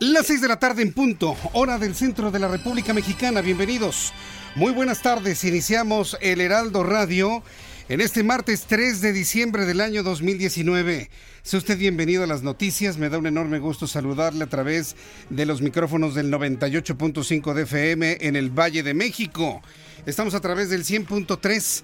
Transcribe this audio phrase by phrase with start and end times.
[0.00, 3.40] Las 6 de la tarde en punto, hora del centro de la República Mexicana.
[3.40, 4.12] Bienvenidos.
[4.54, 5.42] Muy buenas tardes.
[5.42, 7.42] Iniciamos el Heraldo Radio
[7.88, 11.10] en este martes 3 de diciembre del año 2019.
[11.42, 12.96] Sea usted bienvenido a las noticias.
[12.96, 14.94] Me da un enorme gusto saludarle a través
[15.30, 19.62] de los micrófonos del 98.5 de FM en el Valle de México.
[20.06, 21.82] Estamos a través del 100.3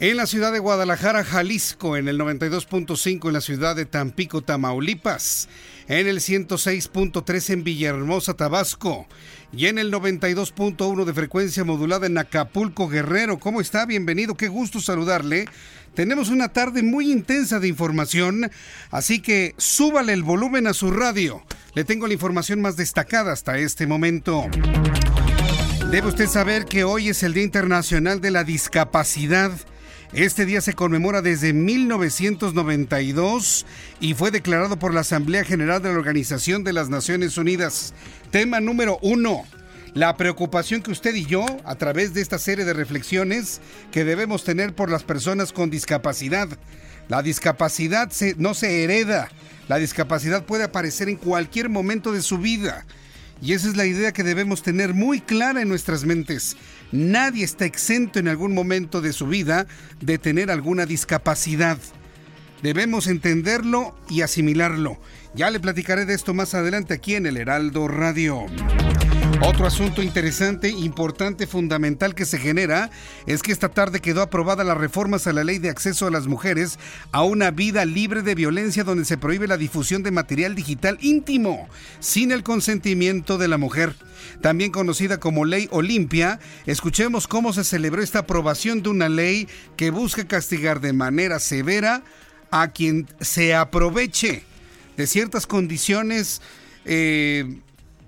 [0.00, 5.48] en la ciudad de Guadalajara, Jalisco, en el 92.5 en la ciudad de Tampico, Tamaulipas,
[5.88, 9.06] en el 106.3 en Villahermosa, Tabasco
[9.52, 13.38] y en el 92.1 de frecuencia modulada en Acapulco, Guerrero.
[13.38, 13.86] ¿Cómo está?
[13.86, 15.46] Bienvenido, qué gusto saludarle.
[15.94, 18.50] Tenemos una tarde muy intensa de información,
[18.90, 21.42] así que súbale el volumen a su radio.
[21.74, 24.44] Le tengo la información más destacada hasta este momento.
[25.90, 29.52] Debe usted saber que hoy es el Día Internacional de la Discapacidad.
[30.14, 33.66] Este día se conmemora desde 1992
[33.98, 37.94] y fue declarado por la Asamblea General de la Organización de las Naciones Unidas.
[38.30, 39.42] Tema número uno.
[39.92, 44.44] La preocupación que usted y yo, a través de esta serie de reflexiones que debemos
[44.44, 46.46] tener por las personas con discapacidad.
[47.08, 49.30] La discapacidad no se hereda.
[49.66, 52.86] La discapacidad puede aparecer en cualquier momento de su vida.
[53.44, 56.56] Y esa es la idea que debemos tener muy clara en nuestras mentes.
[56.92, 59.66] Nadie está exento en algún momento de su vida
[60.00, 61.76] de tener alguna discapacidad.
[62.62, 64.98] Debemos entenderlo y asimilarlo.
[65.34, 68.46] Ya le platicaré de esto más adelante aquí en el Heraldo Radio.
[69.42, 72.90] Otro asunto interesante, importante, fundamental que se genera
[73.26, 76.26] es que esta tarde quedó aprobada las reformas a la ley de acceso a las
[76.26, 76.78] mujeres
[77.12, 81.68] a una vida libre de violencia donde se prohíbe la difusión de material digital íntimo
[82.00, 83.94] sin el consentimiento de la mujer.
[84.40, 89.90] También conocida como Ley Olimpia, escuchemos cómo se celebró esta aprobación de una ley que
[89.90, 92.02] busca castigar de manera severa
[92.50, 94.44] a quien se aproveche
[94.96, 96.40] de ciertas condiciones
[96.84, 97.58] eh,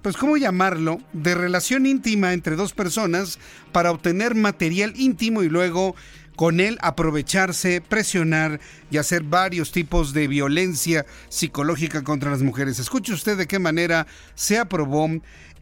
[0.07, 3.41] pues cómo llamarlo, de relación íntima entre dos personas
[3.73, 5.97] para obtener material íntimo y luego
[6.37, 12.79] con él aprovecharse, presionar y hacer varios tipos de violencia psicológica contra las mujeres.
[12.79, 14.07] Escuche usted de qué manera
[14.37, 15.09] se aprobó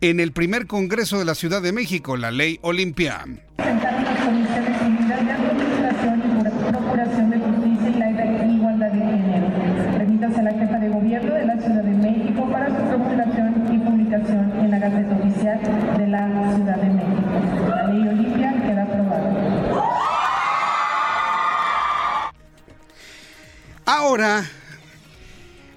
[0.03, 3.25] en el primer Congreso de la Ciudad de México la Ley Olimpia.
[23.87, 24.49] Ahora,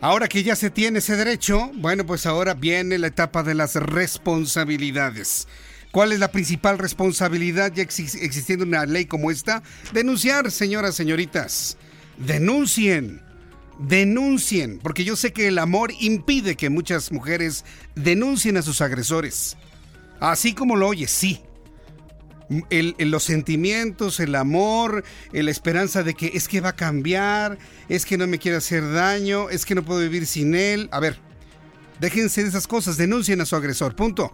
[0.01, 3.75] ahora que ya se tiene ese derecho, bueno, pues ahora viene la etapa de las
[3.75, 5.47] responsabilidades.
[5.91, 9.63] ¿Cuál es la principal responsabilidad ya existiendo una ley como esta?
[9.93, 11.77] Denunciar, señoras, señoritas.
[12.17, 13.21] Denuncien
[13.79, 19.57] denuncien, porque yo sé que el amor impide que muchas mujeres denuncien a sus agresores.
[20.19, 21.41] Así como lo oye, sí.
[22.49, 27.57] Los sentimientos, el amor, la esperanza de que es que va a cambiar,
[27.89, 30.89] es que no me quiere hacer daño, es que no puedo vivir sin él.
[30.91, 31.19] A ver,
[31.99, 34.31] déjense de esas cosas, denuncien a su agresor, punto.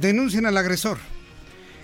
[0.00, 0.98] Denuncien al agresor.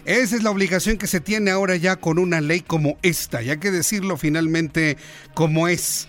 [0.05, 3.51] Esa es la obligación que se tiene ahora ya con una ley como esta, y
[3.51, 4.97] hay que decirlo finalmente
[5.35, 6.07] como es.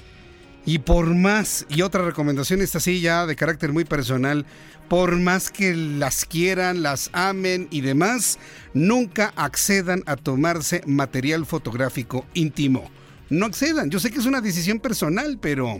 [0.67, 4.45] Y por más, y otra recomendación esta sí ya de carácter muy personal,
[4.87, 8.39] por más que las quieran, las amen y demás,
[8.73, 12.89] nunca accedan a tomarse material fotográfico íntimo.
[13.29, 15.79] No accedan, yo sé que es una decisión personal, pero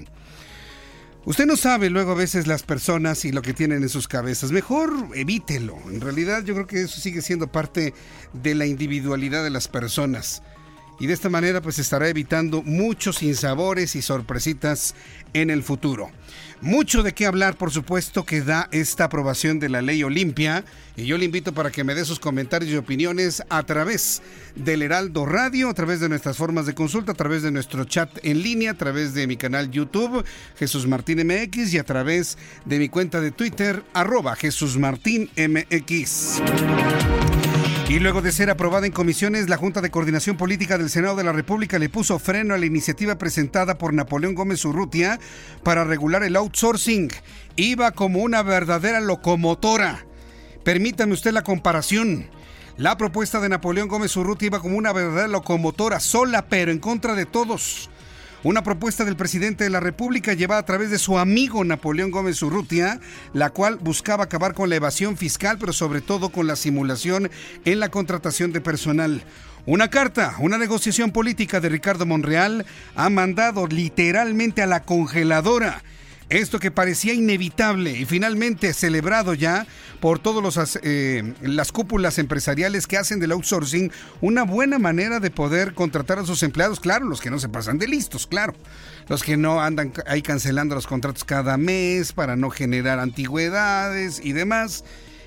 [1.28, 4.54] Usted no sabe luego a veces las personas y lo que tienen en sus cabezas.
[4.54, 5.78] Mejor evítelo.
[5.92, 7.94] En realidad yo creo que eso sigue siendo parte
[8.32, 10.42] de la individualidad de las personas.
[11.02, 14.96] y de esta manera pues estará evitando muchos sinsabores y sorpresitas
[15.34, 16.12] en el futuro.
[16.62, 20.66] Mucho de qué hablar, por supuesto, que da esta aprobación de la ley Olimpia.
[20.96, 24.24] Y yo le invito para que me dé sus comentarios y opiniones a través
[24.56, 28.10] del Heraldo Radio, a través de nuestras formas de consulta, a través de nuestro chat
[28.24, 30.26] en línea, a través de mi canal YouTube,
[30.58, 36.42] Jesús Martín MX, y a través de mi cuenta de Twitter, arroba Jesús Martín MX.
[37.90, 41.24] Y luego de ser aprobada en comisiones, la Junta de Coordinación Política del Senado de
[41.24, 45.22] la República le puso freno a la iniciativa presentada por Napoleón Gómez Urrutia
[45.64, 47.10] para regular el outsourcing.
[47.56, 50.06] Iba como una verdadera locomotora.
[50.66, 52.30] Permítame usted la comparación.
[52.76, 57.16] La propuesta de Napoleón Gómez Urrutia iba como una verdadera locomotora, sola pero en contra
[57.16, 57.90] de todos.
[58.44, 62.40] Una propuesta del presidente de la República llevada a través de su amigo Napoleón Gómez
[62.44, 63.00] Urrutia,
[63.34, 67.32] la cual buscaba acabar con la evasión fiscal, pero sobre todo con la simulación
[67.66, 69.24] en la contratación de personal.
[69.66, 75.82] Una carta, una negociación política de Ricardo Monreal ha mandado literalmente a la congeladora
[76.30, 79.66] esto que parecía inevitable y finalmente celebrado ya
[80.00, 83.92] por todas eh, las cúpulas empresariales que hacen del outsourcing
[84.22, 87.78] una buena manera de poder contratar a sus empleados, claro, los que no se pasan
[87.78, 88.54] de listos, claro,
[89.08, 94.34] los que no andan ahí cancelando los contratos cada mes para no generar antigüedades y
[94.34, 94.84] demás.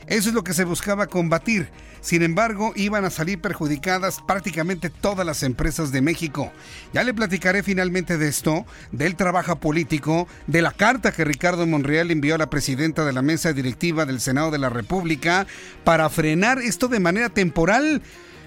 [0.07, 1.69] Eso es lo que se buscaba combatir.
[2.01, 6.53] Sin embargo, iban a salir perjudicadas prácticamente todas las empresas de México.
[6.93, 12.11] Ya le platicaré finalmente de esto, del trabajo político, de la carta que Ricardo Monreal
[12.11, 15.47] envió a la presidenta de la mesa directiva del Senado de la República
[15.85, 18.03] para frenar esto de manera temporal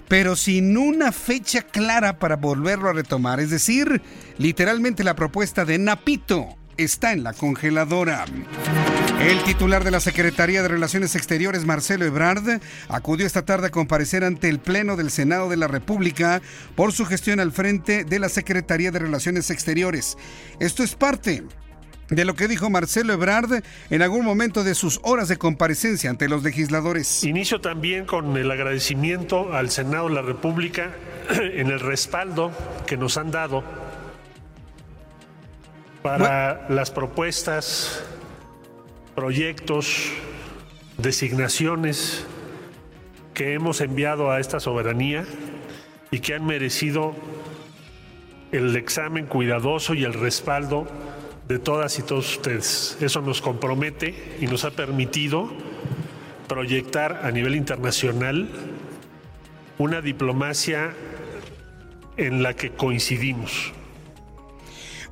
[0.09, 3.39] pero sin una fecha clara para volverlo a retomar.
[3.39, 4.01] Es decir,
[4.37, 8.25] literalmente la propuesta de Napito está en la congeladora.
[9.19, 12.59] El titular de la Secretaría de Relaciones Exteriores, Marcelo Ebrard,
[12.89, 16.41] acudió esta tarde a comparecer ante el Pleno del Senado de la República
[16.75, 20.17] por su gestión al frente de la Secretaría de Relaciones Exteriores.
[20.59, 21.43] Esto es parte
[22.09, 26.27] de lo que dijo Marcelo Ebrard en algún momento de sus horas de comparecencia ante
[26.27, 27.23] los legisladores.
[27.23, 30.91] Inicio también con el agradecimiento al Senado de la República
[31.29, 32.51] en el respaldo
[32.85, 33.63] que nos han dado
[36.03, 38.03] para las propuestas,
[39.15, 40.11] proyectos,
[40.97, 42.25] designaciones
[43.33, 45.25] que hemos enviado a esta soberanía
[46.11, 47.15] y que han merecido
[48.51, 50.87] el examen cuidadoso y el respaldo
[51.47, 52.97] de todas y todos ustedes.
[53.01, 55.49] Eso nos compromete y nos ha permitido
[56.47, 58.49] proyectar a nivel internacional
[59.77, 60.93] una diplomacia
[62.17, 63.73] en la que coincidimos.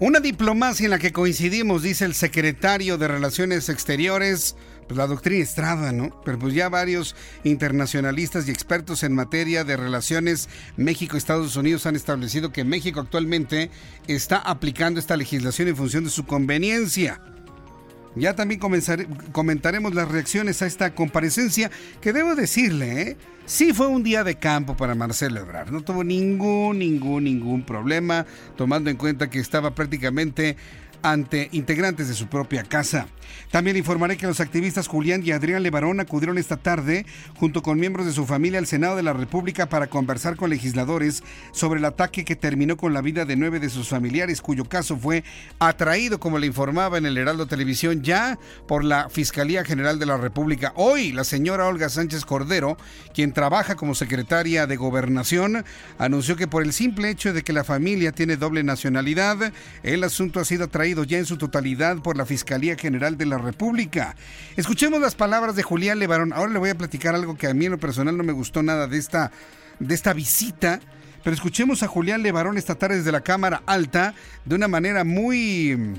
[0.02, 4.56] Una diplomacia en la que coincidimos, dice el secretario de Relaciones Exteriores,
[4.88, 6.20] pues la doctrina Estrada, ¿no?
[6.26, 12.52] Pero pues ya varios internacionalistas y expertos en materia de relaciones México-Estados Unidos han establecido
[12.52, 13.70] que México actualmente
[14.08, 17.22] está aplicando esta legislación en función de su conveniencia.
[18.16, 18.60] Ya también
[19.32, 21.72] comentaremos las reacciones a esta comparecencia,
[22.02, 23.18] que debo decirle, ¿eh?
[23.46, 25.72] sí fue un día de campo para Marcelo Ebrard.
[25.72, 28.26] No tuvo ningún, ningún, ningún problema,
[28.58, 30.58] tomando en cuenta que estaba prácticamente
[31.04, 33.08] ante integrantes de su propia casa.
[33.50, 37.06] También informaré que los activistas Julián y Adrián Levarón acudieron esta tarde,
[37.36, 41.24] junto con miembros de su familia, al Senado de la República para conversar con legisladores
[41.52, 44.98] sobre el ataque que terminó con la vida de nueve de sus familiares, cuyo caso
[44.98, 45.24] fue
[45.60, 48.38] atraído, como le informaba en el Heraldo Televisión, ya
[48.68, 50.74] por la Fiscalía General de la República.
[50.76, 52.78] Hoy, la señora Olga Sánchez Cordero,
[53.14, 55.64] quien trabaja como secretaria de Gobernación,
[55.98, 59.54] anunció que por el simple hecho de que la familia tiene doble nacionalidad,
[59.84, 63.38] el asunto ha sido atraído ya en su totalidad por la Fiscalía General de la
[63.38, 64.16] República.
[64.56, 66.34] Escuchemos las palabras de Julián Levarón.
[66.34, 68.62] Ahora le voy a platicar algo que a mí en lo personal no me gustó
[68.62, 69.32] nada de esta,
[69.80, 70.80] de esta visita.
[71.24, 74.14] Pero escuchemos a Julián Levarón esta tarde desde la Cámara Alta
[74.46, 75.96] de una manera muy,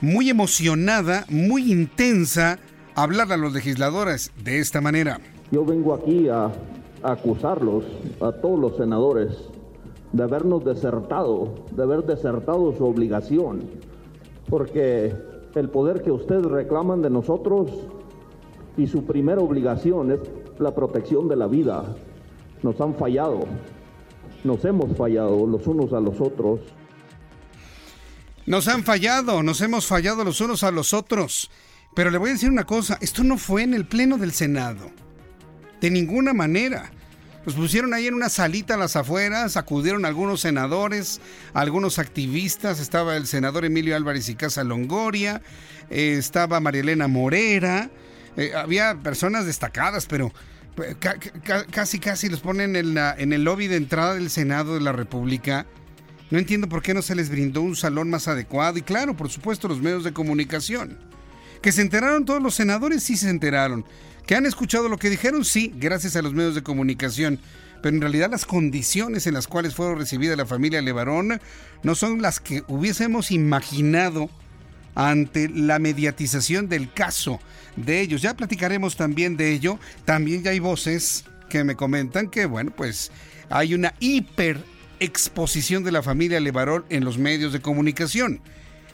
[0.00, 2.58] muy emocionada, muy intensa,
[2.94, 5.20] hablar a los legisladores de esta manera.
[5.50, 6.46] Yo vengo aquí a,
[7.02, 7.84] a acusarlos,
[8.20, 9.30] a todos los senadores,
[10.12, 13.62] de habernos desertado, de haber desertado su obligación,
[14.48, 15.14] porque
[15.54, 17.70] el poder que ustedes reclaman de nosotros
[18.76, 20.20] y su primera obligación es
[20.58, 21.84] la protección de la vida.
[22.62, 23.44] Nos han fallado,
[24.44, 26.60] nos hemos fallado los unos a los otros.
[28.46, 31.50] Nos han fallado, nos hemos fallado los unos a los otros.
[31.94, 34.90] Pero le voy a decir una cosa, esto no fue en el Pleno del Senado.
[35.80, 36.90] De ninguna manera.
[37.48, 41.18] Los pusieron ahí en una salita a las afueras, acudieron algunos senadores,
[41.54, 45.40] algunos activistas, estaba el senador Emilio Álvarez y Casa Longoria,
[45.88, 47.88] eh, estaba María Elena Morera,
[48.36, 50.30] eh, había personas destacadas, pero
[51.70, 55.64] casi, casi los ponen en, en el lobby de entrada del Senado de la República.
[56.30, 59.30] No entiendo por qué no se les brindó un salón más adecuado y claro, por
[59.30, 60.98] supuesto, los medios de comunicación.
[61.62, 63.86] Que se enteraron todos los senadores, sí se enteraron.
[64.28, 67.40] Que han escuchado lo que dijeron, sí, gracias a los medios de comunicación.
[67.80, 71.40] Pero en realidad las condiciones en las cuales fueron recibida la familia Levarón
[71.82, 74.28] no son las que hubiésemos imaginado
[74.94, 77.40] ante la mediatización del caso
[77.76, 78.20] de ellos.
[78.20, 79.78] Ya platicaremos también de ello.
[80.04, 83.10] También ya hay voces que me comentan que, bueno, pues
[83.48, 84.62] hay una hiper
[85.00, 88.42] exposición de la familia Levarón en los medios de comunicación.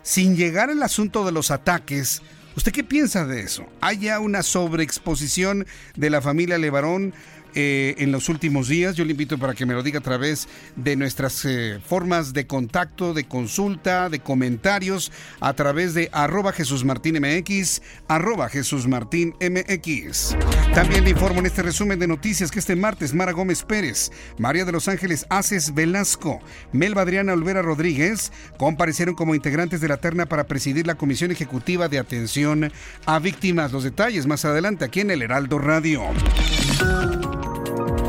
[0.04, 2.22] Sin llegar al asunto de los ataques,
[2.56, 3.66] ¿usted qué piensa de eso?
[3.80, 7.14] ¿Hay ya una sobreexposición de la familia Levarón
[7.54, 8.96] eh, en los últimos días.
[8.96, 12.46] Yo le invito para que me lo diga a través de nuestras eh, formas de
[12.46, 19.34] contacto, de consulta, de comentarios, a través de arroba Jesús Martín MX, arroba Jesús Martín
[19.40, 20.37] MX.
[20.75, 24.64] También le informo en este resumen de noticias que este martes Mara Gómez Pérez, María
[24.64, 26.40] de los Ángeles Aces Velasco,
[26.73, 31.88] Melba Adriana Olvera Rodríguez comparecieron como integrantes de la terna para presidir la Comisión Ejecutiva
[31.88, 32.73] de Atención
[33.06, 33.73] a Víctimas.
[33.73, 36.02] Los detalles más adelante aquí en el Heraldo Radio.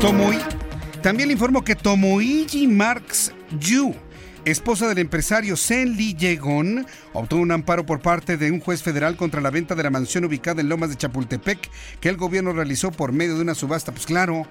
[0.00, 0.38] Tomoy.
[1.02, 3.94] También le informo que Tomoiji Marx Yu,
[4.44, 9.16] esposa del empresario Sen Lee Yegon, obtuvo un amparo por parte de un juez federal
[9.16, 12.90] contra la venta de la mansión ubicada en Lomas de Chapultepec que el gobierno realizó
[12.90, 13.90] por medio de una subasta.
[13.90, 14.46] Pues claro,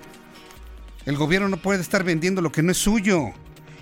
[1.05, 3.31] el gobierno no puede estar vendiendo lo que no es suyo.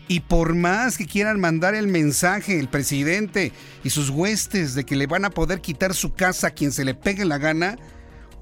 [0.10, 3.54] Y por más que quieran mandar el mensaje, el presidente
[3.86, 6.84] y sus huestes de que le van a poder quitar su casa a quien se
[6.84, 7.78] le pegue la gana,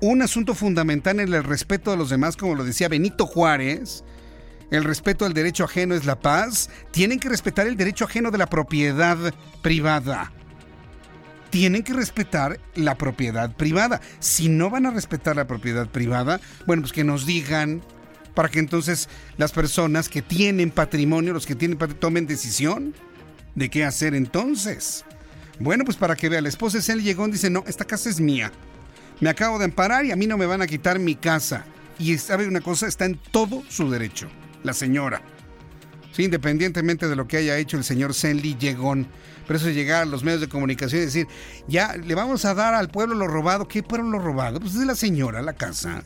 [0.02, 4.04] un asunto fundamental en el respeto a los demás, como lo decía Benito Juárez,
[4.72, 8.40] el respeto al derecho ajeno es la paz, tienen que respetar el derecho ajeno de
[8.40, 9.18] la propiedad
[9.62, 10.32] privada.
[11.52, 14.00] Tienen que respetar la propiedad privada.
[14.20, 17.82] Si no van a respetar la propiedad privada, bueno, pues que nos digan
[18.34, 22.96] para que entonces las personas que tienen patrimonio, los que tienen patrimonio, tomen decisión
[23.54, 25.04] de qué hacer entonces.
[25.60, 28.10] Bueno, pues para que vea, la esposa de Cel llegó y dice, no, esta casa
[28.10, 28.52] es mía
[29.22, 31.64] me acabo de amparar y a mí no me van a quitar mi casa.
[31.98, 34.28] Y sabe una cosa, está en todo su derecho,
[34.64, 35.22] la señora.
[36.12, 39.08] Sí, independientemente de lo que haya hecho el señor Senli Llegón.
[39.48, 41.28] Pero eso de llegar a los medios de comunicación y decir,
[41.68, 43.68] ya le vamos a dar al pueblo lo robado.
[43.68, 44.60] ¿Qué pueblo lo robado?
[44.60, 46.04] Pues es de la señora, la casa.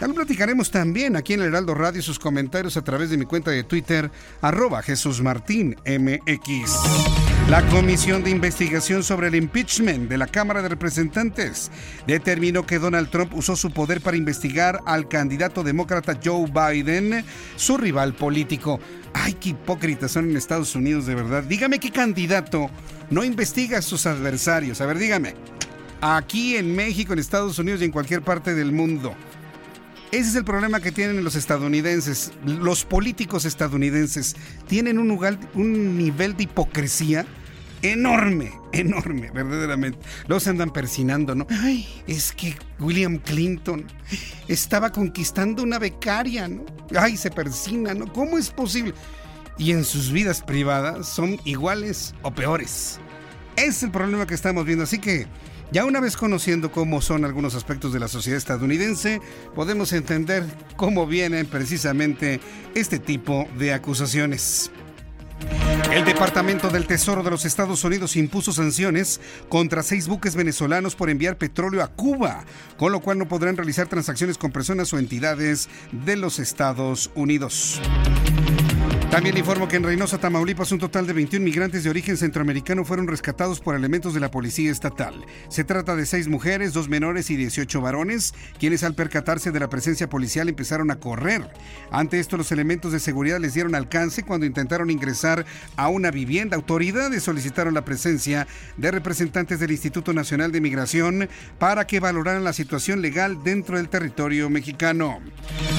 [0.00, 3.26] Ya lo platicaremos también aquí en el Heraldo Radio sus comentarios a través de mi
[3.26, 4.10] cuenta de Twitter,
[4.40, 7.14] arroba Jesús Martín MX.
[7.48, 11.70] La Comisión de Investigación sobre el Impeachment de la Cámara de Representantes
[12.06, 17.24] determinó que Donald Trump usó su poder para investigar al candidato demócrata Joe Biden,
[17.56, 18.80] su rival político.
[19.12, 21.44] Ay, qué hipócritas son en Estados Unidos, de verdad.
[21.44, 22.70] Dígame qué candidato
[23.10, 24.80] no investiga a sus adversarios.
[24.80, 25.34] A ver, dígame.
[26.00, 29.14] Aquí en México, en Estados Unidos y en cualquier parte del mundo.
[30.12, 32.32] Ese es el problema que tienen los estadounidenses.
[32.44, 34.36] Los políticos estadounidenses
[34.68, 35.10] tienen un,
[35.54, 37.26] un nivel de hipocresía
[37.82, 39.98] enorme, enorme, verdaderamente.
[40.26, 41.46] Los andan persinando, ¿no?
[41.50, 43.84] Ay, es que William Clinton
[44.48, 46.64] estaba conquistando una becaria, ¿no?
[46.96, 48.12] Ay, se persina, ¿no?
[48.12, 48.94] ¿Cómo es posible?
[49.58, 52.98] Y en sus vidas privadas son iguales o peores.
[53.56, 54.84] Es el problema que estamos viendo.
[54.84, 55.26] Así que
[55.72, 59.20] ya una vez conociendo cómo son algunos aspectos de la sociedad estadounidense,
[59.54, 60.44] podemos entender
[60.76, 62.40] cómo vienen precisamente
[62.74, 64.70] este tipo de acusaciones.
[65.92, 71.10] El Departamento del Tesoro de los Estados Unidos impuso sanciones contra seis buques venezolanos por
[71.10, 72.44] enviar petróleo a Cuba,
[72.76, 77.80] con lo cual no podrán realizar transacciones con personas o entidades de los Estados Unidos.
[79.14, 83.06] También informo que en Reynosa, Tamaulipas, un total de 21 migrantes de origen centroamericano fueron
[83.06, 85.24] rescatados por elementos de la Policía Estatal.
[85.46, 89.68] Se trata de seis mujeres, dos menores y 18 varones, quienes al percatarse de la
[89.68, 91.48] presencia policial empezaron a correr.
[91.92, 96.56] Ante esto, los elementos de seguridad les dieron alcance cuando intentaron ingresar a una vivienda.
[96.56, 101.28] Autoridades solicitaron la presencia de representantes del Instituto Nacional de Migración
[101.60, 105.20] para que valoraran la situación legal dentro del territorio mexicano.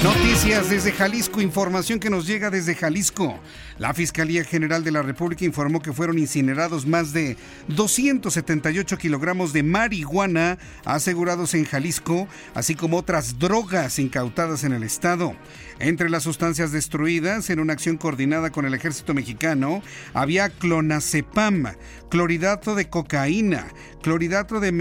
[0.06, 3.40] Noticias desde Jalisco, información que nos llega desde Jalisco.
[3.80, 7.38] La Fiscalía General de la República informó que fueron incinerados más de
[7.70, 15.36] 278 kilogramos de marihuana asegurados en Jalisco, así como otras drogas incautadas en el estado.
[15.80, 19.82] Entre las sustancias destruidas en una acción coordinada con el ejército mexicano
[20.14, 21.74] había clonazepam,
[22.12, 23.70] cloridato de cocaína,
[24.04, 24.72] cloridato de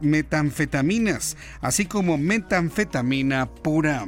[0.00, 4.06] metanfetaminas, así como metanfetamina pura.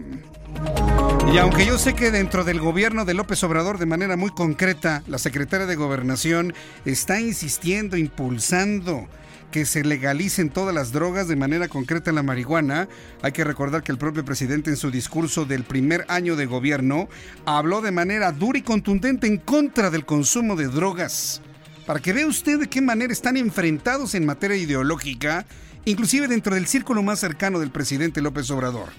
[1.32, 5.04] Y aunque yo sé que dentro del gobierno de López Obrador, de manera muy concreta,
[5.06, 9.08] la secretaria de Gobernación está insistiendo, impulsando
[9.50, 12.88] que se legalicen todas las drogas, de manera concreta la marihuana.
[13.22, 17.08] Hay que recordar que el propio presidente en su discurso del primer año de gobierno
[17.44, 21.42] habló de manera dura y contundente en contra del consumo de drogas.
[21.86, 25.46] Para que vea usted de qué manera están enfrentados en materia ideológica,
[25.84, 28.90] inclusive dentro del círculo más cercano del presidente López Obrador.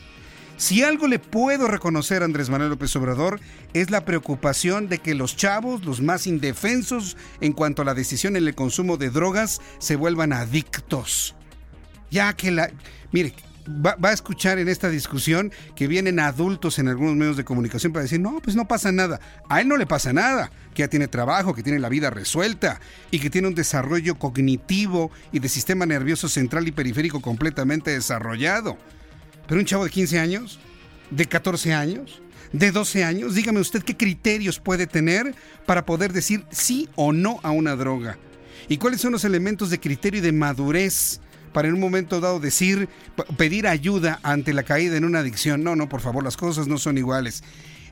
[0.61, 3.39] Si algo le puedo reconocer a Andrés Manuel López Obrador
[3.73, 8.35] es la preocupación de que los chavos, los más indefensos en cuanto a la decisión
[8.35, 11.33] en el consumo de drogas, se vuelvan adictos.
[12.11, 12.69] Ya que la...
[13.11, 13.33] Mire,
[13.67, 18.03] va, a escuchar en esta discusión que vienen adultos en algunos medios de comunicación para
[18.03, 19.19] decir, no, pues no pasa nada.
[19.49, 22.79] A él no le pasa nada, que ya tiene trabajo, que tiene la vida resuelta
[23.09, 28.77] y que tiene un desarrollo cognitivo y de sistema nervioso central y periférico completamente desarrollado.
[29.51, 30.59] Pero un chavo de 15 años,
[31.09, 32.21] de 14 años,
[32.53, 37.41] de 12 años, dígame usted qué criterios puede tener para poder decir sí o no
[37.43, 38.17] a una droga.
[38.69, 41.19] ¿Y cuáles son los elementos de criterio y de madurez
[41.51, 42.87] para en un momento dado decir,
[43.35, 45.65] pedir ayuda ante la caída en una adicción?
[45.65, 47.43] No, no, por favor, las cosas no son iguales.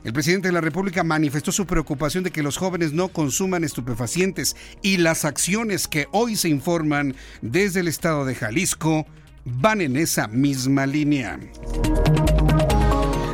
[0.02, 4.56] El presidente de la República manifestó su preocupación de que los jóvenes no consuman estupefacientes
[4.80, 9.06] y las acciones que hoy se informan desde el estado de Jalisco
[9.44, 11.38] van en esa misma línea.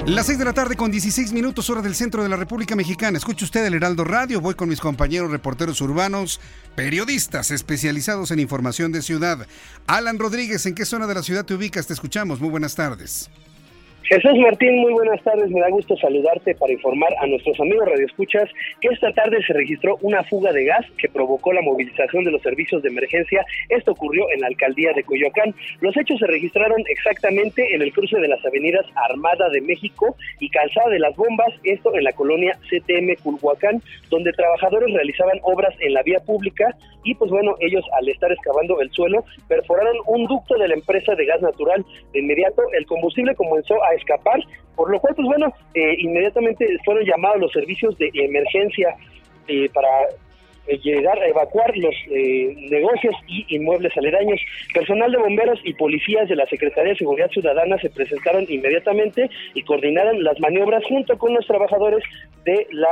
[0.07, 3.19] Las 6 de la tarde con 16 minutos hora del centro de la República Mexicana.
[3.19, 4.41] Escuche usted el Heraldo Radio.
[4.41, 6.41] Voy con mis compañeros reporteros urbanos,
[6.77, 9.49] periodistas especializados en información de ciudad.
[9.89, 11.89] Alan Rodríguez, ¿en qué zona de la ciudad te ubicas?
[11.89, 12.41] Te escuchamos.
[12.41, 13.29] Muy buenas tardes.
[14.09, 15.51] Jesús Martín, muy buenas tardes.
[15.51, 18.49] Me da gusto saludarte para informar a nuestros amigos radioescuchas
[18.81, 22.41] que esta tarde se registró una fuga de gas que provocó la movilización de los
[22.41, 23.45] servicios de emergencia.
[23.69, 25.57] Esto ocurrió en la alcaldía de Coyoacán.
[25.81, 30.51] Los hechos se registraron exactamente en el cruce de las avenidas Armada de México y
[30.51, 35.95] Calzada de las Bombas, esto en la colonia CTM Culhuacán, donde trabajadores realizaban obras en
[35.95, 40.57] la vía pública y pues bueno, ellos al estar excavando el suelo perforaron un ducto
[40.59, 41.85] de la empresa de gas natural.
[42.13, 44.41] De inmediato el combustible comenzó a escapar,
[44.75, 48.95] por lo cual, pues bueno, eh, inmediatamente fueron llamados los servicios de emergencia
[49.49, 49.89] eh, para
[50.67, 54.41] eh, llegar a evacuar los negocios y inmuebles aledaños.
[54.75, 59.63] Personal de bomberos y policías de la Secretaría de Seguridad Ciudadana se presentaron inmediatamente y
[59.63, 62.05] coordinaron las maniobras junto con los trabajadores
[62.45, 62.89] de la,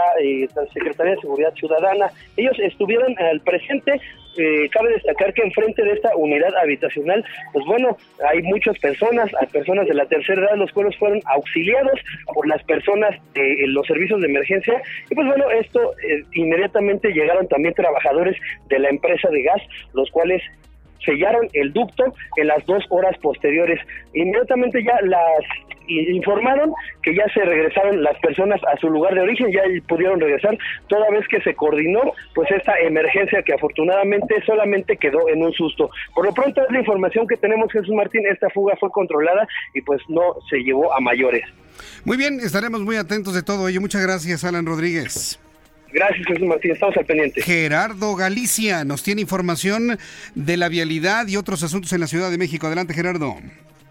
[0.54, 2.10] la Secretaría de Seguridad Ciudadana.
[2.36, 4.00] Ellos estuvieron al presente
[4.36, 7.96] eh, cabe destacar que enfrente de esta unidad habitacional, pues bueno,
[8.28, 12.00] hay muchas personas, hay personas de la tercera edad, los cuales fueron auxiliados
[12.32, 14.82] por las personas de los servicios de emergencia.
[15.10, 18.36] Y pues bueno, esto eh, inmediatamente llegaron también trabajadores
[18.68, 20.42] de la empresa de gas, los cuales
[21.04, 22.04] sellaron el ducto
[22.36, 23.80] en las dos horas posteriores.
[24.12, 25.44] Inmediatamente ya las
[25.86, 30.56] informaron que ya se regresaron las personas a su lugar de origen, ya pudieron regresar,
[30.88, 32.00] toda vez que se coordinó
[32.34, 35.90] pues esta emergencia que afortunadamente solamente quedó en un susto.
[36.14, 39.82] Por lo pronto es la información que tenemos Jesús Martín, esta fuga fue controlada y
[39.82, 41.44] pues no se llevó a mayores.
[42.04, 43.80] Muy bien, estaremos muy atentos de todo ello.
[43.80, 45.40] Muchas gracias, Alan Rodríguez.
[45.94, 46.72] Gracias, Jesús Martín.
[46.72, 47.40] Estamos al pendiente.
[47.40, 49.96] Gerardo Galicia nos tiene información
[50.34, 52.66] de la vialidad y otros asuntos en la Ciudad de México.
[52.66, 53.36] Adelante, Gerardo.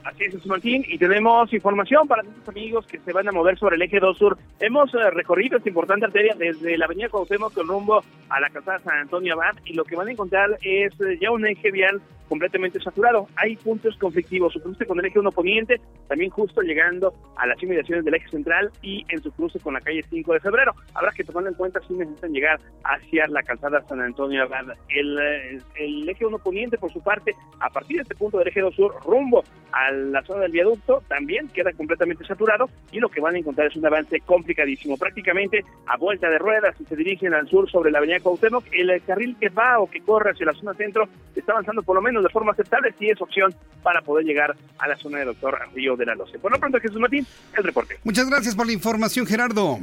[0.03, 3.77] Así es, Martín, y tenemos información para nuestros amigos que se van a mover sobre
[3.77, 4.37] el eje 2 sur.
[4.59, 8.79] Hemos eh, recorrido esta importante arteria desde la avenida Cuauhtémoc con rumbo a la calzada
[8.79, 12.01] San Antonio Abad y lo que van a encontrar es eh, ya un eje vial
[12.33, 13.27] completamente saturado.
[13.35, 17.61] Hay puntos conflictivos, su cruce con el eje 1 poniente, también justo llegando a las
[17.61, 20.73] inmediaciones del eje central y en su cruce con la calle 5 de febrero.
[20.95, 24.75] Habrá que tomar en cuenta si necesitan llegar hacia la calzada San Antonio Abad.
[24.89, 28.47] El, eh, el eje 1 poniente, por su parte, a partir de este punto del
[28.47, 33.09] eje 2 sur, rumbo al la zona del viaducto también queda completamente saturado y lo
[33.09, 34.97] que van a encontrar es un avance complicadísimo.
[34.97, 39.01] Prácticamente a vuelta de ruedas, si se dirigen al sur sobre la avenida Cuauhtémoc, el
[39.03, 42.22] carril que va o que corre hacia la zona centro está avanzando por lo menos
[42.23, 45.95] de forma aceptable, si es opción para poder llegar a la zona de Doctor Río
[45.95, 46.39] de la Loce.
[46.39, 47.97] Por lo pronto, Jesús Martín, el reporte.
[48.03, 49.79] Muchas gracias por la información, Gerardo.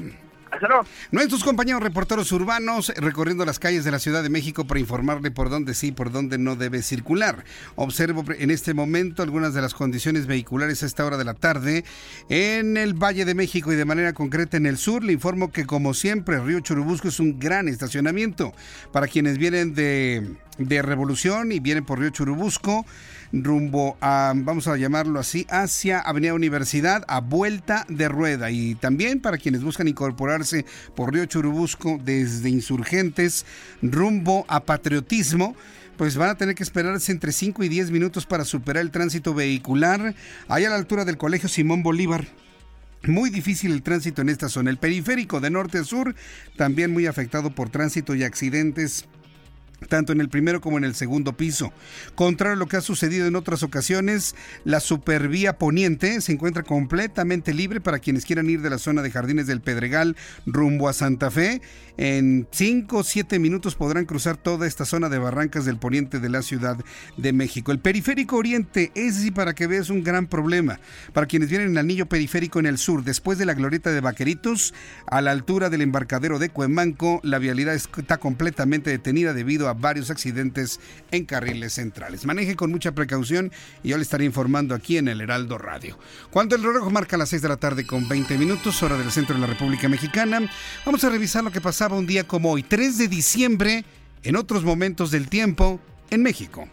[1.11, 5.51] Nuestros compañeros reporteros urbanos recorriendo las calles de la Ciudad de México para informarle por
[5.51, 7.45] dónde sí y por dónde no debe circular.
[7.77, 11.85] Observo en este momento algunas de las condiciones vehiculares a esta hora de la tarde
[12.29, 15.05] en el Valle de México y de manera concreta en el sur.
[15.05, 18.53] Le informo que como siempre Río Churubusco es un gran estacionamiento
[18.93, 22.85] para quienes vienen de, de Revolución y vienen por Río Churubusco
[23.33, 28.51] rumbo a, vamos a llamarlo así, hacia Avenida Universidad a vuelta de rueda.
[28.51, 30.65] Y también para quienes buscan incorporarse
[30.95, 33.47] por Río Churubusco desde Insurgentes
[33.83, 35.55] rumbo a Patriotismo
[35.97, 39.35] pues van a tener que esperarse entre 5 y 10 minutos para superar el tránsito
[39.35, 40.15] vehicular
[40.49, 42.27] ahí a la altura del Colegio Simón Bolívar.
[43.07, 44.71] Muy difícil el tránsito en esta zona.
[44.71, 46.15] El periférico de norte a sur
[46.57, 49.05] también muy afectado por tránsito y accidentes
[49.89, 51.73] tanto en el primero como en el segundo piso.
[52.15, 57.55] Contrario a lo que ha sucedido en otras ocasiones, la supervía poniente se encuentra completamente
[57.55, 60.17] libre para quienes quieran ir de la zona de Jardines del Pedregal
[60.47, 61.61] rumbo a Santa Fe.
[61.97, 66.31] En 5 o 7 minutos podrán cruzar toda esta zona de barrancas del poniente de
[66.31, 66.79] la Ciudad
[67.17, 67.73] de México.
[67.73, 70.81] El periférico oriente es sí para que veas un gran problema.
[71.13, 74.01] Para quienes vienen en el anillo periférico en el sur, después de la glorieta de
[74.01, 74.73] Vaqueritos,
[75.07, 80.11] a la altura del embarcadero de Cuemanco, la vialidad está completamente detenida debido a varios
[80.11, 80.81] accidentes
[81.11, 82.25] en carriles centrales.
[82.25, 83.53] Maneje con mucha precaución
[83.83, 85.99] y yo le estaré informando aquí en el Heraldo Radio.
[86.31, 89.35] Cuando el reloj marca las 6 de la tarde con 20 minutos, hora del centro
[89.35, 90.41] de la República Mexicana,
[90.85, 93.85] vamos a revisar lo que pasaba un día como hoy, 3 de diciembre,
[94.23, 95.81] en otros momentos del tiempo,
[96.11, 96.69] en México.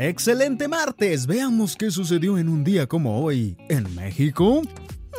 [0.00, 1.26] Excelente martes.
[1.26, 4.62] Veamos qué sucedió en un día como hoy en México.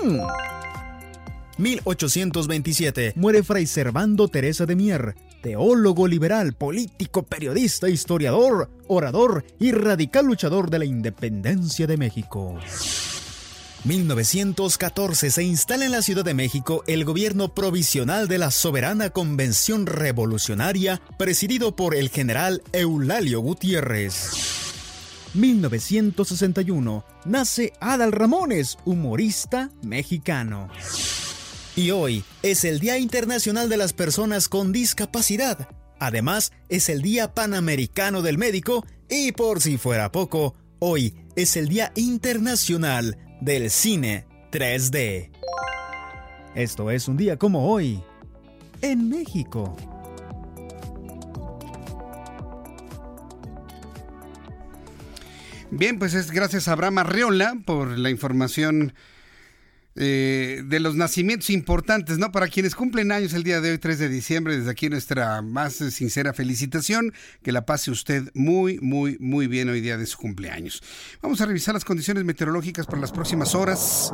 [0.01, 0.19] Hmm.
[1.59, 10.25] 1827 muere Fray Servando Teresa de Mier, teólogo liberal, político, periodista, historiador, orador y radical
[10.25, 12.57] luchador de la independencia de México.
[13.83, 19.85] 1914 se instala en la Ciudad de México el gobierno provisional de la Soberana Convención
[19.85, 24.31] Revolucionaria, presidido por el general Eulalio Gutiérrez.
[25.33, 30.69] 1961 nace Adal Ramones, humorista mexicano.
[31.79, 35.69] Y hoy es el Día Internacional de las Personas con Discapacidad.
[35.97, 41.69] Además, es el Día Panamericano del Médico y por si fuera poco, hoy es el
[41.69, 45.31] Día Internacional del Cine 3D.
[46.53, 48.03] Esto es un día como hoy,
[48.81, 49.77] en México.
[55.71, 58.93] Bien, pues es gracias a Abraham Arreola por la información
[60.01, 62.31] eh, de los nacimientos importantes, ¿no?
[62.31, 65.73] Para quienes cumplen años el día de hoy, 3 de diciembre, desde aquí nuestra más
[65.73, 67.13] sincera felicitación.
[67.43, 70.81] Que la pase usted muy, muy, muy bien hoy día de su cumpleaños.
[71.21, 74.13] Vamos a revisar las condiciones meteorológicas para las próximas horas.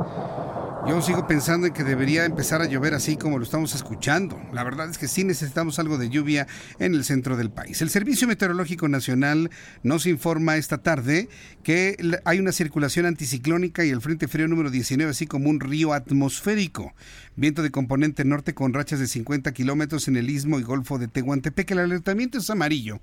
[0.88, 4.40] Yo sigo pensando en que debería empezar a llover así como lo estamos escuchando.
[4.54, 6.46] La verdad es que sí necesitamos algo de lluvia
[6.78, 7.82] en el centro del país.
[7.82, 9.50] El Servicio Meteorológico Nacional
[9.82, 11.28] nos informa esta tarde
[11.64, 15.92] que hay una circulación anticiclónica y el Frente Frío número 19, así como un río
[15.92, 16.94] atmosférico.
[17.36, 21.08] Viento de componente norte con rachas de 50 kilómetros en el istmo y golfo de
[21.08, 21.72] Tehuantepec.
[21.72, 23.02] El alertamiento es amarillo.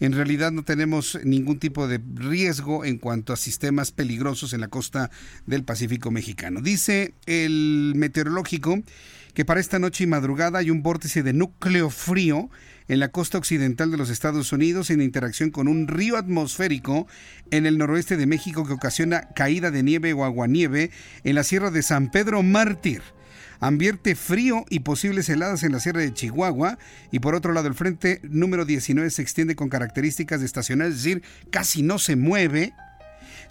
[0.00, 4.68] En realidad no tenemos ningún tipo de riesgo en cuanto a sistemas peligrosos en la
[4.68, 5.10] costa
[5.46, 6.60] del Pacífico mexicano.
[6.60, 8.82] Dice el meteorológico
[9.34, 12.50] que para esta noche y madrugada hay un vórtice de núcleo frío
[12.88, 17.06] en la costa occidental de los Estados Unidos en interacción con un río atmosférico
[17.50, 20.90] en el noroeste de México que ocasiona caída de nieve o aguanieve
[21.24, 23.02] en la sierra de San Pedro Mártir.
[23.60, 26.78] Ambiente frío y posibles heladas en la sierra de Chihuahua
[27.12, 31.22] y por otro lado el frente número 19 se extiende con características estacionales, es decir,
[31.50, 32.74] casi no se mueve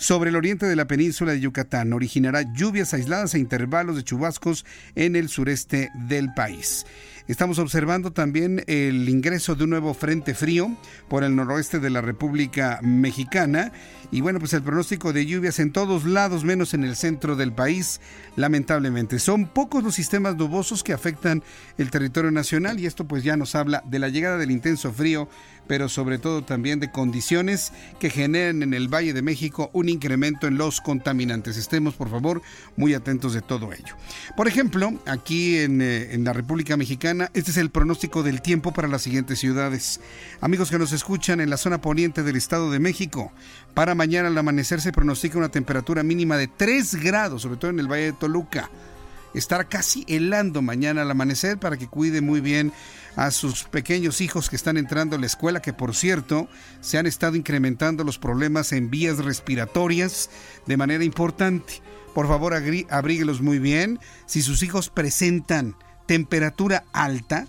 [0.02, 1.94] sobre el oriente de la península de Yucatán.
[1.94, 6.88] Originará lluvias aisladas e intervalos de chubascos en el sureste del país.
[7.28, 10.76] Estamos observando también el ingreso de un nuevo frente frío
[11.08, 13.72] por el noroeste de la República Mexicana.
[14.12, 17.54] Y bueno, pues el pronóstico de lluvias en todos lados, menos en el centro del
[17.54, 18.02] país,
[18.36, 19.20] lamentablemente.
[19.20, 21.44] Son pocos los sistemas nubosos que afectan
[21.78, 25.30] el territorio nacional y esto pues ya nos habla de la llegada del intenso frío
[25.72, 30.46] pero sobre todo también de condiciones que generen en el Valle de México un incremento
[30.48, 31.56] en los contaminantes.
[31.56, 32.42] Estemos, por favor,
[32.76, 33.96] muy atentos de todo ello.
[34.36, 38.74] Por ejemplo, aquí en, eh, en la República Mexicana, este es el pronóstico del tiempo
[38.74, 40.02] para las siguientes ciudades.
[40.42, 43.32] Amigos que nos escuchan en la zona poniente del Estado de México,
[43.74, 47.80] para mañana al amanecer se pronostica una temperatura mínima de 3 grados, sobre todo en
[47.80, 48.70] el Valle de Toluca
[49.34, 52.72] estar casi helando mañana al amanecer para que cuide muy bien
[53.16, 56.48] a sus pequeños hijos que están entrando a la escuela, que por cierto
[56.80, 60.30] se han estado incrementando los problemas en vías respiratorias
[60.66, 61.82] de manera importante.
[62.14, 62.54] Por favor,
[62.90, 64.00] abríguelos muy bien.
[64.26, 65.76] Si sus hijos presentan
[66.08, 67.48] temperatura alta,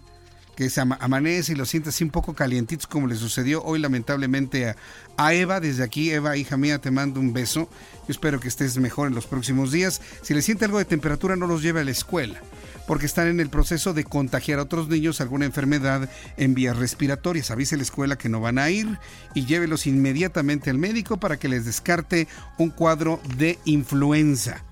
[0.56, 4.68] que se amanece y lo siente así un poco calientitos como le sucedió hoy lamentablemente
[4.68, 4.76] a,
[5.16, 5.60] a, Eva.
[5.60, 7.68] Desde aquí, Eva, hija mía, te mando un beso.
[8.06, 10.00] Yo espero que estés mejor en los próximos días.
[10.22, 12.40] Si le siente algo de temperatura, no los lleve a la escuela
[12.86, 17.50] porque están en el proceso de contagiar a otros niños alguna enfermedad en vías respiratorias.
[17.50, 18.98] Avise a la escuela que no van a ir
[19.34, 24.64] y llévelos inmediatamente al médico para que les descarte un cuadro de influenza.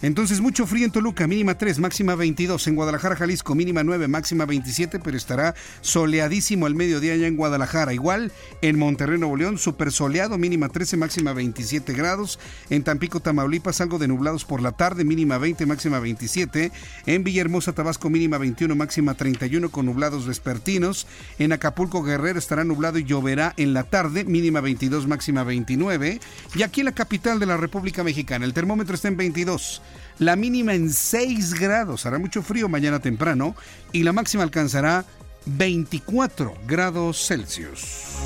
[0.00, 2.68] Entonces, mucho frío en Toluca, mínima 3, máxima 22.
[2.68, 7.92] En Guadalajara, Jalisco, mínima 9, máxima 27, pero estará soleadísimo al mediodía allá en Guadalajara.
[7.92, 8.30] Igual
[8.62, 12.38] en Monterrey, Nuevo León, súper soleado, mínima 13, máxima 27 grados.
[12.70, 16.70] En Tampico, Tamaulipas, algo de nublados por la tarde, mínima 20, máxima 27.
[17.06, 21.08] En Villahermosa, Tabasco, mínima 21, máxima 31 con nublados vespertinos.
[21.40, 26.20] En Acapulco, Guerrero, estará nublado y lloverá en la tarde, mínima 22, máxima 29.
[26.54, 29.82] Y aquí en la capital de la República Mexicana, el termómetro está en 22.
[30.18, 33.54] La mínima en 6 grados, hará mucho frío mañana temprano
[33.92, 35.04] y la máxima alcanzará
[35.46, 38.18] 24 grados Celsius.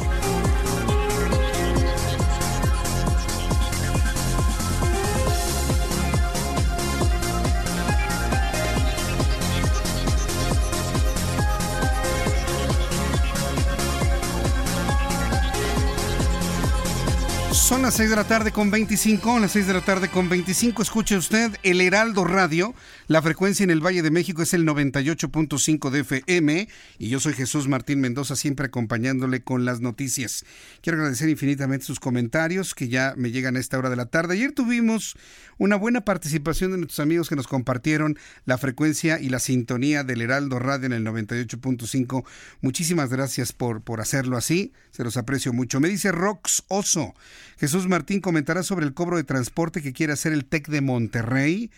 [17.73, 20.83] Son las 6 de la tarde con 25, las 6 de la tarde con 25.
[20.83, 22.75] Escuche usted el Heraldo Radio.
[23.07, 27.33] La frecuencia en el Valle de México es el 98.5 de FM y yo soy
[27.33, 30.45] Jesús Martín Mendoza, siempre acompañándole con las noticias.
[30.83, 34.35] Quiero agradecer infinitamente sus comentarios que ya me llegan a esta hora de la tarde.
[34.35, 35.17] Ayer tuvimos
[35.63, 40.21] una buena participación de nuestros amigos que nos compartieron la frecuencia y la sintonía del
[40.21, 42.25] Heraldo Radio en el 98.5.
[42.63, 45.79] Muchísimas gracias por, por hacerlo así, se los aprecio mucho.
[45.79, 47.15] Me dice Rox Oso.
[47.59, 51.71] Jesús Martín comentará sobre el cobro de transporte que quiere hacer el TEC de Monterrey.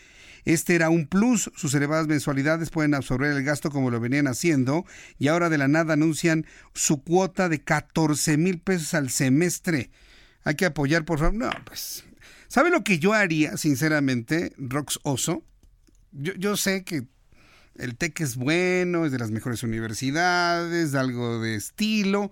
[0.46, 4.86] Este era un plus, sus elevadas mensualidades pueden absorber el gasto como lo venían haciendo
[5.18, 9.90] y ahora de la nada anuncian su cuota de 14 mil pesos al semestre.
[10.42, 11.34] Hay que apoyar, por favor.
[11.34, 12.04] No, pues,
[12.54, 15.42] ¿sabe lo que yo haría, sinceramente, Rox Oso?
[16.12, 17.02] Yo, sé que
[17.74, 22.30] el TEC es bueno, es de las mejores universidades, algo de estilo,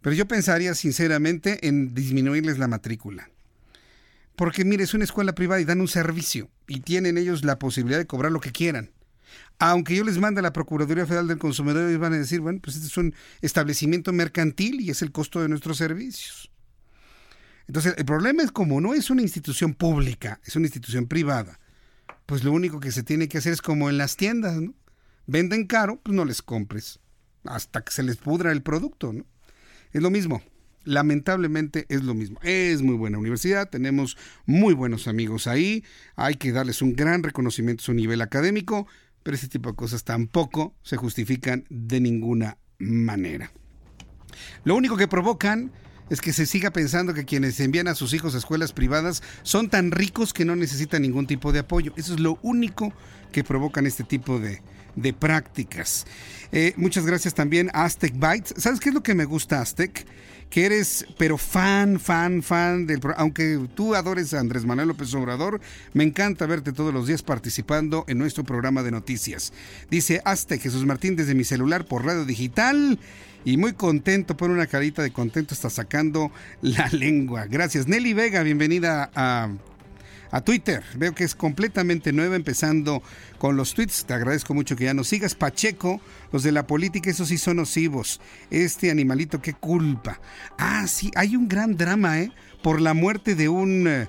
[0.00, 3.28] pero yo pensaría sinceramente en disminuirles la matrícula.
[4.36, 7.98] Porque mire, es una escuela privada y dan un servicio y tienen ellos la posibilidad
[7.98, 8.90] de cobrar lo que quieran.
[9.58, 12.60] Aunque yo les mande a la Procuraduría Federal del Consumidor, ellos van a decir, bueno,
[12.62, 16.50] pues este es un establecimiento mercantil y es el costo de nuestros servicios.
[17.66, 21.58] Entonces, el problema es como no es una institución pública, es una institución privada,
[22.26, 24.74] pues lo único que se tiene que hacer es como en las tiendas, ¿no?
[25.26, 27.00] Venden caro, pues no les compres,
[27.44, 29.24] hasta que se les pudra el producto, ¿no?
[29.92, 30.42] Es lo mismo.
[30.84, 32.38] Lamentablemente es lo mismo.
[32.42, 37.82] Es muy buena universidad, tenemos muy buenos amigos ahí, hay que darles un gran reconocimiento
[37.82, 38.86] a su nivel académico,
[39.24, 43.50] pero ese tipo de cosas tampoco se justifican de ninguna manera.
[44.62, 45.72] Lo único que provocan
[46.10, 49.68] es que se siga pensando que quienes envían a sus hijos a escuelas privadas son
[49.68, 51.92] tan ricos que no necesitan ningún tipo de apoyo.
[51.96, 52.92] Eso es lo único
[53.32, 54.62] que provocan este tipo de,
[54.96, 56.06] de prácticas.
[56.52, 58.54] Eh, muchas gracias también a Aztec Bytes.
[58.56, 60.06] ¿Sabes qué es lo que me gusta, Aztec?
[60.48, 65.60] Que eres, pero fan, fan, fan del Aunque tú adores a Andrés Manuel López Obrador,
[65.92, 69.52] me encanta verte todos los días participando en nuestro programa de noticias.
[69.90, 72.98] Dice Aztec Jesús Martín desde mi celular por radio digital
[73.46, 76.30] y muy contento, por una carita de contento, está sacando
[76.60, 77.46] la lengua.
[77.46, 77.88] Gracias.
[77.88, 79.48] Nelly Vega, bienvenida a
[80.30, 80.82] a Twitter.
[80.96, 83.02] Veo que es completamente nueva, empezando
[83.38, 84.04] con los tweets.
[84.04, 85.34] Te agradezco mucho que ya nos sigas.
[85.34, 86.00] Pacheco,
[86.32, 88.20] los de la política, esos sí son nocivos.
[88.50, 90.20] Este animalito, qué culpa.
[90.58, 92.32] Ah, sí, hay un gran drama, ¿eh?
[92.62, 93.86] Por la muerte de un...
[93.86, 94.08] Eh,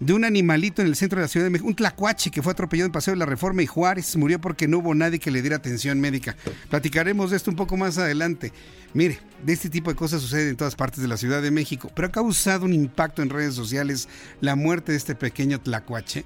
[0.00, 2.52] de un animalito en el centro de la Ciudad de México, un tlacuache que fue
[2.52, 5.42] atropellado en Paseo de la Reforma y Juárez murió porque no hubo nadie que le
[5.42, 6.36] diera atención médica.
[6.68, 8.52] Platicaremos de esto un poco más adelante.
[8.94, 11.90] Mire, de este tipo de cosas sucede en todas partes de la Ciudad de México,
[11.94, 14.08] pero ha causado un impacto en redes sociales
[14.40, 16.24] la muerte de este pequeño tlacuache.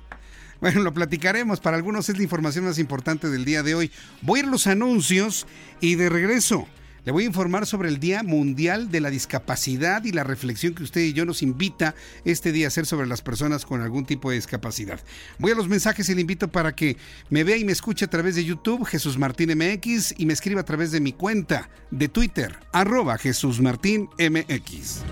[0.60, 1.60] Bueno, lo platicaremos.
[1.60, 3.90] Para algunos es la información más importante del día de hoy.
[4.20, 5.46] Voy a ir los anuncios
[5.80, 6.68] y de regreso
[7.04, 10.82] le voy a informar sobre el Día Mundial de la Discapacidad y la reflexión que
[10.82, 14.30] usted y yo nos invita este día a hacer sobre las personas con algún tipo
[14.30, 15.00] de discapacidad.
[15.38, 16.96] Voy a los mensajes y le invito para que
[17.28, 20.60] me vea y me escuche a través de YouTube, Jesús Martín MX, y me escriba
[20.60, 25.02] a través de mi cuenta de Twitter, arroba Jesús Martín MX.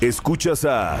[0.00, 1.00] Escuchas a...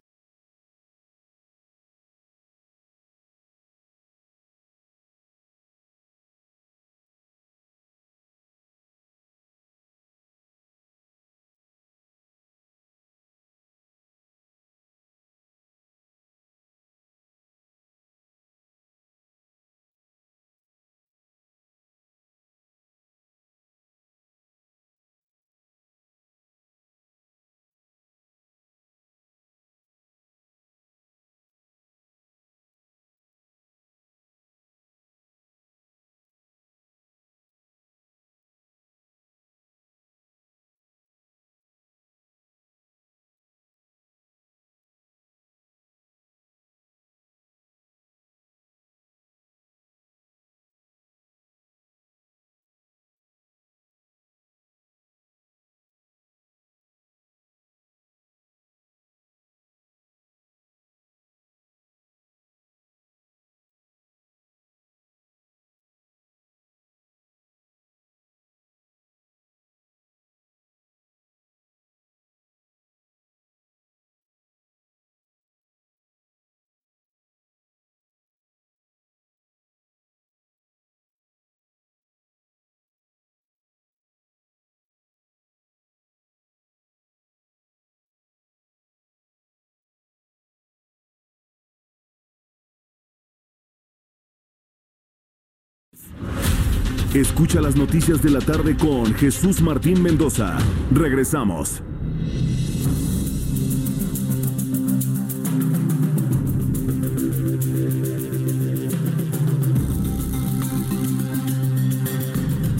[97.13, 100.57] Escucha las noticias de la tarde con Jesús Martín Mendoza.
[100.93, 101.83] Regresamos.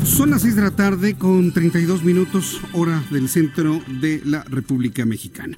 [0.06, 5.04] Son las 6 de la tarde con 32 minutos hora del centro de la República
[5.04, 5.58] Mexicana.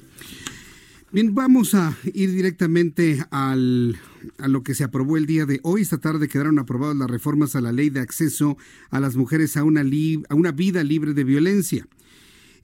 [1.14, 3.96] Bien, vamos a ir directamente al,
[4.38, 5.82] a lo que se aprobó el día de hoy.
[5.82, 8.58] Esta tarde quedaron aprobadas las reformas a la ley de acceso
[8.90, 11.86] a las mujeres a una, a una vida libre de violencia.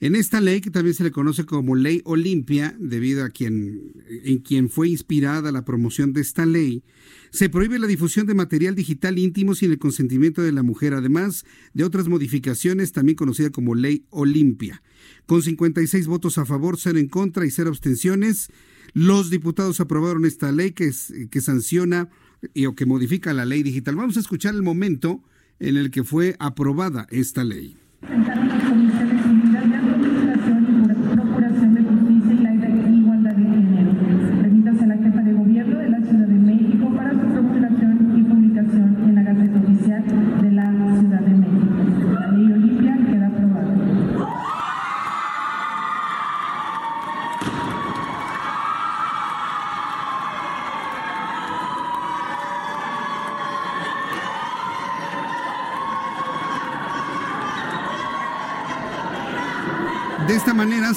[0.02, 4.38] En esta ley, que también se le conoce como Ley Olimpia, debido a quien, en
[4.38, 6.82] quien fue inspirada la promoción de esta ley,
[7.30, 11.44] se prohíbe la difusión de material digital íntimo sin el consentimiento de la mujer, además
[11.74, 14.82] de otras modificaciones, también conocida como Ley Olimpia.
[15.26, 18.48] Con 56 votos a favor, 0 en contra y 0 abstenciones,
[18.94, 20.90] los diputados aprobaron esta ley que,
[21.30, 22.08] que sanciona
[22.54, 23.96] y, o que modifica la ley digital.
[23.96, 25.22] Vamos a escuchar el momento
[25.58, 27.76] en el que fue aprobada esta ley.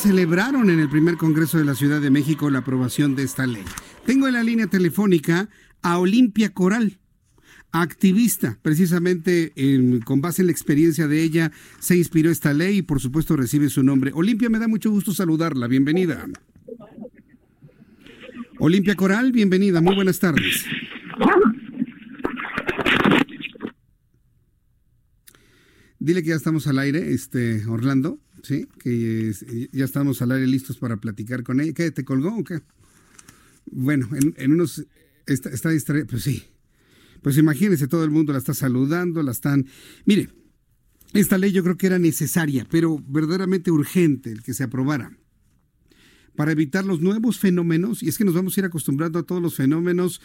[0.03, 3.63] Celebraron en el primer Congreso de la Ciudad de México la aprobación de esta ley.
[4.05, 5.47] Tengo en la línea telefónica
[5.81, 6.99] a Olimpia Coral,
[7.71, 9.53] activista, precisamente
[10.03, 13.69] con base en la experiencia de ella se inspiró esta ley y por supuesto recibe
[13.69, 14.11] su nombre.
[14.13, 16.27] Olimpia, me da mucho gusto saludarla, bienvenida.
[18.59, 20.65] Olimpia Coral, bienvenida, muy buenas tardes.
[25.97, 28.19] Dile que ya estamos al aire, este Orlando.
[28.43, 29.33] Sí, que
[29.71, 31.73] ya estamos al aire listos para platicar con ella.
[31.73, 31.89] ¿Qué?
[31.91, 32.61] ¿Te colgó o qué?
[33.65, 34.85] Bueno, en, unos...
[35.25, 36.43] Está, está distraída, pues sí.
[37.21, 39.65] Pues imagínense, todo el mundo la está saludando, la están...
[40.05, 40.29] Mire,
[41.13, 45.17] esta ley yo creo que era necesaria, pero verdaderamente urgente el que se aprobara
[46.35, 49.41] para evitar los nuevos fenómenos, y es que nos vamos a ir acostumbrando a todos
[49.41, 50.21] los fenómenos,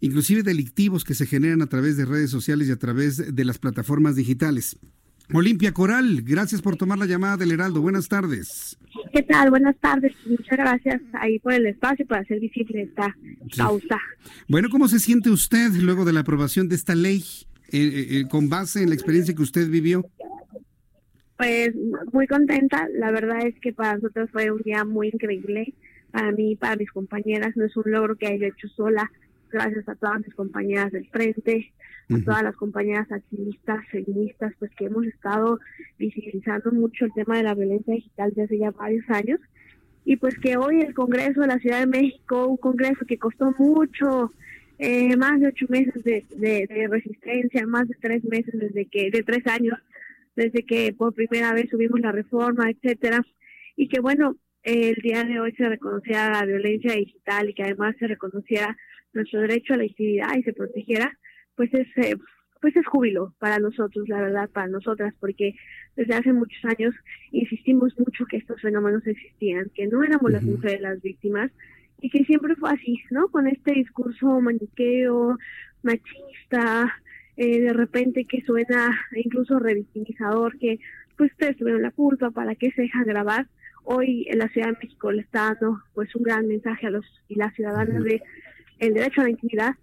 [0.00, 3.58] inclusive delictivos que se generan a través de redes sociales y a través de las
[3.58, 4.78] plataformas digitales.
[5.32, 7.80] Olimpia Coral, gracias por tomar la llamada del Heraldo.
[7.80, 8.78] Buenas tardes.
[9.12, 9.50] ¿Qué tal?
[9.50, 10.12] Buenas tardes.
[10.26, 13.16] Muchas gracias ahí por el espacio para hacer visible esta
[13.56, 13.98] causa.
[14.48, 17.24] Bueno, ¿cómo se siente usted luego de la aprobación de esta ley
[17.70, 20.04] eh, eh, eh, con base en la experiencia que usted vivió?
[21.36, 21.70] Pues
[22.12, 22.86] muy contenta.
[22.94, 25.74] La verdad es que para nosotros fue un día muy increíble.
[26.10, 29.10] Para mí, para mis compañeras, no es un logro que haya hecho sola.
[29.50, 31.72] Gracias a todas mis compañeras del frente,
[32.14, 35.58] a todas las compañeras activistas, feministas, pues que hemos estado
[35.98, 39.40] visibilizando mucho el tema de la violencia digital desde hace ya varios años.
[40.04, 43.54] Y pues que hoy el Congreso de la Ciudad de México, un Congreso que costó
[43.58, 44.32] mucho,
[44.78, 49.22] eh, más de ocho meses de, de, resistencia, más de tres meses desde que, de
[49.22, 49.78] tres años,
[50.34, 53.22] desde que por primera vez subimos la reforma, etcétera,
[53.76, 57.94] y que bueno, el día de hoy se reconociera la violencia digital y que además
[57.98, 58.76] se reconociera
[59.12, 61.16] nuestro derecho a la intimidad y se protegiera,
[61.56, 62.16] pues es eh,
[62.62, 65.56] pues es júbilo para nosotros, la verdad, para nosotras, porque
[65.96, 66.94] desde hace muchos años
[67.32, 71.50] insistimos mucho que estos fenómenos existían, que no éramos las mujeres las víctimas
[72.00, 73.28] y que siempre fue así, ¿no?
[73.28, 75.38] Con este discurso maniqueo,
[75.82, 76.94] machista,
[77.36, 80.78] eh, de repente que suena incluso revictimizador, que
[81.16, 83.48] pues ustedes tuvieron la culpa, ¿para qué se deja grabar?
[83.82, 87.04] Hoy en la Ciudad de México le está dando pues un gran mensaje a los
[87.28, 88.22] y las ciudadanas de
[88.78, 89.74] el derecho a la intimidad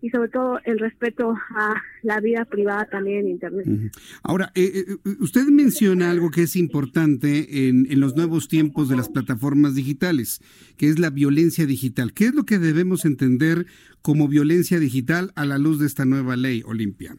[0.00, 3.66] y sobre todo el respeto a la vida privada también en Internet.
[4.22, 8.96] Ahora, eh, eh, usted menciona algo que es importante en, en, los nuevos tiempos de
[8.96, 10.40] las plataformas digitales,
[10.76, 12.12] que es la violencia digital.
[12.12, 13.66] ¿Qué es lo que debemos entender
[14.02, 17.16] como violencia digital a la luz de esta nueva ley, Olimpia?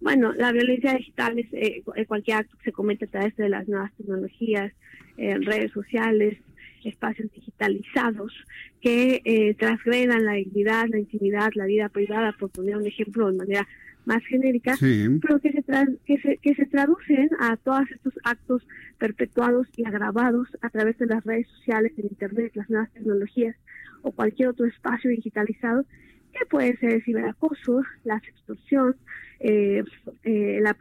[0.00, 3.66] Bueno, la violencia digital es eh, cualquier acto que se comete a través de las
[3.68, 4.72] nuevas tecnologías,
[5.16, 6.38] redes sociales,
[6.86, 8.32] espacios digitalizados
[8.80, 13.36] que eh, transgredan la dignidad, la intimidad, la vida privada, por poner un ejemplo de
[13.36, 13.68] manera
[14.04, 15.62] más genérica, pero que se,
[16.04, 18.66] que, se, que se traducen a todos estos actos
[18.98, 23.56] perpetuados y agravados a través de las redes sociales, el Internet, las nuevas tecnologías
[24.02, 25.86] o cualquier otro espacio digitalizado,
[26.32, 28.96] que puede ser el ciberacoso, la extorsión,
[29.40, 29.82] eh,
[30.24, 30.76] eh, la,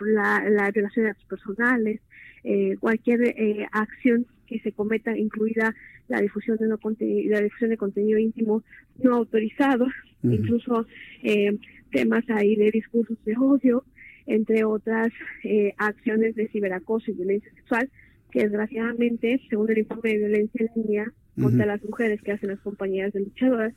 [0.50, 2.02] la, violación de datos personales,
[2.44, 5.74] eh, cualquier eh, acción que se cometa, incluida
[6.08, 8.64] la difusión de no la difusión de contenido íntimo
[9.02, 9.88] no autorizado,
[10.22, 10.86] incluso
[11.24, 11.58] eh,
[11.92, 13.84] temas ahí de discursos de odio
[14.26, 15.12] entre otras
[15.44, 17.90] eh, acciones de ciberacoso y violencia sexual,
[18.32, 22.60] que desgraciadamente, según el informe de violencia en línea contra las mujeres que hacen las
[22.60, 23.74] compañías de luchadoras,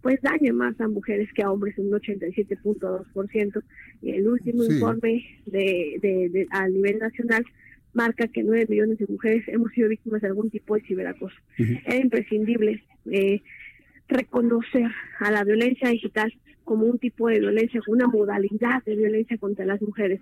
[0.00, 3.62] pues daña más a mujeres que a hombres en un 87.2%.
[4.00, 7.44] Y el último informe de, de, a nivel nacional
[7.92, 11.36] marca que 9 millones de mujeres hemos sido víctimas de algún tipo de ciberacoso.
[11.58, 13.42] Es imprescindible eh,
[14.08, 16.32] reconocer a la violencia digital
[16.64, 20.20] como un tipo de violencia, como una modalidad de violencia contra las mujeres,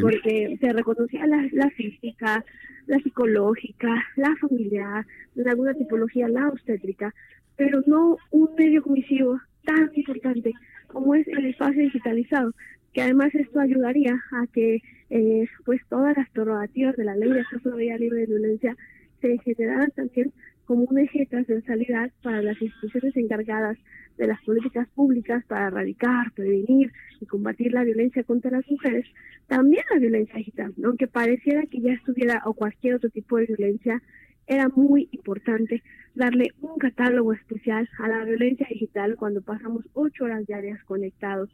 [0.00, 2.44] porque se reconocía la, la, física,
[2.86, 5.06] la psicológica, la familiar,
[5.36, 7.14] en alguna tipología la obstétrica,
[7.56, 10.54] pero no un medio comisivo tan importante
[10.86, 12.54] como es el espacio digitalizado,
[12.92, 17.40] que además esto ayudaría a que eh, pues todas las prerrogativas de la ley de
[17.40, 18.76] acceso a la libre de violencia
[19.20, 20.32] se generaran también
[20.64, 23.76] como un eje transversalidad para las instituciones encargadas
[24.16, 29.06] de las políticas públicas para erradicar, prevenir y combatir la violencia contra las mujeres,
[29.48, 34.00] también la violencia digital, aunque pareciera que ya estuviera o cualquier otro tipo de violencia,
[34.46, 35.82] era muy importante
[36.14, 41.50] darle un catálogo especial a la violencia digital cuando pasamos ocho horas diarias conectados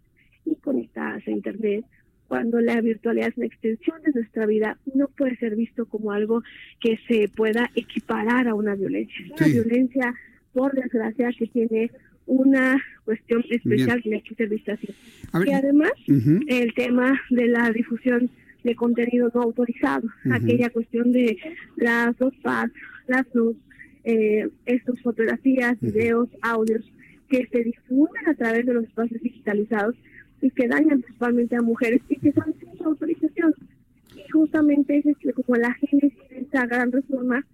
[0.46, 1.84] y conectadas a Internet
[2.28, 6.42] cuando la virtualidad es una extensión de nuestra vida, no puede ser visto como algo
[6.80, 9.26] que se pueda equiparar a una violencia.
[9.38, 10.14] Una violencia,
[10.52, 11.90] por desgracia, que tiene
[12.26, 14.88] una cuestión especial que hay que ser vista así.
[15.46, 15.92] y además,
[16.48, 18.28] el tema de la difusión
[18.64, 21.38] de contenido no autorizado, aquella cuestión de
[21.76, 22.72] las dos pads,
[23.06, 23.54] las dos,
[24.02, 26.84] eh, estas fotografías, videos, audios
[27.28, 29.94] que se difunden a través de los espacios digitalizados,
[30.40, 33.54] y que dañan principalmente a mujeres y que son sin autorización.
[34.14, 37.44] Y justamente es como la génesis de esta gran reforma,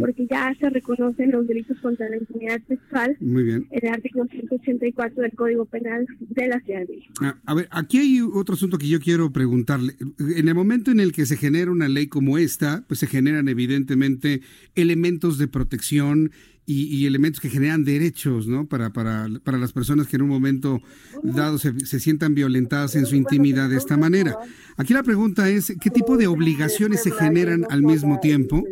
[0.00, 3.66] porque ya se reconocen los delitos contra la intimidad sexual Muy bien.
[3.70, 7.14] en el artículo 184 del Código Penal de la Ciudad de México.
[7.22, 9.94] Ah, a ver, aquí hay otro asunto que yo quiero preguntarle.
[10.18, 13.48] En el momento en el que se genera una ley como esta, pues se generan
[13.48, 14.40] evidentemente
[14.74, 16.32] elementos de protección
[16.72, 18.66] y, elementos que generan derechos ¿no?
[18.66, 20.80] para, para, para, las personas que en un momento
[21.22, 24.36] dado se, se, sientan violentadas en su intimidad de esta manera.
[24.76, 28.64] Aquí la pregunta es, ¿qué tipo de obligaciones se generan al mismo tiempo?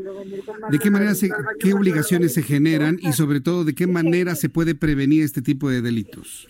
[0.71, 4.49] ¿De qué manera se, qué obligaciones se generan y sobre todo de qué manera se
[4.49, 6.49] puede prevenir este tipo de delitos?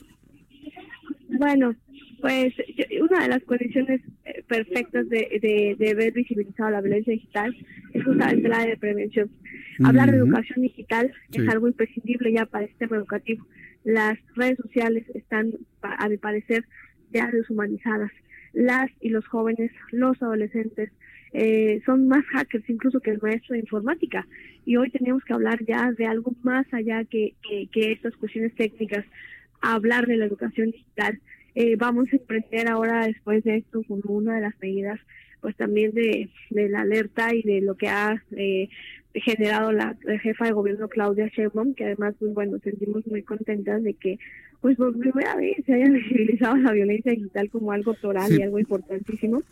[1.31, 1.75] Bueno,
[2.21, 2.55] pues
[3.01, 7.57] una de las condiciones eh, perfectas de, de, ver visibilizado la violencia digital
[7.93, 9.31] es justamente la de prevención.
[9.85, 13.47] Hablar de educación digital es algo imprescindible ya para el sistema educativo.
[13.85, 15.53] Las redes sociales están,
[15.83, 16.65] a mi parecer,
[17.13, 18.11] ya deshumanizadas.
[18.53, 20.91] Las y los jóvenes, los adolescentes,
[21.33, 24.27] eh, son más hackers incluso que el maestro de informática.
[24.65, 28.55] Y hoy tenemos que hablar ya de algo más allá que, que, que estas cuestiones
[28.55, 29.05] técnicas,
[29.61, 31.21] hablar de la educación digital
[31.61, 35.01] eh, vamos a emprender ahora después de esto como una de las medidas
[35.41, 38.69] pues también de, de la alerta y de lo que ha eh,
[39.13, 43.95] generado la, jefa de gobierno Claudia Sheinbaum, que además pues bueno sentimos muy contentas de
[43.95, 44.21] que
[44.61, 48.61] pues por primera vez se haya visibilizado la violencia digital como algo toral y algo
[48.61, 49.43] importantísimo.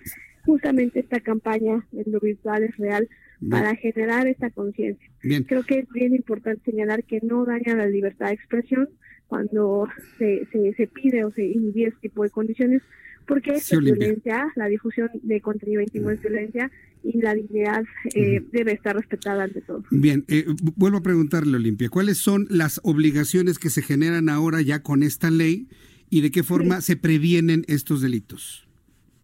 [0.45, 3.09] Justamente esta campaña en lo virtual es real
[3.51, 5.11] para generar esta conciencia.
[5.49, 8.89] Creo que es bien importante señalar que no daña la libertad de expresión,
[9.29, 12.83] cuando se, se, pide o se inhibe este tipo de condiciones,
[13.27, 16.71] porque es violencia, la difusión de contenido íntimo es violencia
[17.03, 19.85] y la dignidad eh, debe estar respetada ante todo.
[19.91, 20.45] Bien, eh,
[20.77, 25.31] vuelvo a preguntarle, Olimpia, ¿cuáles son las obligaciones que se generan ahora ya con esta
[25.31, 25.69] ley
[26.09, 28.67] y de qué forma se previenen estos delitos?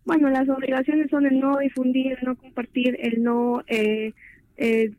[0.05, 4.13] Bueno, las obligaciones son el no difundir, el no compartir, el no eh,
[4.57, 4.91] eh,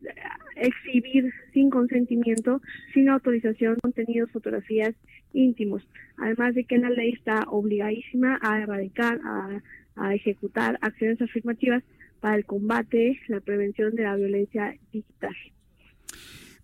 [0.56, 2.60] exhibir sin consentimiento,
[2.92, 4.94] sin autorización, contenidos, fotografías
[5.32, 5.82] íntimos.
[6.16, 9.62] Además de que la ley está obligadísima a erradicar, a,
[9.96, 11.82] a ejecutar acciones afirmativas
[12.20, 15.34] para el combate, la prevención de la violencia digital.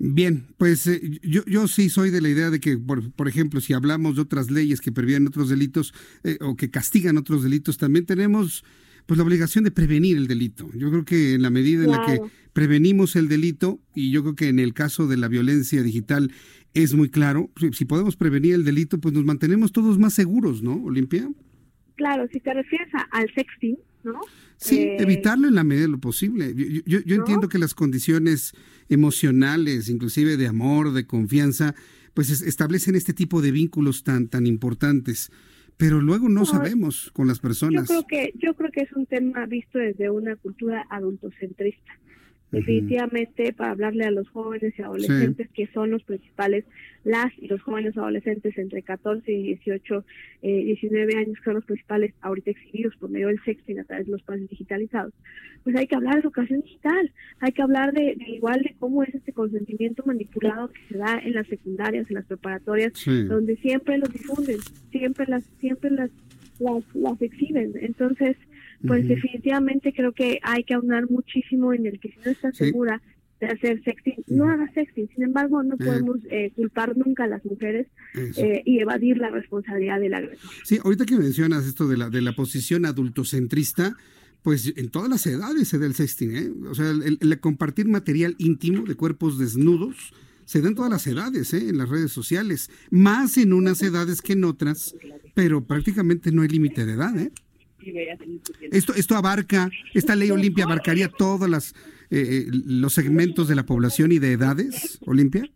[0.03, 3.61] Bien, pues eh, yo, yo sí soy de la idea de que, por, por ejemplo,
[3.61, 5.93] si hablamos de otras leyes que previenen otros delitos
[6.24, 8.64] eh, o que castigan otros delitos, también tenemos
[9.11, 10.70] pues la obligación de prevenir el delito.
[10.72, 12.20] Yo creo que en la medida en la que
[12.52, 16.30] prevenimos el delito, y yo creo que en el caso de la violencia digital
[16.74, 20.80] es muy claro, si podemos prevenir el delito, pues nos mantenemos todos más seguros, ¿no,
[20.84, 21.28] Olimpia?
[21.96, 24.20] Claro, si te refieres al sexting, ¿no?
[24.58, 26.54] Sí, eh, evitarlo en la medida de lo posible.
[26.54, 28.52] Yo, yo, entiendo que las condiciones
[28.88, 31.74] emocionales, inclusive de amor, de confianza,
[32.14, 35.32] pues establecen este tipo de vínculos tan, tan importantes
[35.81, 37.89] pero luego no, sabemos con las personas.
[37.89, 41.93] Yo creo que yo creo que es un tema visto desde una cultura adultocentrista.
[42.53, 46.64] Definitivamente para hablarle a los jóvenes y adolescentes que son los principales,
[47.05, 50.05] las y los jóvenes adolescentes entre 14 y 18,
[50.42, 54.07] eh, 19 años que son los principales ahorita exhibidos por medio del sexting a través
[54.07, 55.14] de los pases digitalizados,
[55.62, 59.14] pues hay que hablar de educación digital, hay que hablar de, igual de cómo es
[59.14, 62.92] este consentimiento manipulado que se da en las secundarias, en las preparatorias,
[63.28, 64.59] donde siempre los difunden,
[64.90, 66.11] siempre las, siempre las,
[66.59, 67.74] las, las exhiben.
[67.80, 68.36] Entonces,
[68.87, 73.01] pues definitivamente creo que hay que aunar muchísimo en el que si no estás segura
[73.41, 75.09] de hacer sexting, no hagas sexting.
[75.14, 79.99] Sin embargo, no podemos eh, culpar nunca a las mujeres eh, y evadir la responsabilidad
[79.99, 80.51] del agresor.
[80.64, 83.97] Sí, ahorita que mencionas esto de la, de la posición adultocentrista,
[84.43, 86.51] pues en todas las edades se da el sexting, ¿eh?
[86.68, 90.12] O sea, el, compartir material íntimo de cuerpos desnudos
[90.45, 91.68] se da en todas las edades, ¿eh?
[91.68, 94.95] En las redes sociales, más en unas edades que en otras,
[95.35, 97.33] pero prácticamente no hay límite de edad, ¿eh?
[98.70, 101.74] Esto, esto abarca, esta ley Olimpia abarcaría todos las,
[102.11, 105.49] eh, eh, los segmentos de la población y de edades, Olimpia.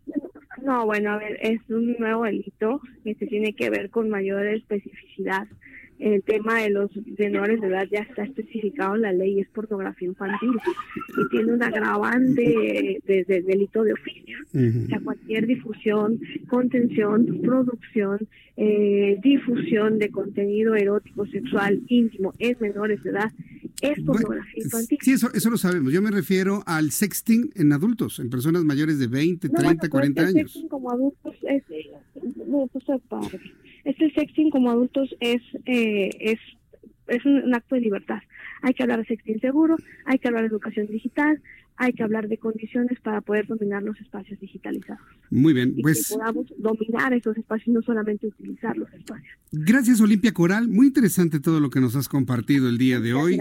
[0.63, 4.47] No, bueno, a ver, es un nuevo delito que se tiene que ver con mayor
[4.47, 5.47] especificidad
[6.13, 10.07] el tema de los menores de edad ya está especificado en la ley, es pornografía
[10.07, 10.51] infantil
[11.17, 14.37] y tiene un agravante de, delito de oficio.
[14.53, 18.19] O sea, cualquier difusión, contención, producción,
[18.55, 23.31] eh, difusión de contenido erótico, sexual, íntimo en menores de edad
[23.81, 24.99] es pornografía infantil.
[25.01, 25.91] Sí, eso, eso lo sabemos.
[25.91, 30.35] Yo me refiero al sexting en adultos, en personas mayores de 20, 30, 40 años.
[30.35, 31.63] El sexting como adultos es,
[32.47, 32.85] no, pues,
[33.85, 36.39] este sexting como adultos es, eh, es,
[37.07, 38.19] es un, acto de libertad.
[38.63, 41.41] Hay que hablar de sexting seguro, hay que hablar de educación digital,
[41.77, 45.03] hay que hablar de condiciones para poder dominar los espacios digitalizados.
[45.29, 46.07] Muy bien, pues.
[46.07, 49.37] Que podamos dominar esos espacios, no solamente utilizar los espacios.
[49.51, 50.67] Gracias, Olimpia Coral.
[50.67, 53.37] Muy interesante todo lo que nos has compartido el día de hoy.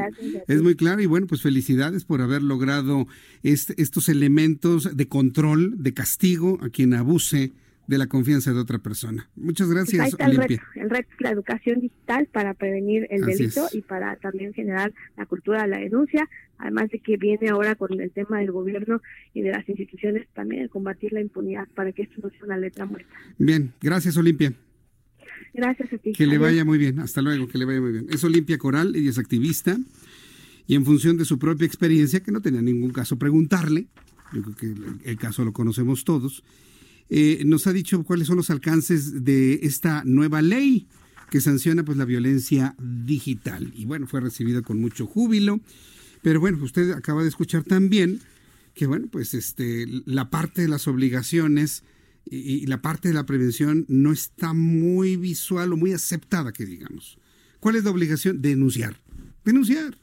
[0.47, 3.07] es muy claro y bueno, pues felicidades por haber logrado
[3.43, 7.53] este, estos elementos de control, de castigo a quien abuse
[7.87, 9.29] de la confianza de otra persona.
[9.37, 13.83] Muchas pues gracias, el reto, el reto, la educación digital para prevenir el delito y
[13.83, 16.29] para también generar la cultura de la denuncia,
[16.59, 20.63] además de que viene ahora con el tema del gobierno y de las instituciones también
[20.63, 23.13] el combatir la impunidad para que esto no sea una letra muerta.
[23.39, 24.53] Bien, gracias Olimpia.
[25.53, 26.13] Gracias a ti.
[26.13, 28.07] Que le vaya muy bien, hasta luego, que le vaya muy bien.
[28.11, 29.77] Es Olimpia Coral, ella es activista
[30.67, 33.87] y en función de su propia experiencia, que no tenía ningún caso preguntarle,
[34.33, 36.43] yo creo que el caso lo conocemos todos,
[37.11, 40.89] eh, nos ha dicho cuáles son los alcances de esta nueva ley
[41.31, 43.73] que sanciona pues la violencia digital.
[43.75, 45.61] Y bueno, fue recibida con mucho júbilo.
[46.23, 48.21] Pero bueno, usted acaba de escuchar también
[48.75, 51.85] que bueno, pues este, la parte de las obligaciones
[52.27, 57.19] y, la parte de la prevención no está muy visual o muy aceptada, que digamos.
[57.61, 58.43] ¿Cuál es la obligación?
[58.43, 59.01] Denunciar.
[59.45, 59.97] Denunciar.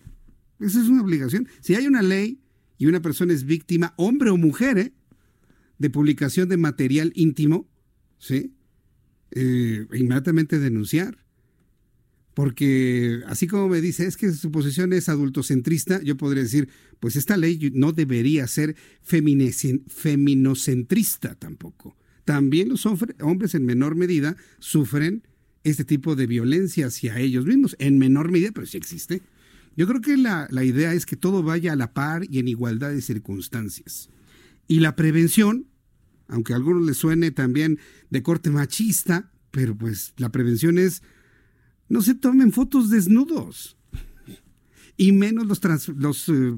[0.60, 1.48] Esa es una obligación.
[1.62, 2.40] Si hay una ley
[2.78, 4.94] y una persona es víctima, hombre o mujer, ¿eh?
[5.82, 7.68] De publicación de material íntimo,
[8.20, 8.54] ¿sí?
[9.32, 11.18] Eh, inmediatamente denunciar.
[12.36, 16.70] Porque así como me dice, es que su posición es adultocentrista, yo podría decir,
[17.00, 21.98] pues esta ley no debería ser feminocentrista tampoco.
[22.24, 25.24] También los hombres en menor medida sufren
[25.64, 29.24] este tipo de violencia hacia ellos mismos, en menor medida, pero sí existe.
[29.76, 32.48] Yo creo que la, la idea es que todo vaya a la par y en
[32.48, 34.12] igualdad de circunstancias.
[34.68, 35.71] Y la prevención
[36.32, 37.80] aunque a algunos les suene también
[38.10, 41.04] de corte machista, pero pues la prevención es
[41.90, 43.78] no se tomen fotos desnudos
[44.98, 46.58] y menos los, los, eh,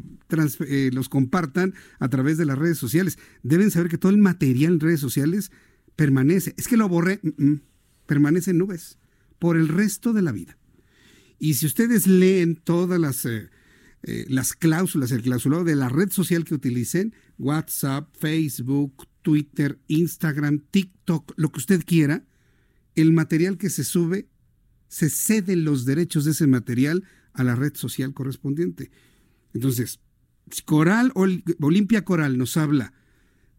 [0.68, 3.18] eh, compartan a través de las redes sociales.
[3.42, 5.52] Deben saber que todo el material en redes sociales
[5.96, 6.54] permanece.
[6.58, 7.62] Es que lo borré, mm, mm,
[8.06, 8.98] permanece en nubes
[9.40, 10.58] por el resto de la vida.
[11.40, 13.50] Y si ustedes leen todas las, eh,
[14.28, 21.34] las cláusulas, el clausulado de la red social que utilicen, WhatsApp, Facebook, Twitter, Instagram, TikTok,
[21.36, 22.24] lo que usted quiera,
[22.96, 24.28] el material que se sube,
[24.88, 27.04] se ceden los derechos de ese material
[27.34, 28.92] a la red social correspondiente.
[29.56, 30.00] Entonces,
[30.66, 31.12] Coral,
[31.60, 32.94] Olimpia Coral nos habla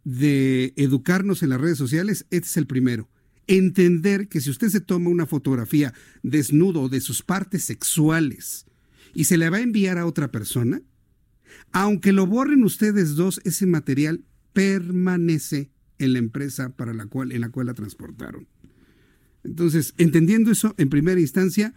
[0.04, 3.08] de educarnos en las redes sociales, este es el primero.
[3.46, 5.92] Entender que si usted se toma una fotografía
[6.22, 8.66] desnudo de sus partes sexuales
[9.14, 10.82] y se le va a enviar a otra persona,
[11.72, 17.42] aunque lo borren ustedes dos, ese material permanece en la empresa para la cual, en
[17.42, 18.48] la cual la transportaron.
[19.42, 21.74] Entonces, entendiendo eso en primera instancia,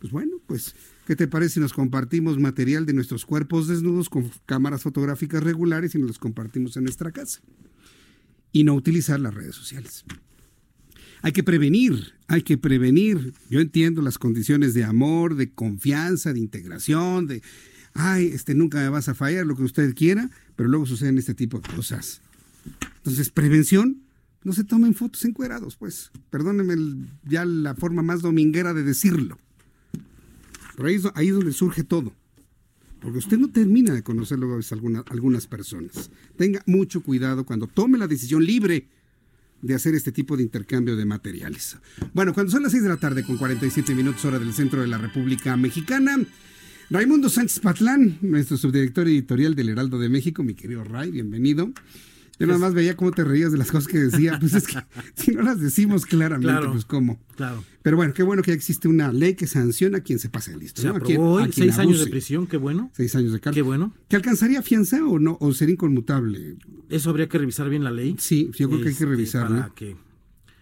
[0.00, 0.74] pues bueno, pues,
[1.06, 5.94] ¿qué te parece si nos compartimos material de nuestros cuerpos desnudos con cámaras fotográficas regulares
[5.94, 7.40] y nos los compartimos en nuestra casa?
[8.50, 10.04] Y no utilizar las redes sociales.
[11.22, 13.32] Hay que prevenir, hay que prevenir.
[13.48, 17.42] Yo entiendo las condiciones de amor, de confianza, de integración, de
[17.94, 21.34] ay, este, nunca me vas a fallar, lo que usted quiera, pero luego suceden este
[21.34, 22.20] tipo de cosas.
[22.96, 24.02] Entonces, prevención,
[24.42, 26.10] no se tomen fotos encuerados, pues.
[26.30, 29.38] Perdónenme ya la forma más dominguera de decirlo.
[30.76, 32.12] Pero ahí ahí es donde surge todo.
[33.00, 36.10] Porque usted no termina de conocer luego a algunas personas.
[36.36, 38.88] Tenga mucho cuidado cuando tome la decisión libre
[39.60, 41.76] de hacer este tipo de intercambio de materiales.
[42.12, 44.86] Bueno, cuando son las 6 de la tarde con 47 minutos hora del centro de
[44.86, 46.18] la República Mexicana,
[46.90, 51.72] Raimundo Sánchez Patlán, nuestro subdirector editorial del Heraldo de México, mi querido Ray, bienvenido.
[52.38, 54.38] Yo nada más veía cómo te reías de las cosas que decía.
[54.40, 54.76] Pues es que
[55.14, 57.18] si no las decimos claramente, pues cómo.
[57.36, 57.64] Claro.
[57.82, 60.82] Pero bueno, qué bueno que existe una ley que sanciona a quien se pase listo.
[60.82, 62.90] Se aprobó hoy, seis años de prisión, qué bueno.
[62.94, 63.62] Seis años de cárcel.
[63.62, 63.94] Qué bueno.
[64.08, 65.38] ¿Que alcanzaría fianza o no?
[65.40, 66.56] ¿O sería inconmutable?
[66.90, 68.16] Eso habría que revisar bien la ley.
[68.18, 69.60] Sí, yo creo que hay que este, revisarla.
[69.62, 69.96] Para que,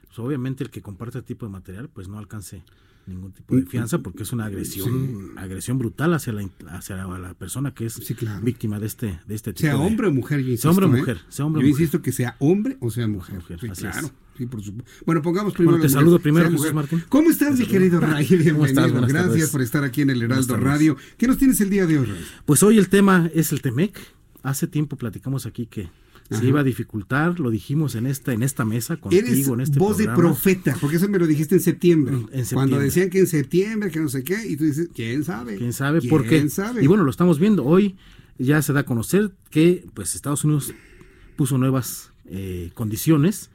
[0.07, 2.63] pues, obviamente, el que comparte este tipo de material, pues no alcance
[3.07, 7.75] ningún tipo de fianza porque es una agresión agresión brutal hacia la hacia la, persona
[7.75, 8.01] que es
[8.43, 10.99] víctima de este de este tipo sea hombre o mujer yo sea hombre o ¿eh?
[10.99, 14.11] mujer sea hombre yo insisto que sea hombre o sea mujer, sí, claro.
[14.37, 14.91] Sí, por supuesto.
[15.05, 17.05] bueno pongamos primero bueno, te saludo primero Jesús Martín.
[17.09, 19.07] Cómo estás mi querido Ray bienvenido.
[19.07, 20.97] Gracias por estar aquí en el Heraldo Radio.
[21.19, 22.25] Qué nos tienes el día de hoy Ray?
[22.47, 23.99] pues hoy el tema es el Temec.
[24.43, 25.91] Hace tiempo platicamos aquí que
[26.33, 29.99] se iba a dificultar, lo dijimos en esta, en esta mesa contigo, en este voz
[29.99, 32.17] de profeta, porque eso me lo dijiste en septiembre,
[32.53, 35.57] Cuando decían que en septiembre, que no sé qué, y tú dices, ¿quién sabe?
[35.57, 36.01] ¿Quién sabe?
[36.03, 36.47] ¿Por qué?
[36.81, 37.65] Y bueno, lo estamos viendo.
[37.65, 37.97] Hoy
[38.39, 40.75] ya se da a conocer que pues Estados Unidos
[41.37, 43.51] puso nuevas eh, condiciones.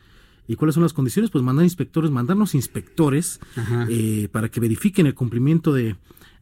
[0.49, 1.29] ¿Y cuáles son las condiciones?
[1.29, 3.41] Pues mandar inspectores, mandarnos inspectores
[3.89, 5.97] eh, para que verifiquen el cumplimiento de,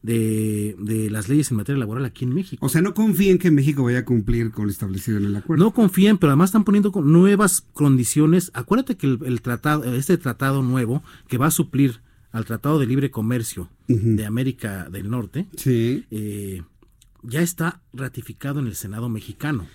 [0.05, 2.65] de, las leyes en materia laboral aquí en México.
[2.65, 5.63] O sea, no confíen que México vaya a cumplir con lo establecido en el acuerdo.
[5.63, 8.51] No confíen, pero además están poniendo nuevas condiciones.
[8.53, 12.01] Acuérdate que el, tratado, este tratado nuevo que va a suplir
[12.31, 16.61] al Tratado de Libre Comercio de América del Norte, eh,
[17.23, 19.65] ya está ratificado en el Senado mexicano.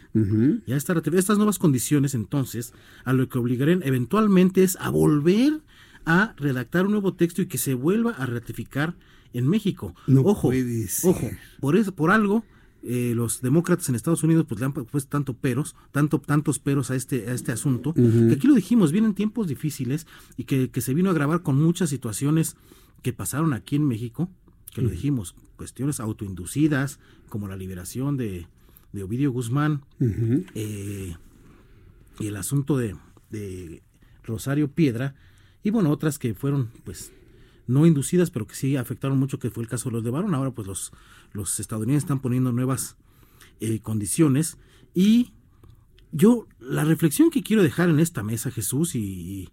[0.67, 1.21] Ya está ratificado.
[1.21, 2.75] Estas nuevas condiciones, entonces,
[3.05, 5.63] a lo que obligarían eventualmente es a volver
[6.05, 8.95] a redactar un nuevo texto y que se vuelva a ratificar
[9.33, 9.95] en México.
[10.25, 10.51] ojo,
[11.05, 12.45] ojo, por eso, por algo,
[12.83, 16.91] eh, los demócratas en Estados Unidos pues le han puesto tanto peros, tanto, tantos peros
[16.91, 20.07] a este, a este asunto, que aquí lo dijimos, vienen tiempos difíciles
[20.39, 22.57] y que, se vino a grabar con muchas situaciones
[23.03, 24.31] que pasaron aquí en México,
[24.75, 28.47] que lo dijimos, cuestiones autoinducidas, como la liberación de,
[28.93, 29.83] de Ovidio Guzmán,
[30.55, 31.17] eh,
[32.19, 32.97] y el asunto de,
[33.31, 33.83] de
[34.25, 35.15] Rosario Piedra,
[35.63, 37.13] y bueno, otras que fueron pues
[37.71, 40.35] no inducidas, pero que sí afectaron mucho, que fue el caso de los de Barón.
[40.35, 40.93] Ahora pues los,
[41.33, 42.97] los estadounidenses están poniendo nuevas
[43.61, 44.59] eh, condiciones.
[44.93, 45.33] Y
[46.13, 49.51] yo, la reflexión que quiero dejar en esta mesa, Jesús, y,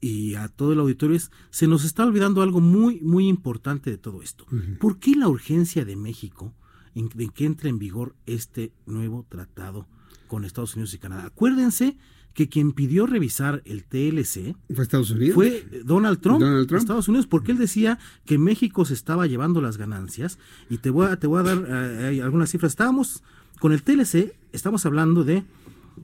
[0.00, 3.98] y a todo el auditorio es, se nos está olvidando algo muy, muy importante de
[3.98, 4.44] todo esto.
[4.80, 6.52] ¿Por qué la urgencia de México
[6.94, 9.86] en, en que entre en vigor este nuevo tratado
[10.26, 11.26] con Estados Unidos y Canadá?
[11.26, 11.96] Acuérdense
[12.36, 15.34] que quien pidió revisar el TLC fue Estados Unidos.
[15.34, 20.38] Fue Donald Trump, Estados Unidos, porque él decía que México se estaba llevando las ganancias.
[20.68, 22.72] Y te voy a, te voy a dar eh, algunas cifras.
[22.72, 23.24] Estábamos
[23.58, 25.44] con el TLC, estamos hablando de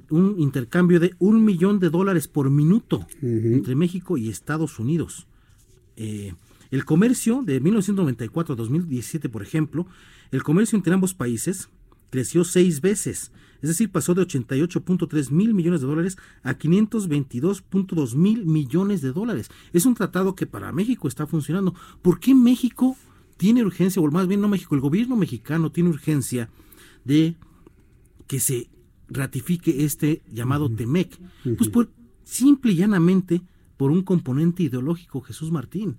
[0.09, 5.27] un intercambio de un millón de dólares por minuto entre México y Estados Unidos.
[5.97, 6.33] Eh,
[6.71, 9.87] el comercio de 1994 a 2017, por ejemplo,
[10.31, 11.69] el comercio entre ambos países
[12.09, 18.45] creció seis veces es decir, pasó de 88.3 mil millones de dólares a 522.2 mil
[18.45, 19.51] millones de dólares.
[19.73, 21.73] Es un tratado que para México está funcionando.
[22.03, 22.97] ¿Por qué México
[23.37, 26.51] tiene urgencia, o más bien no México, el gobierno mexicano tiene urgencia
[27.05, 27.37] de
[28.27, 28.69] que se
[29.09, 31.21] ratifique este llamado TEMEC?
[31.57, 31.89] Pues por,
[32.25, 33.43] simple y llanamente
[33.77, 35.99] por un componente ideológico, Jesús Martín.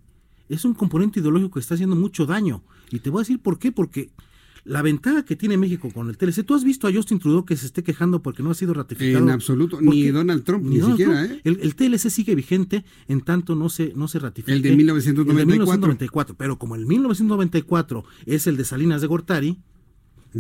[0.50, 2.62] Es un componente ideológico que está haciendo mucho daño.
[2.92, 4.12] Y te voy a decir por qué, porque
[4.66, 7.56] la ventaja que tiene México con el TLC, ¿tú has visto a Justin Trudeau que
[7.58, 9.24] se esté quejando porque no ha sido ratificado?
[9.26, 11.26] En absoluto, ni Donald Trump, ni, siquiera.
[11.26, 11.42] ¿eh?
[11.44, 14.54] El, TLC sigue vigente en tanto no se, no se ratifica.
[14.54, 15.42] El de 1994.
[15.42, 16.36] El de 1994.
[16.38, 19.60] Pero como el 1994 es el de Salinas de Gortari,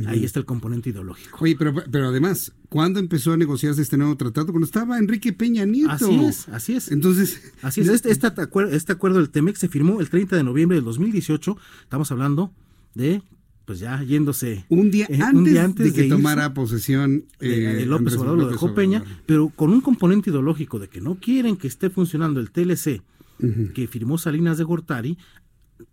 [0.07, 1.37] Ahí está el componente ideológico.
[1.41, 4.47] Oye, pero, pero además, ¿cuándo empezó a negociarse este nuevo tratado?
[4.47, 5.91] Cuando estaba Enrique Peña Nieto.
[5.91, 6.91] Así es, así es.
[6.91, 7.53] Entonces.
[7.61, 7.89] Así es.
[7.89, 8.27] Este, este,
[8.71, 11.57] este acuerdo del TEMEC se firmó el 30 de noviembre del 2018.
[11.83, 12.51] Estamos hablando
[12.95, 13.21] de
[13.65, 18.49] pues ya yéndose un día, eh, antes, de que tomara posesión eh, López Obrador lo
[18.49, 22.51] dejó Peña, pero con un componente ideológico de que no quieren que esté funcionando el
[22.51, 23.01] TLC
[23.73, 25.17] que firmó Salinas de Gortari,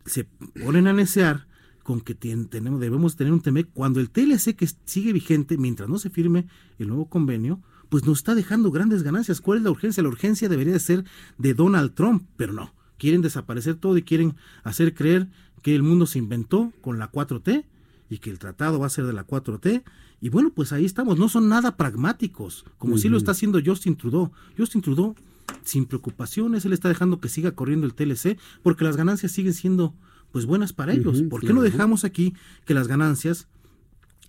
[0.04, 0.24] se
[0.62, 1.48] ponen a necear
[1.82, 5.98] con que tenemos, debemos tener un TME cuando el TLC que sigue vigente mientras no
[5.98, 6.46] se firme
[6.78, 9.40] el nuevo convenio, pues nos está dejando grandes ganancias.
[9.40, 10.02] ¿Cuál es la urgencia?
[10.02, 11.04] La urgencia debería de ser
[11.38, 12.72] de Donald Trump, pero no.
[13.00, 15.26] Quieren desaparecer todo y quieren hacer creer
[15.62, 17.64] que el mundo se inventó con la 4T
[18.10, 19.82] y que el tratado va a ser de la 4T.
[20.20, 23.96] Y bueno, pues ahí estamos, no son nada pragmáticos, como si lo está haciendo Justin
[23.96, 24.32] Trudeau.
[24.58, 25.14] Justin Trudeau,
[25.64, 29.94] sin preocupaciones, él está dejando que siga corriendo el TLC, porque las ganancias siguen siendo
[30.30, 31.22] pues buenas para ellos.
[31.22, 32.34] ¿Por qué no dejamos aquí
[32.66, 33.48] que las ganancias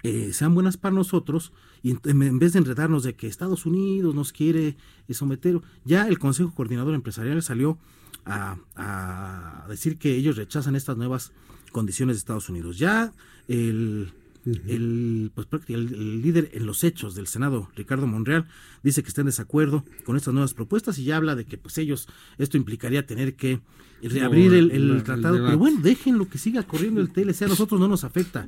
[0.03, 1.51] eh, sean buenas para nosotros
[1.84, 4.78] y en, vez de enredarnos de que Estados Unidos nos quiere
[5.09, 7.78] someter, ya el Consejo Coordinador Empresarial salió
[8.26, 11.32] a, a decir que ellos rechazan estas nuevas
[11.72, 12.78] condiciones de Estados Unidos.
[12.78, 13.13] Ya
[13.47, 14.11] el,
[14.45, 18.47] el, pues, el, líder en los hechos del Senado, Ricardo Monreal,
[18.84, 21.78] dice que está en desacuerdo con estas nuevas propuestas y ya habla de que pues
[21.78, 22.07] ellos,
[22.38, 23.61] esto implicaría tener que
[24.01, 25.38] reabrir el, tratado.
[25.45, 28.47] pero bueno, dejen lo que siga corriendo el TLC, a nosotros no nos afecta.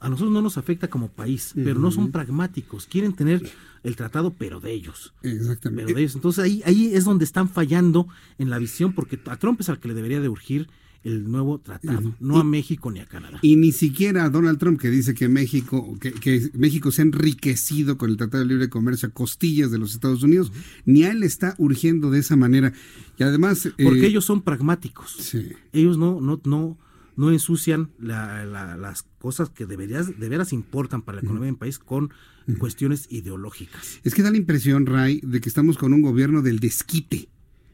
[0.00, 3.50] A nosotros no nos afecta como país, pero no son pragmáticos, quieren tener
[3.82, 5.12] el tratado, pero de ellos.
[5.22, 5.86] Exactamente.
[5.86, 6.14] Pero de ellos.
[6.14, 8.06] Entonces ahí, ahí es donde están fallando
[8.38, 10.68] en la visión, porque a Trump es al que le debería de urgir
[11.04, 13.38] el nuevo tratado, no a México ni a Canadá.
[13.42, 17.96] Y ni siquiera a Donald Trump que dice que México, que, México se ha enriquecido
[17.96, 20.52] con el Tratado de Libre Comercio a costillas de los Estados Unidos,
[20.84, 22.72] ni a él está urgiendo de esa manera.
[23.16, 23.68] Y además...
[23.82, 25.34] Porque eh, ellos son pragmáticos.
[25.72, 26.76] Ellos no, no, no,
[27.18, 32.12] no ensucian las cosas que deberías, de veras importan para la economía del país con
[32.58, 33.98] cuestiones ideológicas.
[34.04, 37.28] Es que da la impresión, Ray, de que estamos con un gobierno del desquite,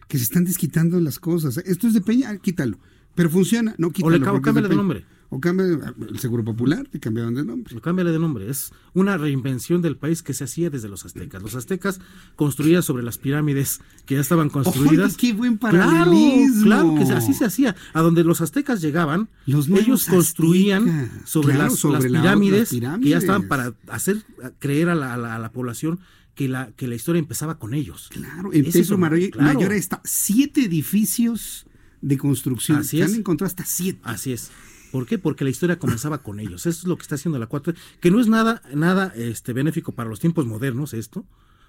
[0.08, 1.58] que se están desquitando las cosas.
[1.58, 2.78] Esto es de Peña, quítalo.
[3.14, 4.16] Pero funciona, no quítalo.
[4.16, 5.04] O le cámbiale de nombre.
[5.34, 7.76] O cambia el Seguro Popular, le cambiaron de nombre.
[7.76, 8.48] O cámbiale de nombre.
[8.48, 11.42] Es una reinvención del país que se hacía desde los aztecas.
[11.42, 12.00] Los aztecas
[12.36, 15.16] construían sobre las pirámides que ya estaban construidas.
[15.16, 16.66] ¡Qué buen paralelismo!
[16.66, 17.74] Claro, claro que así se hacía.
[17.94, 24.22] A donde los aztecas llegaban, ellos construían sobre, las, pirámides que ya estaban para hacer
[24.60, 25.98] creer a la, a la población
[26.36, 28.08] que la, que la historia empezaba con ellos.
[28.12, 31.66] Claro, en Templo Mayor está siete edificios
[32.00, 32.78] de construcción.
[32.78, 33.10] Así es.
[33.10, 33.98] han encontrado hasta siete.
[34.04, 34.52] Así es.
[34.94, 35.18] ¿Por qué?
[35.18, 36.66] Porque la historia comenzaba con ellos.
[36.66, 39.90] Eso es lo que está haciendo la 4 que no es nada, nada este, benéfico
[39.90, 41.24] para los tiempos modernos esto,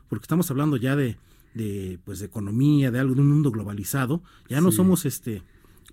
[0.07, 1.17] porque estamos hablando ya de,
[1.55, 4.21] de, pues, de economía, de algo, de un mundo globalizado.
[4.47, 5.41] Ya no somos este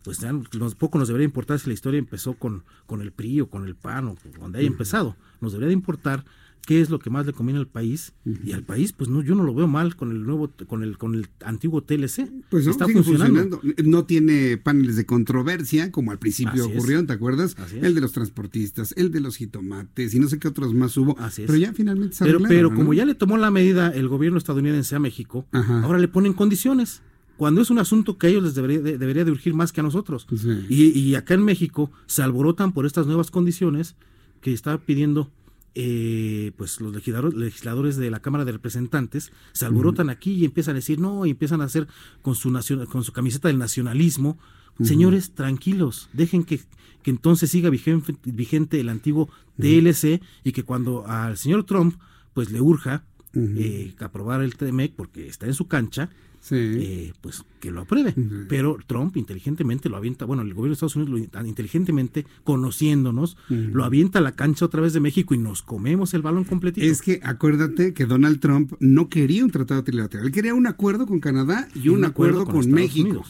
[0.02, 0.30] pues ya
[0.78, 3.76] poco nos debería importar si la historia empezó con, con el PRI o con el
[3.76, 5.16] PAN o donde haya empezado.
[5.40, 6.26] Nos debería de importar
[6.66, 8.12] qué es lo que más le conviene al país
[8.44, 10.96] y al país pues no yo no lo veo mal con el nuevo con el
[10.96, 13.60] con el antiguo TLC pues está funcionando.
[13.84, 18.94] no tiene paneles de controversia como al principio ocurrió te acuerdas el de los transportistas
[18.96, 22.24] el de los jitomates y no sé qué otros más hubo pero ya finalmente se
[22.24, 26.08] pero pero como ya le tomó la medida el gobierno estadounidense a México ahora le
[26.08, 27.02] ponen condiciones.
[27.36, 29.80] Cuando es un asunto que a ellos les debería de, debería de urgir más que
[29.80, 30.26] a nosotros.
[30.68, 33.96] Y, y acá en México se alborotan por estas nuevas condiciones
[34.40, 35.30] que está pidiendo
[35.74, 40.72] eh, pues los legisladores, legisladores, de la Cámara de Representantes se alborotan aquí y empiezan
[40.72, 41.88] a decir no, y empiezan a hacer
[42.20, 42.52] con su,
[42.90, 44.38] con su camiseta del nacionalismo.
[44.82, 46.60] Señores, tranquilos, dejen que,
[47.02, 51.96] que entonces siga vigente, vigente el antiguo TLC y que cuando al señor Trump
[52.32, 53.04] pues le urja
[53.34, 56.10] eh, aprobar el TMEC porque está en su cancha,
[56.50, 58.14] eh, pues que lo apruebe.
[58.48, 63.84] Pero Trump inteligentemente lo avienta, bueno, el gobierno de Estados Unidos lo, inteligentemente, conociéndonos, lo
[63.84, 66.86] avienta a la cancha otra vez de México y nos comemos el balón completito.
[66.86, 71.06] Es que acuérdate que Donald Trump no quería un tratado trilateral, él quería un acuerdo
[71.06, 73.24] con Canadá y, un, acuerdo, con, México.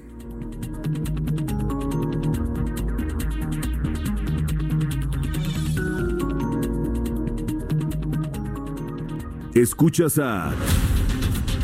[9.55, 10.55] Escuchas a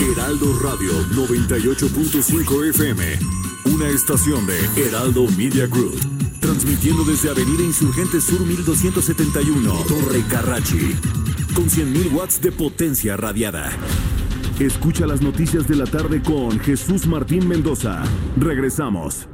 [0.00, 3.18] Heraldo Radio 98.5 FM,
[3.74, 5.98] una estación de Heraldo Media Group,
[6.40, 10.94] transmitiendo desde Avenida Insurgente Sur 1271, Torre Carrachi,
[11.54, 13.70] con 100.000 watts de potencia radiada.
[14.60, 18.02] Escucha las noticias de la tarde con Jesús Martín Mendoza.
[18.36, 19.26] Regresamos.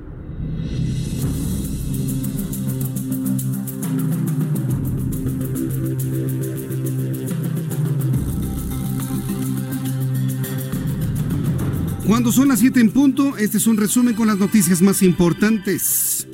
[12.07, 16.29] Cuando son las 7 en punto, este es un resumen con las noticias más importantes.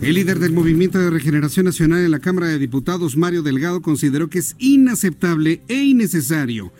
[0.00, 4.30] El líder del Movimiento de Regeneración Nacional en la Cámara de Diputados, Mario Delgado, consideró
[4.30, 6.72] que es inaceptable e innecesario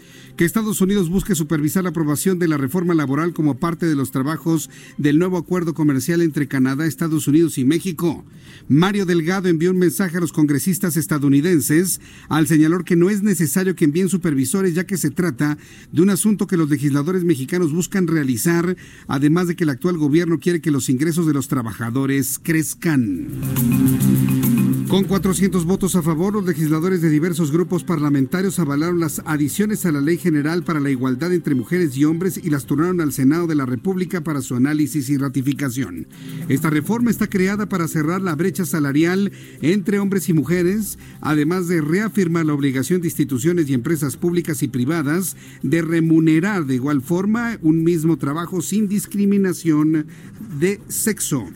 [0.43, 4.11] que Estados Unidos busque supervisar la aprobación de la reforma laboral como parte de los
[4.11, 8.25] trabajos del nuevo acuerdo comercial entre Canadá, Estados Unidos y México.
[8.67, 13.77] Mario Delgado envió un mensaje a los congresistas estadounidenses al señalar que no es necesario
[13.77, 15.59] que envíen supervisores ya que se trata
[15.93, 18.77] de un asunto que los legisladores mexicanos buscan realizar,
[19.07, 23.29] además de que el actual gobierno quiere que los ingresos de los trabajadores crezcan.
[24.93, 29.91] Con 400 votos a favor, los legisladores de diversos grupos parlamentarios avalaron las adiciones a
[29.91, 33.47] la Ley General para la Igualdad entre Mujeres y Hombres y las turnaron al Senado
[33.47, 36.09] de la República para su análisis y ratificación.
[36.51, 39.33] Esta reforma está creada para cerrar la brecha salarial
[39.63, 44.69] entre hombres y mujeres, además de reafirmar la obligación de instituciones y empresas públicas y
[44.69, 50.07] privadas de remunerar de igual forma un mismo trabajo sin discriminación
[50.61, 51.47] de sexo.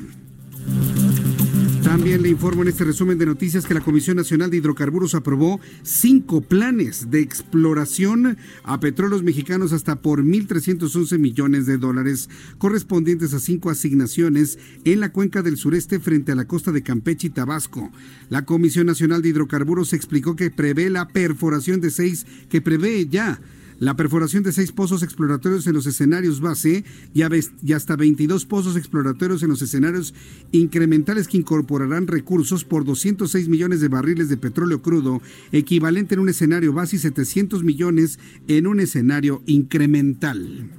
[1.86, 5.60] También le informo en este resumen de noticias que la Comisión Nacional de Hidrocarburos aprobó
[5.84, 12.28] cinco planes de exploración a petróleos mexicanos hasta por 1.311 millones de dólares,
[12.58, 17.28] correspondientes a cinco asignaciones en la cuenca del sureste frente a la costa de Campeche
[17.28, 17.92] y Tabasco.
[18.30, 23.40] La Comisión Nacional de Hidrocarburos explicó que prevé la perforación de seis, que prevé ya
[23.78, 29.42] la perforación de seis pozos exploratorios en los escenarios base y hasta 22 pozos exploratorios
[29.42, 30.14] en los escenarios
[30.52, 35.20] incrementales que incorporarán recursos por 206 millones de barriles de petróleo crudo,
[35.52, 38.18] equivalente en un escenario base y 700 millones
[38.48, 40.70] en un escenario incremental.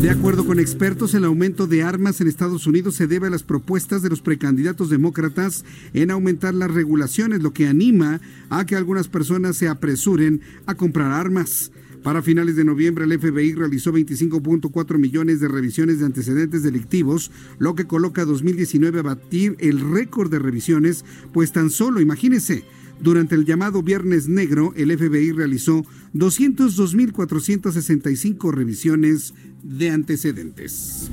[0.00, 3.42] De acuerdo con expertos, el aumento de armas en Estados Unidos se debe a las
[3.42, 9.08] propuestas de los precandidatos demócratas en aumentar las regulaciones, lo que anima a que algunas
[9.08, 11.70] personas se apresuren a comprar armas.
[12.02, 17.74] Para finales de noviembre, el FBI realizó 25.4 millones de revisiones de antecedentes delictivos, lo
[17.74, 22.64] que coloca a 2019 a batir el récord de revisiones, pues tan solo, imagínense,
[23.00, 25.84] durante el llamado Viernes Negro, el FBI realizó
[26.14, 31.10] 202.465 revisiones de antecedentes.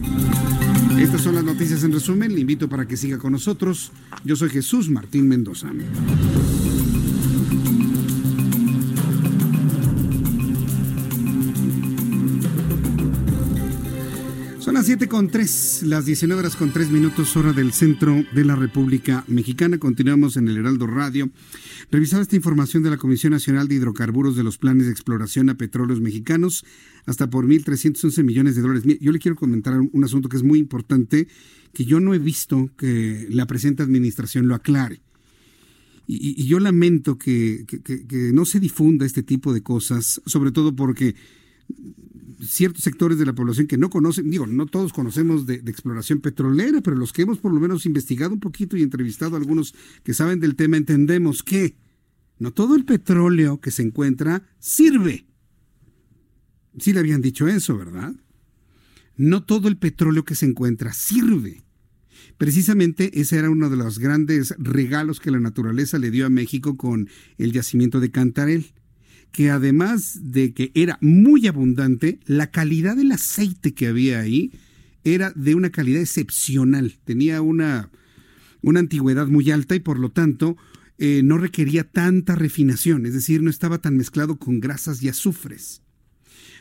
[0.99, 2.33] Estas son las noticias en resumen.
[2.33, 3.93] Le invito para que siga con nosotros.
[4.25, 5.71] Yo soy Jesús Martín Mendoza.
[14.78, 18.55] Las 7 con 3, las 19 horas con 3 minutos, hora del centro de la
[18.55, 19.80] República Mexicana.
[19.80, 21.32] Continuamos en el Heraldo Radio.
[21.89, 25.55] Revisaba esta información de la Comisión Nacional de Hidrocarburos de los planes de exploración a
[25.55, 26.63] petróleos mexicanos
[27.07, 28.84] hasta por 1.311 millones de dólares.
[29.01, 31.28] Yo le quiero comentar un asunto que es muy importante,
[31.73, 35.01] que yo no he visto que la presente administración lo aclare.
[36.05, 37.65] Y, yo lamento que
[38.32, 41.15] no se difunda este tipo de cosas, sobre todo porque
[42.41, 46.82] ciertos sectores de la población que no conocen, digo, no todos conocemos de, exploración petrolera,
[46.82, 49.73] pero los que hemos por lo menos investigado un poquito y entrevistado a algunos
[50.03, 51.78] que saben del tema, entendemos que
[52.39, 55.25] no todo el petróleo que se encuentra sirve.
[56.78, 58.13] Sí le habían dicho eso, ¿verdad?
[59.15, 61.63] No todo el petróleo que se encuentra sirve.
[62.38, 66.78] Precisamente ese era uno de los grandes regalos que la naturaleza le dio a México
[66.78, 67.09] con
[67.39, 68.73] el yacimiento de Cantarel
[69.32, 74.51] que además de que era muy abundante, la calidad del aceite que había ahí
[75.03, 76.95] era de una calidad excepcional.
[77.05, 77.89] Tenía una,
[78.61, 80.57] una antigüedad muy alta y por lo tanto
[80.97, 85.82] eh, no requería tanta refinación, es decir, no estaba tan mezclado con grasas y azufres.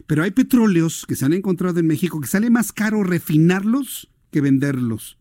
[0.07, 4.43] Pero hay petróleos que se han encontrado en México que sale más caro refinarlos que
[4.43, 5.19] venderlos.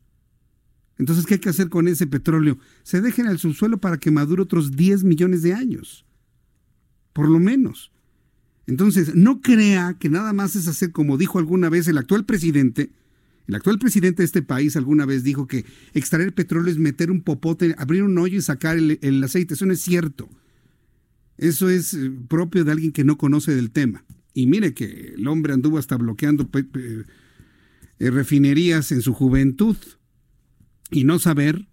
[0.97, 2.57] Entonces, ¿qué hay que hacer con ese petróleo?
[2.83, 6.04] Se deja en el subsuelo para que madure otros 10 millones de años.
[7.15, 7.93] Por lo menos.
[8.67, 12.91] Entonces, no crea que nada más es hacer como dijo alguna vez el actual presidente.
[13.47, 15.63] El actual presidente de este país alguna vez dijo que
[15.93, 19.53] extraer petróleo es meter un popote, abrir un hoyo y sacar el, aceite.
[19.53, 20.27] Eso no es cierto.
[21.37, 24.03] Eso es eh, propio de alguien que no conoce del tema.
[24.33, 29.77] Y mire que el hombre anduvo hasta bloqueando eh, refinerías en su juventud
[30.91, 31.65] y no saber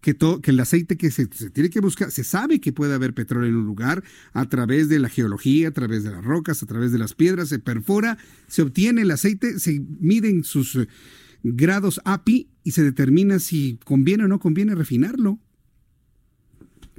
[0.00, 3.56] que, el aceite que se, tiene que buscar, se sabe que puede haber petróleo en
[3.56, 6.98] un lugar a través de la geología, a través de las rocas, a través de
[6.98, 10.88] las piedras, se perfora, se obtiene el aceite, se miden sus eh,
[11.42, 15.38] grados API y se determina si conviene o no conviene refinarlo.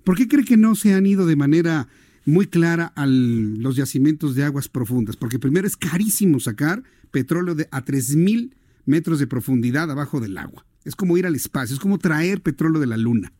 [0.04, 1.88] ¿Por qué cree que no se han ido de manera
[2.26, 5.16] muy clara a los yacimientos de aguas profundas?
[5.16, 10.66] Porque primero es carísimo sacar petróleo de a 3.000 metros de profundidad abajo del agua.
[10.89, 13.31] Es como ir al espacio, es como traer petróleo de la luna.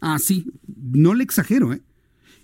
[0.00, 0.46] Ah, sí,
[0.76, 1.82] no le exagero, ¿eh?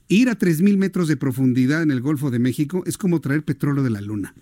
[0.08, 3.84] Ir a 3.000 metros de profundidad en el Golfo de México es como traer petróleo
[3.84, 4.34] de la luna.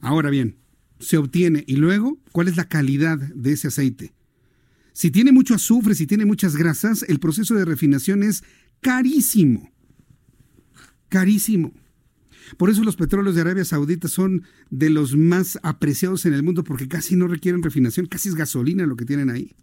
[0.00, 0.54] Ahora bien,
[1.00, 4.12] se obtiene y luego, ¿cuál es la calidad de ese aceite?
[4.92, 8.44] Si tiene mucho azufre, si tiene muchas grasas, el proceso de refinación es
[8.80, 9.72] carísimo.
[11.08, 11.72] Carísimo.
[12.56, 16.64] Por eso los petróleos de Arabia Saudita son de los más apreciados en el mundo
[16.64, 19.54] porque casi no requieren refinación, casi es gasolina lo que tienen ahí.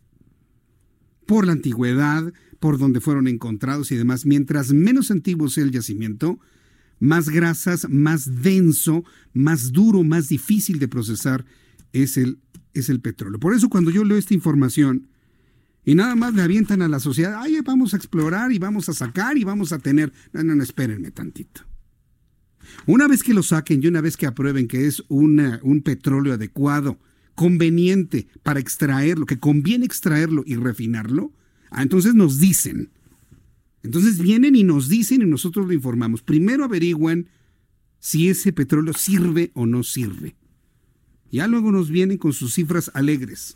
[1.25, 4.25] Por la antigüedad, por donde fueron encontrados y demás.
[4.25, 6.39] Mientras menos antiguo sea el yacimiento,
[6.99, 11.45] más grasas, más denso, más duro, más difícil de procesar
[11.93, 12.39] es el,
[12.73, 13.39] es el petróleo.
[13.39, 15.09] Por eso cuando yo leo esta información
[15.85, 18.93] y nada más le avientan a la sociedad, ay, vamos a explorar y vamos a
[18.93, 20.11] sacar y vamos a tener...
[20.33, 21.66] No, no, no, espérenme tantito.
[22.85, 26.99] Una vez que lo saquen y una vez que aprueben que es un petróleo adecuado,
[27.35, 31.31] conveniente para extraerlo, que conviene extraerlo y refinarlo,
[31.69, 32.89] ah, entonces nos dicen.
[33.83, 36.21] Entonces vienen y nos dicen y nosotros lo informamos.
[36.21, 37.29] Primero averigüen
[37.99, 40.35] si ese petróleo sirve o no sirve.
[41.31, 43.55] Ya luego nos vienen con sus cifras alegres.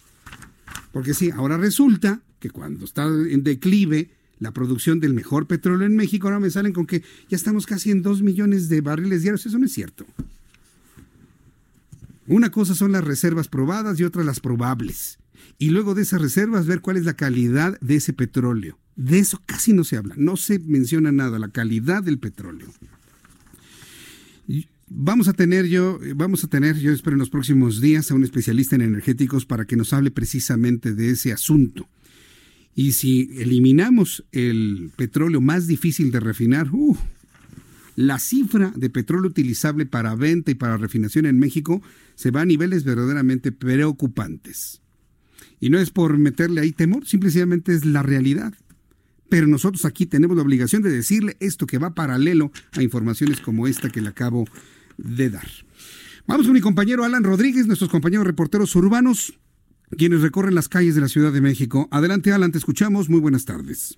[0.92, 4.12] Porque sí, ahora resulta que cuando está en declive
[4.42, 7.92] la producción del mejor petróleo en México, ahora me salen con que ya estamos casi
[7.92, 9.46] en 2 millones de barriles diarios.
[9.46, 10.06] Eso no es cierto.
[12.28, 15.20] Una cosa son las reservas probadas y otra las probables.
[15.60, 18.80] Y luego de esas reservas ver cuál es la calidad de ese petróleo.
[18.96, 22.74] De eso casi no se habla, no se menciona nada, la calidad del petróleo.
[24.90, 28.24] Vamos a tener yo, vamos a tener, yo espero en los próximos días, a un
[28.24, 31.88] especialista en energéticos para que nos hable precisamente de ese asunto.
[32.76, 36.98] Y si eliminamos el petróleo más difícil de refinar, uh,
[37.96, 41.82] la cifra de petróleo utilizable para venta y para refinación en México
[42.16, 44.82] se va a niveles verdaderamente preocupantes.
[45.60, 48.54] Y no es por meterle ahí temor, simplemente es la realidad.
[49.30, 53.68] Pero nosotros aquí tenemos la obligación de decirle esto que va paralelo a informaciones como
[53.68, 54.48] esta que le acabo
[54.98, 55.48] de dar.
[56.28, 59.34] Vamos con mi compañero Alan Rodríguez, nuestros compañeros reporteros urbanos
[59.98, 61.88] quienes recorren las calles de la Ciudad de México.
[61.92, 63.10] Adelante, Alan, te escuchamos.
[63.10, 63.98] Muy buenas tardes.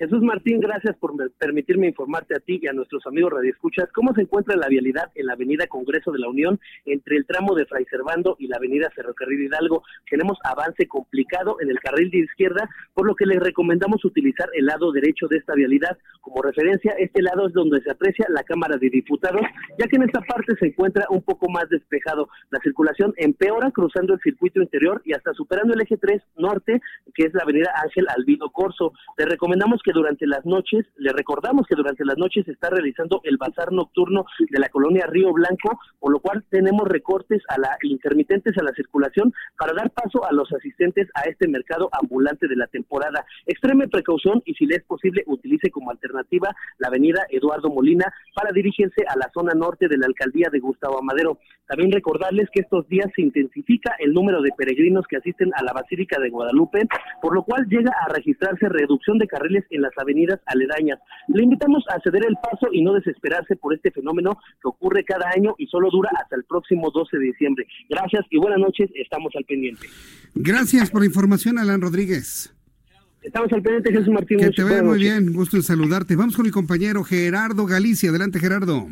[0.00, 4.22] Jesús Martín, gracias por permitirme informarte a ti y a nuestros amigos radioescuchas cómo se
[4.22, 7.84] encuentra la vialidad en la avenida Congreso de la Unión entre el tramo de Fray
[7.84, 9.82] Servando y la avenida Ferrocarril Hidalgo.
[10.08, 14.64] Tenemos avance complicado en el carril de izquierda, por lo que les recomendamos utilizar el
[14.64, 15.98] lado derecho de esta vialidad.
[16.22, 19.42] Como referencia, este lado es donde se aprecia la Cámara de Diputados,
[19.78, 22.30] ya que en esta parte se encuentra un poco más despejado.
[22.48, 26.80] La circulación empeora cruzando el circuito interior y hasta superando el eje 3 norte,
[27.14, 28.94] que es la avenida Ángel Albino Corso.
[29.18, 33.20] Les recomendamos que durante las noches, le recordamos que durante las noches se está realizando
[33.24, 37.76] el bazar nocturno de la colonia Río Blanco, por lo cual tenemos recortes a la
[37.82, 42.56] intermitentes a la circulación para dar paso a los asistentes a este mercado ambulante de
[42.56, 43.24] la temporada.
[43.46, 48.52] Extreme precaución y si le es posible utilice como alternativa la avenida Eduardo Molina para
[48.52, 51.38] dirigirse a la zona norte de la alcaldía de Gustavo Amadero.
[51.66, 55.72] También recordarles que estos días se intensifica el número de peregrinos que asisten a la
[55.72, 56.88] Basílica de Guadalupe,
[57.22, 60.98] por lo cual llega a registrarse reducción de carriles en las avenidas aledañas.
[61.28, 65.30] Le invitamos a ceder el paso y no desesperarse por este fenómeno que ocurre cada
[65.34, 67.66] año y solo dura hasta el próximo 12 de diciembre.
[67.88, 69.86] Gracias y buenas noches, estamos al pendiente.
[70.34, 72.54] Gracias por la información, Alan Rodríguez.
[73.22, 74.38] Estamos al pendiente, Jesús Martín.
[74.38, 76.16] Que te vea muy bien, gusto en saludarte.
[76.16, 78.10] Vamos con mi compañero Gerardo Galicia.
[78.10, 78.86] Adelante, Gerardo.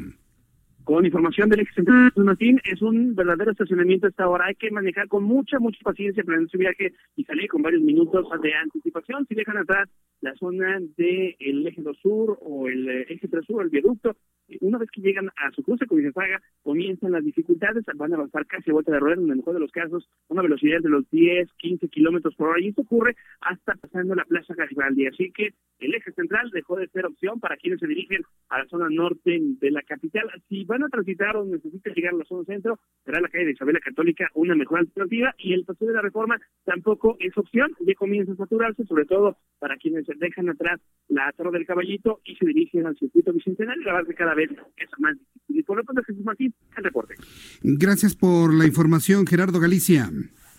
[0.89, 1.71] Con información del ex
[2.17, 4.47] Martín, es un verdadero estacionamiento a esta hora.
[4.47, 8.27] Hay que manejar con mucha, mucha paciencia planeando su viaje y salir con varios minutos
[8.41, 9.27] de anticipación.
[9.29, 9.91] Si dejan atrás
[10.23, 14.17] la zona del eje 2 sur o el eje 3 sur, el viaducto,
[14.61, 18.47] una vez que llegan a su cruce con Saga, comienzan las dificultades, van a avanzar
[18.47, 21.09] casi a vuelta de rueda, en el mejor de los casos, una velocidad de los
[21.11, 25.07] 10, 15 kilómetros por hora, y esto ocurre hasta pasando la Plaza Garibaldi.
[25.07, 28.67] Así que el eje central dejó de ser opción para quienes se dirigen a la
[28.67, 30.29] zona norte de la capital.
[30.49, 33.53] Si van a transitar o necesitan llegar a la zona centro, será la calle de
[33.53, 37.95] Isabel Católica una mejor alternativa, y el paseo de la reforma tampoco es opción, ya
[37.95, 42.47] comienza a saturarse, sobre todo para quienes dejan atrás la Torre del Caballito y se
[42.47, 45.59] dirigen al circuito bicentenario, la base cada vez es más difícil.
[45.59, 47.15] Y por lo tanto, Jesús Martín, el reporte.
[47.63, 50.11] Gracias por la información, Gerardo Galicia.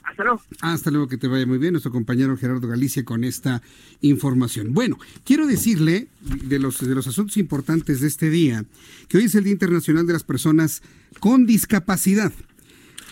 [0.03, 0.41] Hasta luego.
[0.61, 3.61] Hasta luego, que te vaya muy bien, nuestro compañero Gerardo Galicia con esta
[4.01, 4.73] información.
[4.73, 8.65] Bueno, quiero decirle de los, de los asuntos importantes de este día,
[9.07, 10.81] que hoy es el Día Internacional de las Personas
[11.19, 12.33] con Discapacidad.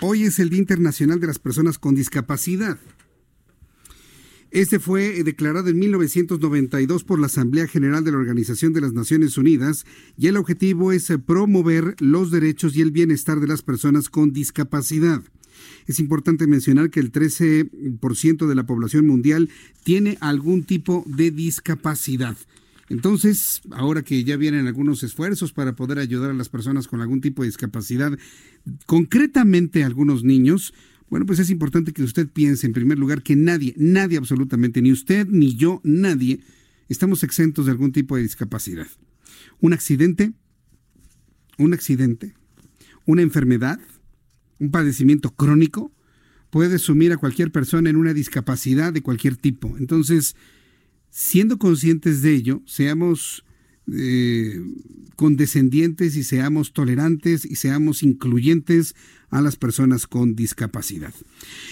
[0.01, 2.78] Hoy es el Día Internacional de las Personas con Discapacidad.
[4.52, 9.38] Este fue declarado en 1992 por la Asamblea General de la Organización de las Naciones
[9.38, 9.86] Unidas
[10.18, 15.22] y el objetivo es promover los derechos y el bienestar de las personas con discapacidad.
[15.86, 19.50] Es importante mencionar que el 13% de la población mundial
[19.84, 22.38] tiene algún tipo de discapacidad.
[22.89, 27.20] Entonces, ahora que ya vienen algunos esfuerzos para poder ayudar a las personas con algún
[27.20, 28.18] tipo de discapacidad,
[28.86, 30.74] concretamente a algunos niños,
[31.10, 34.91] bueno, pues es importante que usted piense en primer lugar que nadie, nadie absolutamente, ni
[34.91, 36.41] usted, ni yo, nadie,
[36.89, 38.88] estamos exentos de algún tipo de discapacidad.
[39.62, 40.34] Un accidente,
[41.58, 42.36] un accidente,
[43.05, 43.80] una enfermedad,
[44.60, 45.93] un padecimiento crónico
[46.49, 49.78] puede sumir a cualquier persona en una discapacidad de cualquier tipo.
[49.78, 50.36] Entonces,
[51.10, 53.45] siendo conscientes de ello, seamos
[53.91, 54.62] eh,
[55.16, 58.95] condescendientes y seamos tolerantes y seamos incluyentes
[59.30, 61.14] a las personas con discapacidad.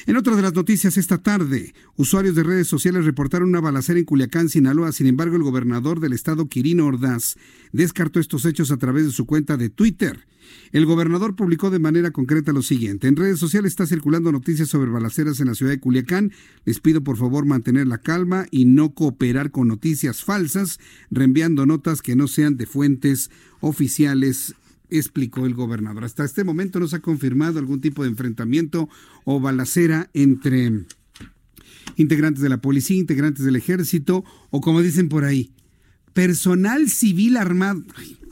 [0.05, 4.05] En otra de las noticias esta tarde, usuarios de redes sociales reportaron una balacera en
[4.05, 4.91] Culiacán, Sinaloa.
[4.91, 7.35] Sin embargo, el gobernador del estado, Quirino Ordaz,
[7.71, 10.27] descartó estos hechos a través de su cuenta de Twitter.
[10.71, 13.07] El gobernador publicó de manera concreta lo siguiente.
[13.07, 16.31] En redes sociales está circulando noticias sobre balaceras en la ciudad de Culiacán.
[16.65, 20.79] Les pido por favor mantener la calma y no cooperar con noticias falsas,
[21.09, 23.31] reenviando notas que no sean de fuentes
[23.61, 24.55] oficiales
[24.89, 26.03] explicó el gobernador.
[26.03, 28.89] Hasta este momento no se ha confirmado algún tipo de enfrentamiento
[29.23, 30.85] o balacera entre
[31.97, 35.51] integrantes de la policía, integrantes del ejército o como dicen por ahí,
[36.13, 37.83] personal civil armado.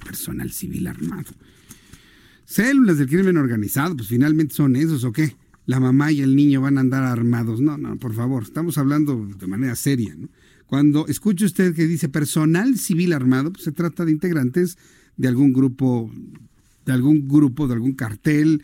[0.04, 1.32] personal civil armado.
[2.46, 5.36] Células del crimen organizado, pues finalmente son esos o qué.
[5.66, 7.62] La mamá y el niño van a andar armados.
[7.62, 10.16] No, no, por favor, estamos hablando de manera seria.
[10.66, 14.78] Cuando escuche usted que dice personal civil armado, pues se trata de integrantes
[15.18, 16.12] de algún grupo,
[16.86, 18.64] de algún grupo, de algún cartel,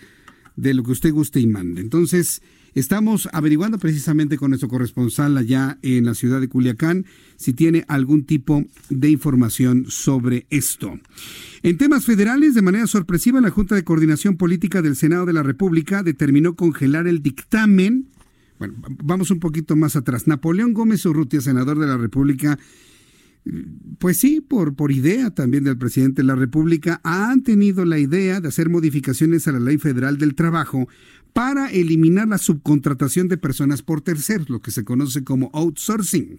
[0.55, 1.81] de lo que usted guste y mande.
[1.81, 2.41] Entonces,
[2.75, 7.05] estamos averiguando precisamente con nuestro corresponsal allá en la ciudad de Culiacán
[7.37, 10.99] si tiene algún tipo de información sobre esto.
[11.63, 15.43] En temas federales, de manera sorpresiva, la Junta de Coordinación Política del Senado de la
[15.43, 18.07] República determinó congelar el dictamen.
[18.57, 20.27] Bueno, vamos un poquito más atrás.
[20.27, 22.59] Napoleón Gómez Urrutia, senador de la República,
[23.97, 28.41] pues sí, por, por idea también del presidente de la República, han tenido la idea
[28.41, 30.87] de hacer modificaciones a la ley federal del trabajo
[31.33, 36.37] para eliminar la subcontratación de personas por terceros, lo que se conoce como outsourcing.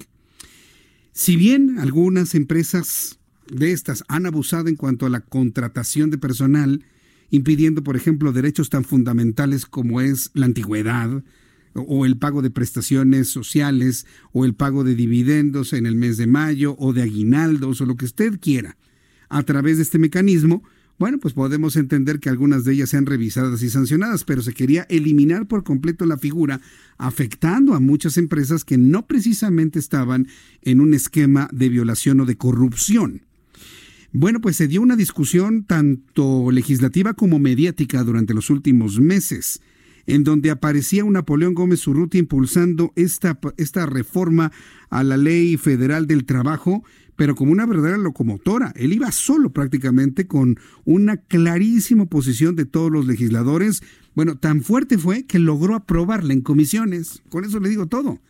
[1.13, 3.19] Si bien algunas empresas
[3.53, 6.85] de estas han abusado en cuanto a la contratación de personal,
[7.31, 11.23] impidiendo, por ejemplo, derechos tan fundamentales como es la antigüedad,
[11.75, 16.27] o el pago de prestaciones sociales o el pago de dividendos en el mes de
[16.27, 18.77] mayo o de aguinaldos o lo que usted quiera.
[19.29, 20.63] A través de este mecanismo,
[20.99, 24.83] bueno, pues podemos entender que algunas de ellas sean revisadas y sancionadas, pero se quería
[24.91, 26.61] eliminar por completo la figura,
[26.99, 30.29] afectando a muchas empresas que no precisamente estaban
[30.61, 33.23] en un esquema de violación o de corrupción.
[34.13, 39.63] Bueno, pues se dio una discusión tanto legislativa como mediática durante los últimos meses
[40.11, 44.51] en donde aparecía un Napoleón Gómez Urrutia impulsando esta, esta reforma
[44.89, 46.85] a la ley federal del trabajo,
[47.17, 48.73] pero como una verdadera locomotora.
[48.77, 53.83] Él iba solo prácticamente con una clarísima posición de todos los legisladores.
[54.15, 57.23] Bueno, tan fuerte fue que logró aprobarla en comisiones.
[57.29, 58.21] Con eso le digo todo.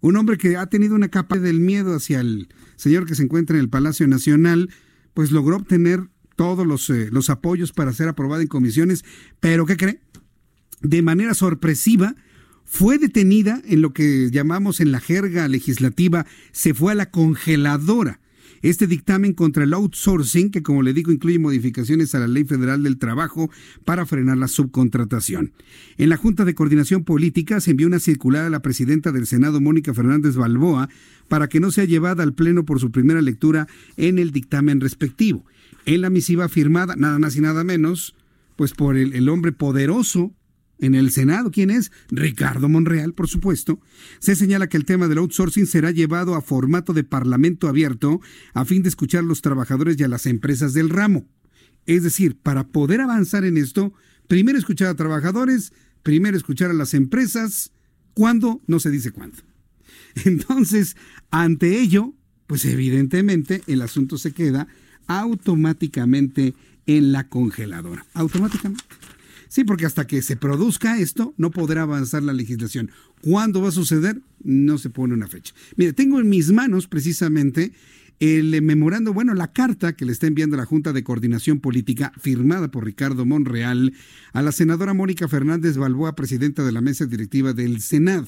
[0.00, 3.56] Un hombre que ha tenido una capa del miedo hacia el señor que se encuentra
[3.56, 4.68] en el Palacio Nacional,
[5.14, 9.04] pues logró obtener todos los, eh, los apoyos para ser aprobada en comisiones.
[9.40, 10.00] Pero ¿qué cree?
[10.84, 12.14] De manera sorpresiva,
[12.64, 18.20] fue detenida en lo que llamamos en la jerga legislativa, se fue a la congeladora.
[18.62, 22.82] este dictamen contra el outsourcing, que como le digo incluye modificaciones a la Ley Federal
[22.82, 23.50] del Trabajo
[23.84, 25.52] para frenar la subcontratación.
[25.98, 29.60] En la Junta de Coordinación Política se envió una circular a la presidenta del Senado,
[29.60, 30.88] Mónica Fernández Balboa,
[31.28, 35.44] para que no sea llevada al Pleno por su primera lectura en el dictamen respectivo.
[35.84, 38.14] En la misiva firmada, nada más y nada menos,
[38.56, 40.32] pues por el, el hombre poderoso
[40.78, 41.92] en el Senado, ¿quién es?
[42.08, 43.80] Ricardo Monreal, por supuesto,
[44.18, 48.20] se señala que el tema del outsourcing será llevado a formato de parlamento abierto
[48.52, 51.26] a fin de escuchar a los trabajadores y a las empresas del ramo.
[51.86, 53.92] Es decir, para poder avanzar en esto,
[54.26, 55.72] primero escuchar a trabajadores,
[56.02, 57.72] primero escuchar a las empresas,
[58.14, 58.60] ¿cuándo?
[58.66, 59.38] No se dice cuándo.
[60.24, 60.96] Entonces,
[61.30, 62.14] ante ello,
[62.46, 64.66] pues evidentemente el asunto se queda
[65.06, 66.54] automáticamente
[66.86, 68.06] en la congeladora.
[68.14, 68.84] Automáticamente.
[69.54, 72.90] Sí, porque hasta que se produzca esto, no podrá avanzar la legislación.
[73.20, 74.20] ¿Cuándo va a suceder?
[74.42, 75.54] No se pone una fecha.
[75.76, 77.70] Mire, tengo en mis manos precisamente
[78.18, 82.72] el memorando, bueno, la carta que le está enviando la Junta de Coordinación Política, firmada
[82.72, 83.92] por Ricardo Monreal,
[84.32, 88.26] a la senadora Mónica Fernández Balboa, presidenta de la mesa directiva del Senado.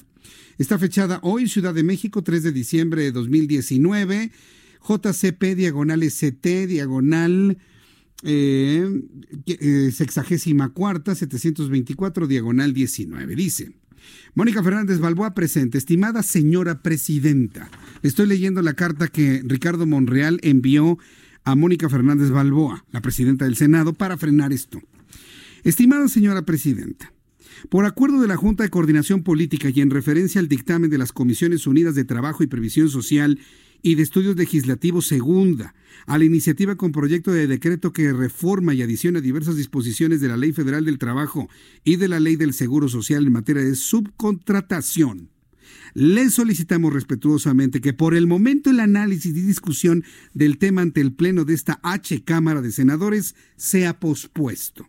[0.57, 4.31] Está fechada hoy, Ciudad de México, 3 de diciembre de 2019,
[4.81, 7.57] JCP diagonal ST diagonal
[8.23, 9.01] eh,
[9.45, 13.35] eh, sexagésima cuarta, 724, diagonal 19.
[13.35, 13.71] Dice,
[14.33, 17.69] Mónica Fernández Balboa presente, estimada señora presidenta.
[18.03, 20.97] Estoy leyendo la carta que Ricardo Monreal envió
[21.43, 24.81] a Mónica Fernández Balboa, la presidenta del Senado, para frenar esto.
[25.63, 27.13] Estimada señora presidenta,
[27.69, 31.11] por acuerdo de la Junta de Coordinación Política y en referencia al dictamen de las
[31.11, 33.39] Comisiones Unidas de Trabajo y Previsión Social
[33.81, 35.75] y de Estudios Legislativos Segunda,
[36.05, 40.37] a la iniciativa con proyecto de decreto que reforma y adiciona diversas disposiciones de la
[40.37, 41.49] Ley Federal del Trabajo
[41.83, 45.29] y de la Ley del Seguro Social en materia de subcontratación.
[45.93, 51.13] Le solicitamos respetuosamente que por el momento el análisis y discusión del tema ante el
[51.13, 54.87] Pleno de esta H Cámara de Senadores sea pospuesto.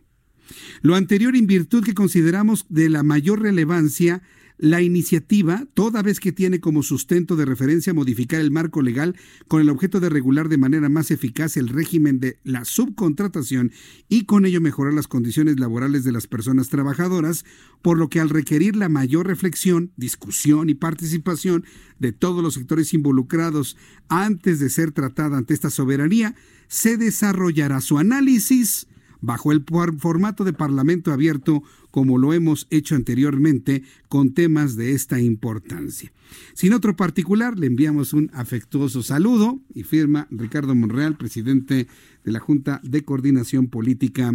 [0.81, 4.21] Lo anterior en virtud que consideramos de la mayor relevancia
[4.59, 9.15] la iniciativa, toda vez que tiene como sustento de referencia modificar el marco legal
[9.47, 13.71] con el objeto de regular de manera más eficaz el régimen de la subcontratación
[14.09, 17.45] y con ello mejorar las condiciones laborales de las personas trabajadoras,
[17.81, 21.63] por lo que al requerir la mayor reflexión, discusión y participación
[21.97, 23.77] de todos los sectores involucrados
[24.09, 26.35] antes de ser tratada ante esta soberanía,
[26.67, 28.87] se desarrollará su análisis
[29.21, 29.63] bajo el
[29.97, 36.11] formato de Parlamento abierto como lo hemos hecho anteriormente con temas de esta importancia.
[36.53, 41.87] Sin otro particular, le enviamos un afectuoso saludo y firma Ricardo Monreal, presidente
[42.23, 44.33] de la Junta de Coordinación Política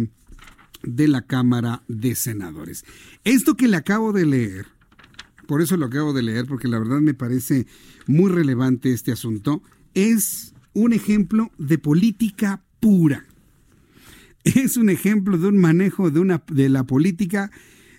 [0.83, 2.83] de la Cámara de Senadores.
[3.23, 4.67] Esto que le acabo de leer,
[5.47, 7.65] por eso lo acabo de leer, porque la verdad me parece
[8.05, 9.63] muy relevante este asunto,
[9.93, 13.25] es un ejemplo de política pura
[14.45, 17.51] es un ejemplo de un manejo de, una, de la política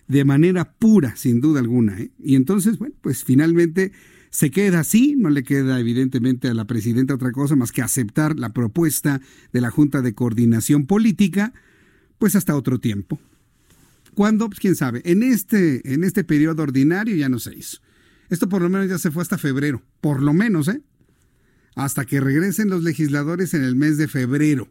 [0.06, 1.98] de manera pura, sin duda alguna.
[1.98, 2.12] ¿eh?
[2.22, 3.92] Y entonces, bueno, pues finalmente
[4.30, 8.38] se queda así, no le queda evidentemente a la presidenta otra cosa más que aceptar
[8.38, 9.20] la propuesta
[9.52, 11.52] de la Junta de Coordinación Política,
[12.18, 13.18] pues hasta otro tiempo.
[14.14, 14.46] ¿Cuándo?
[14.48, 15.02] Pues quién sabe.
[15.04, 17.78] En este, en este periodo ordinario ya no se hizo.
[18.30, 20.80] Esto por lo menos ya se fue hasta febrero, por lo menos, ¿eh?
[21.74, 24.70] Hasta que regresen los legisladores en el mes de febrero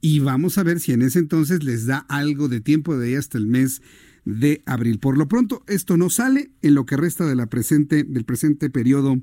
[0.00, 3.14] y vamos a ver si en ese entonces les da algo de tiempo de ahí
[3.14, 3.82] hasta el mes
[4.24, 4.98] de abril.
[4.98, 8.70] Por lo pronto, esto no sale en lo que resta de la presente, del presente
[8.70, 9.20] periodo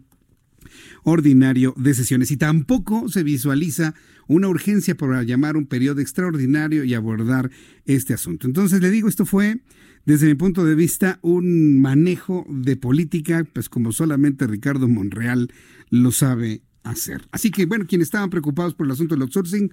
[1.03, 3.93] ordinario de sesiones y tampoco se visualiza
[4.27, 7.51] una urgencia para llamar un periodo extraordinario y abordar
[7.85, 8.47] este asunto.
[8.47, 9.61] Entonces le digo, esto fue
[10.05, 15.51] desde mi punto de vista un manejo de política, pues como solamente Ricardo Monreal
[15.89, 17.27] lo sabe hacer.
[17.31, 19.71] Así que bueno, quienes estaban preocupados por el asunto del outsourcing,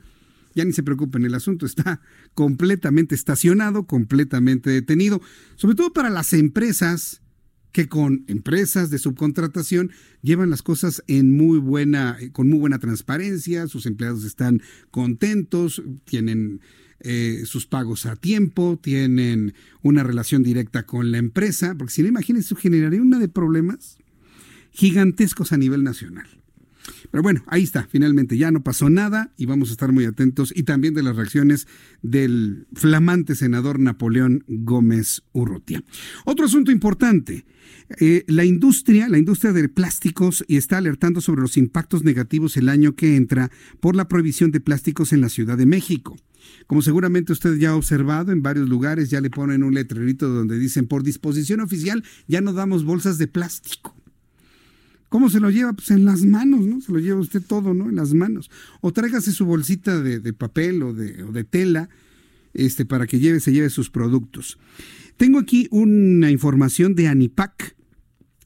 [0.55, 2.01] ya ni se preocupen, el asunto está
[2.35, 5.21] completamente estacionado, completamente detenido,
[5.57, 7.23] sobre todo para las empresas
[7.73, 13.67] que con empresas de subcontratación llevan las cosas en muy buena, con muy buena transparencia,
[13.67, 14.61] sus empleados están
[14.91, 16.61] contentos, tienen
[17.01, 22.09] eh, sus pagos a tiempo, tienen una relación directa con la empresa, porque si no,
[22.09, 23.99] imagínense, generaría una de problemas
[24.71, 26.42] gigantescos a nivel nacional.
[27.13, 30.51] Pero bueno, ahí está, finalmente ya no pasó nada y vamos a estar muy atentos
[30.57, 31.69] y también de las reacciones
[32.01, 35.85] del flamante senador Napoleón Gómez Urrutia.
[36.25, 37.45] Otro asunto importante,
[38.01, 42.97] eh, la industria, la industria de plásticos está alertando sobre los impactos negativos el año
[42.97, 46.17] que entra por la prohibición de plásticos en la Ciudad de México.
[46.67, 50.59] Como seguramente usted ya ha observado, en varios lugares ya le ponen un letrerito donde
[50.59, 54.02] dicen por disposición oficial ya no damos bolsas de plástico
[55.13, 55.75] ¿Cómo se lo lleva?
[55.75, 56.81] Pues en las manos, ¿no?
[56.81, 57.91] Se lo lleva usted todo, ¿no?
[57.91, 58.51] En las manos.
[58.81, 61.91] O tráigase su bolsita de, papel o de, de, tela
[62.55, 64.59] este, para que lleve, se lleve sus productos.
[65.19, 67.77] Tengo aquí una información de Anipac,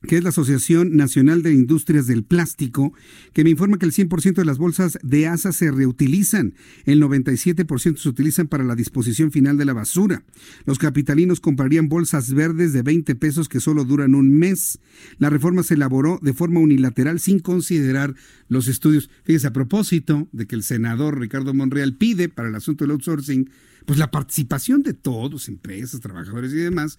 [0.06, 2.92] que es la Asociación Nacional de Industrias del Plástico,
[3.32, 6.54] que me informa que el 100% de las bolsas de ASA se reutilizan,
[6.84, 10.22] el 97% se utilizan para la disposición final de la basura.
[10.64, 14.78] Los capitalinos comprarían bolsas verdes de 20 pesos que solo duran un mes.
[15.18, 18.14] La reforma se elaboró de forma unilateral sin considerar
[18.48, 19.10] los estudios.
[19.24, 23.50] Fíjese, a propósito de que el senador Ricardo Monreal pide para el asunto del outsourcing,
[23.84, 26.98] pues la participación de todos, empresas, trabajadores y demás,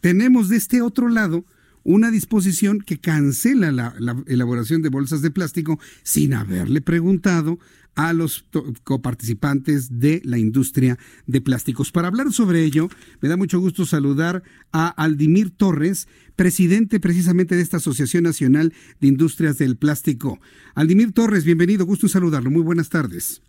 [0.00, 1.44] tenemos de este otro lado
[1.84, 3.94] una disposición que cancela la,
[4.26, 7.58] elaboración de bolsas de plástico sin haberle preguntado
[7.94, 8.46] a los
[8.84, 11.92] coparticipantes de la industria de plásticos.
[11.92, 12.88] Para hablar sobre ello,
[13.20, 14.42] me da mucho gusto saludar
[14.72, 20.40] a Aldimir Torres, presidente precisamente de esta Asociación Nacional de Industrias del Plástico.
[20.74, 22.50] Aldimir Torres, bienvenido, gusto saludarlo.
[22.50, 23.42] Muy buenas tardes.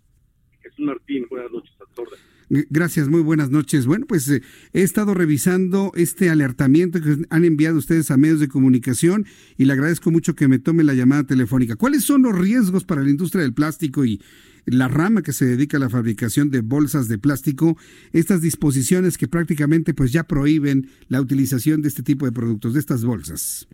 [0.60, 2.18] Jesús Martín, buenas noches a todos.
[2.48, 3.86] Gracias, muy buenas noches.
[3.86, 4.42] Bueno, pues eh,
[4.72, 9.26] he estado revisando este alertamiento que han enviado ustedes a medios de comunicación
[9.56, 11.76] y le agradezco mucho que me tome la llamada telefónica.
[11.76, 14.20] ¿Cuáles son los riesgos para la industria del plástico y
[14.66, 17.76] la rama que se dedica a la fabricación de bolsas de plástico,
[18.12, 22.80] estas disposiciones que prácticamente pues ya prohíben la utilización de este tipo de productos, de
[22.80, 23.68] estas bolsas?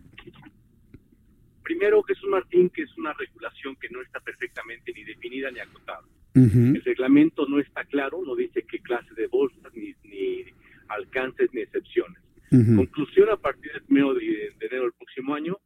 [1.63, 6.01] Primero, Jesús Martín, que es una regulación que no está perfectamente ni definida ni acotada
[6.33, 9.93] el reglamento no está claro, no dice qué clase de bolsas, ni,
[10.87, 12.21] alcances, ni excepciones.
[12.49, 15.57] Conclusión, a partir del primero de, enero del próximo año,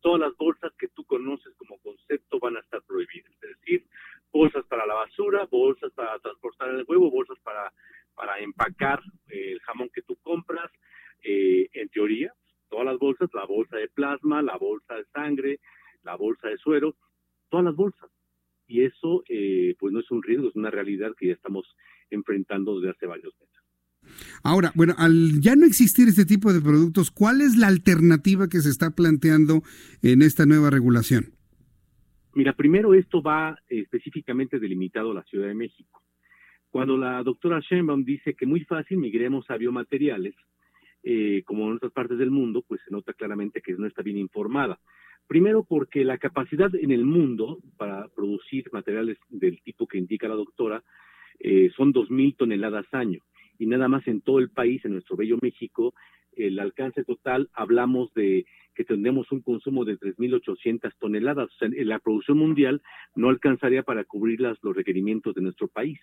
[0.00, 3.32] todas las bolsas que tú conoces como concepto van a estar prohibidas.
[3.40, 3.86] Es decir,
[4.30, 7.72] bolsas para la basura, bolsas para transportar el huevo, bolsas para,
[8.14, 10.70] para empacar eh, el jamón que tú compras.
[11.22, 12.34] Eh, en teoría,
[12.68, 15.60] todas las bolsas, la bolsa de plasma, la bolsa de sangre,
[16.02, 16.94] la bolsa de suero,
[17.48, 18.10] todas las bolsas
[18.66, 21.66] y eso eh, pues no es un riesgo, es una realidad que ya estamos
[22.10, 23.54] enfrentando desde hace varios meses.
[24.42, 28.60] Ahora, bueno, al ya no existir este tipo de productos, ¿cuál es la alternativa que
[28.60, 29.62] se está planteando
[30.02, 31.32] en esta nueva regulación?
[32.34, 36.02] Mira, primero esto va específicamente delimitado a la Ciudad de México.
[36.68, 40.34] Cuando la doctora Sheinbaum dice que muy fácil migremos a biomateriales,
[41.04, 44.18] eh, como en otras partes del mundo, pues se nota claramente que no está bien
[44.18, 44.80] informada.
[45.26, 50.34] Primero porque la capacidad en el mundo para producir materiales del tipo que indica la
[50.34, 50.82] doctora
[51.40, 53.20] eh, son 2.000 toneladas año.
[53.58, 55.94] Y nada más en todo el país, en nuestro bello México,
[56.36, 61.48] el alcance total, hablamos de que tendremos un consumo de 3.800 toneladas.
[61.48, 62.82] O sea, la producción mundial
[63.14, 66.00] no alcanzaría para cubrir las, los requerimientos de nuestro país.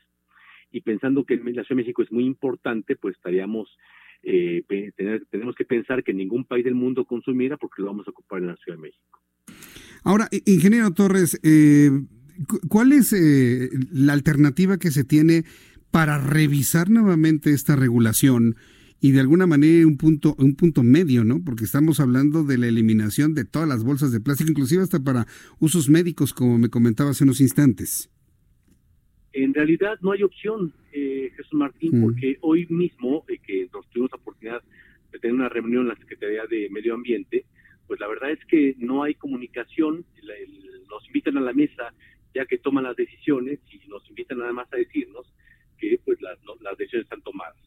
[0.72, 3.78] Y pensando que la Ciudad de México es muy importante, pues estaríamos
[4.24, 4.64] eh,
[5.30, 8.48] tenemos que pensar que ningún país del mundo consumiera porque lo vamos a ocupar en
[8.48, 9.22] la Ciudad de México.
[10.04, 11.92] Ahora, ingeniero Torres, eh,
[12.68, 15.44] ¿cuál es eh, la alternativa que se tiene
[15.92, 18.56] para revisar nuevamente esta regulación?
[19.04, 21.44] y de alguna manera un punto, un punto medio, ¿no?
[21.44, 25.26] Porque estamos hablando de la eliminación de todas las bolsas de plástico, inclusive hasta para
[25.58, 28.12] usos médicos, como me comentaba hace unos instantes.
[29.34, 32.04] En realidad no hay opción, eh, Jesús Martín, mm.
[32.04, 34.62] porque hoy mismo, eh, que nos tuvimos la oportunidad
[35.12, 37.46] de tener una reunión en la Secretaría de Medio Ambiente,
[37.88, 40.06] pues la verdad es que no hay comunicación,
[40.90, 41.94] nos invitan a la mesa
[42.34, 45.26] ya que toman las decisiones y nos invitan nada más a decirnos
[45.78, 46.38] que pues las,
[46.78, 47.58] decisiones están tomadas.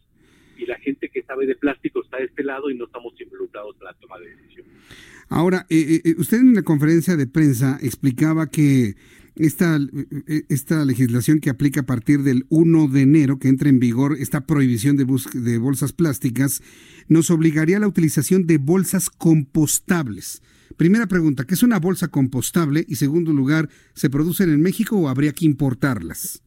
[0.57, 3.77] Y la gente que sabe de plástico está de este lado y no estamos involucrados
[3.79, 4.73] en la toma de decisiones.
[5.29, 8.95] Ahora, eh, usted en la conferencia de prensa explicaba que
[9.37, 9.79] esta,
[10.49, 14.47] esta legislación que aplica a partir del 1 de enero, que entra en vigor esta
[14.47, 16.63] prohibición de, de bolsas plásticas,
[17.09, 20.43] nos obligaría a la utilización de bolsas compostables.
[20.77, 22.85] Primera pregunta, ¿qué es una bolsa compostable?
[22.89, 26.43] Y segundo lugar, ¿se producen en México o habría que importarlas?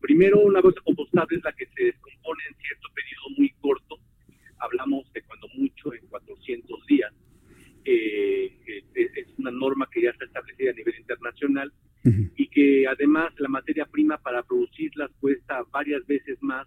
[0.00, 3.98] Primero, una bolsa compostable es la que se descompone en cierto periodo muy corto.
[4.58, 7.12] Hablamos de cuando mucho, en 400 días.
[7.84, 8.52] Eh,
[8.94, 11.72] es una norma que ya está establecida a nivel internacional
[12.36, 16.66] y que además la materia prima para producirlas cuesta varias veces más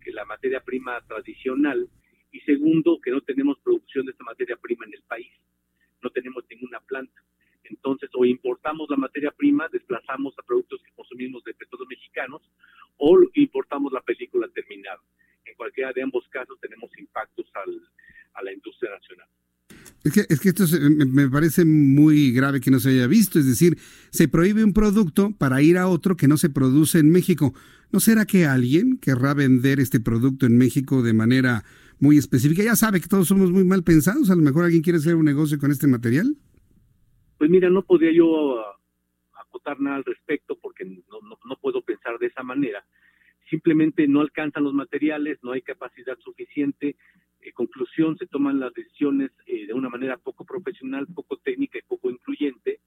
[0.00, 1.88] que la materia prima tradicional
[2.30, 5.32] y segundo que no tenemos producción de esta materia prima en el país,
[6.02, 7.22] no tenemos ninguna planta.
[7.64, 12.42] Entonces, o importamos la materia prima, desplazamos a productos que consumimos de petróleos mexicanos,
[12.98, 15.00] o importamos la película terminada.
[15.46, 17.80] En cualquiera de ambos casos tenemos impactos al,
[18.34, 19.28] a la industria nacional.
[20.04, 23.46] Es que, es que esto me, parece muy grave que no se haya visto, es
[23.46, 23.78] decir,
[24.10, 27.54] se prohíbe un producto para ir a otro que no se produce en México.
[27.90, 31.64] ¿No será que alguien querrá vender este producto en México de manera
[32.00, 32.62] muy específica?
[32.62, 35.24] Ya sabe que todos somos muy mal pensados, a lo mejor alguien quiere hacer un
[35.24, 36.36] negocio con este material.
[37.38, 38.60] Pues mira, no podría yo uh,
[39.40, 42.84] acotar nada al respecto porque no, puedo pensar de esa manera.
[43.48, 46.96] Simplemente no alcanzan los materiales, no hay capacidad suficiente.
[47.44, 51.82] En conclusión, se toman las decisiones eh, de una manera poco profesional, poco técnica y
[51.82, 52.80] poco incluyente.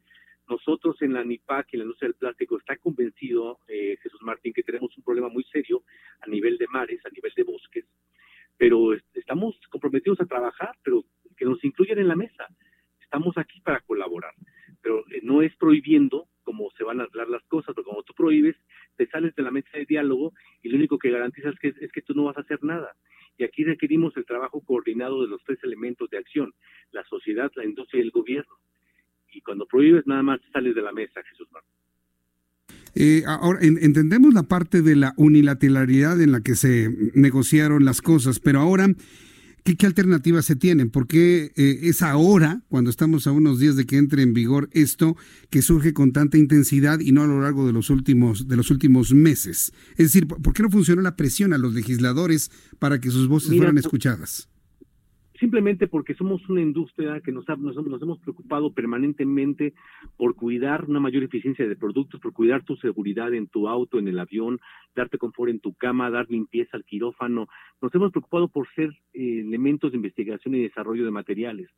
[0.50, 4.64] Nosotros en la NIPAC en la industria del plástico está convencido, eh, Jesús Martín, que
[4.64, 5.84] tenemos un problema muy serio
[6.22, 7.86] a nivel de mares, a nivel de bosques,
[8.58, 11.04] pero estamos comprometidos a trabajar, pero
[11.38, 12.48] que nos incluyan en la mesa.
[13.00, 14.34] Estamos aquí para colaborar,
[14.82, 18.16] pero eh, no es prohibiendo cómo se van a arreglar las cosas, porque como tú
[18.16, 18.56] prohíbes,
[18.96, 21.92] te sales de la mesa de diálogo y lo único que garantizas es que, es
[21.92, 22.96] que tú no vas a hacer nada.
[23.38, 26.54] Y aquí requerimos el trabajo coordinado de los tres elementos de acción,
[26.92, 28.54] la sociedad, la industria y el gobierno.
[29.32, 31.74] Y cuando prohíbes, nada más sales de la mesa, Jesús Martín.
[32.96, 38.40] Eh, ahora, entendemos la parte de la unilateralidad en la que se negociaron las cosas,
[38.40, 38.88] pero ahora,
[39.76, 40.90] ¿qué, alternativas se tienen?
[40.90, 44.70] ¿Por qué eh, es ahora, cuando estamos a unos días de que entre en vigor
[44.72, 45.18] esto,
[45.50, 48.72] que surge con tanta intensidad y no a lo largo de los últimos, de los
[48.72, 49.74] últimos meses?
[49.92, 53.56] Es decir, ¿por qué no funcionó la presión a los legisladores para que sus voces
[53.56, 54.48] fueran escuchadas?
[55.40, 59.74] Simplemente porque somos una industria que nos, nos, hemos preocupado permanentemente
[60.18, 64.08] por cuidar una mayor eficiencia de productos, por cuidar tu seguridad en tu auto, en
[64.08, 64.60] el avión,
[64.96, 67.48] darte confort en tu cama, dar limpieza al quirófano.
[67.82, 71.70] Nos hemos preocupado por ser eh, elementos de investigación y desarrollo de materiales.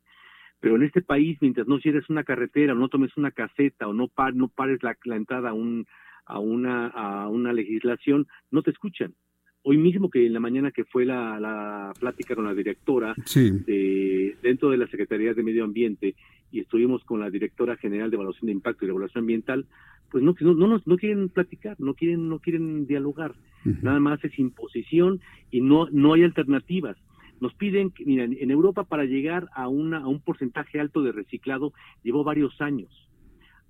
[0.60, 3.94] Pero en este país, mientras no cierres una carretera, o no tomes una caseta, o
[3.94, 5.86] no, par, no pares la, la entrada a, un,
[6.26, 9.14] a, una, a una legislación, no te escuchan
[9.62, 14.36] hoy mismo que en la mañana que fue la, la plática con la directora de,
[14.42, 16.14] dentro de la Secretaría de Medio Ambiente
[16.50, 19.66] y estuvimos con la directora general de evaluación de impacto y regulación ambiental,
[20.10, 23.34] pues no no no, no quieren platicar, no quieren no quieren dialogar,
[23.64, 25.20] nada más es imposición
[25.50, 26.96] y no no hay alternativas.
[27.40, 31.72] Nos piden, mira, en Europa para llegar a una a un porcentaje alto de reciclado
[32.02, 33.09] llevó varios años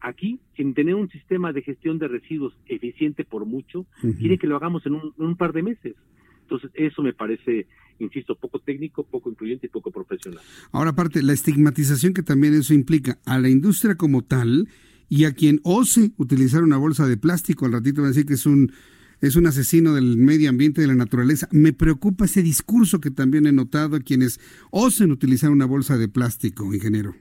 [0.00, 3.86] Aquí, sin tener un sistema de gestión de residuos eficiente por mucho,
[4.18, 5.94] quiere que lo hagamos en un, par de meses.
[6.42, 7.66] Entonces, eso me parece,
[7.98, 10.40] insisto, poco técnico, poco incluyente y poco profesional.
[10.72, 14.68] Ahora, aparte, la estigmatización que también eso implica a la industria como tal
[15.08, 18.34] y a quien ose utilizar una bolsa de plástico, al ratito va a decir que
[18.34, 18.72] es un
[19.20, 21.46] es un asesino del medio ambiente, de la naturaleza.
[21.52, 24.40] Me preocupa ese discurso que también he notado a quienes
[24.70, 27.14] osen utilizar una bolsa de plástico, ingeniero.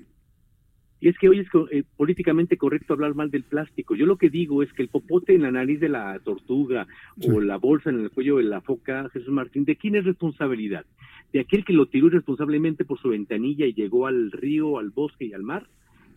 [1.02, 3.96] Y es que hoy es eh, políticamente correcto hablar mal del plástico.
[3.96, 6.88] Yo lo que digo es que el popote en la nariz de la tortuga
[7.26, 10.86] o la bolsa en el cuello de la foca, Jesús Martín, ¿de quién es responsabilidad?
[11.32, 15.26] ¿De aquel que lo tiró irresponsablemente por su ventanilla y llegó al río, al bosque
[15.26, 15.68] y al mar?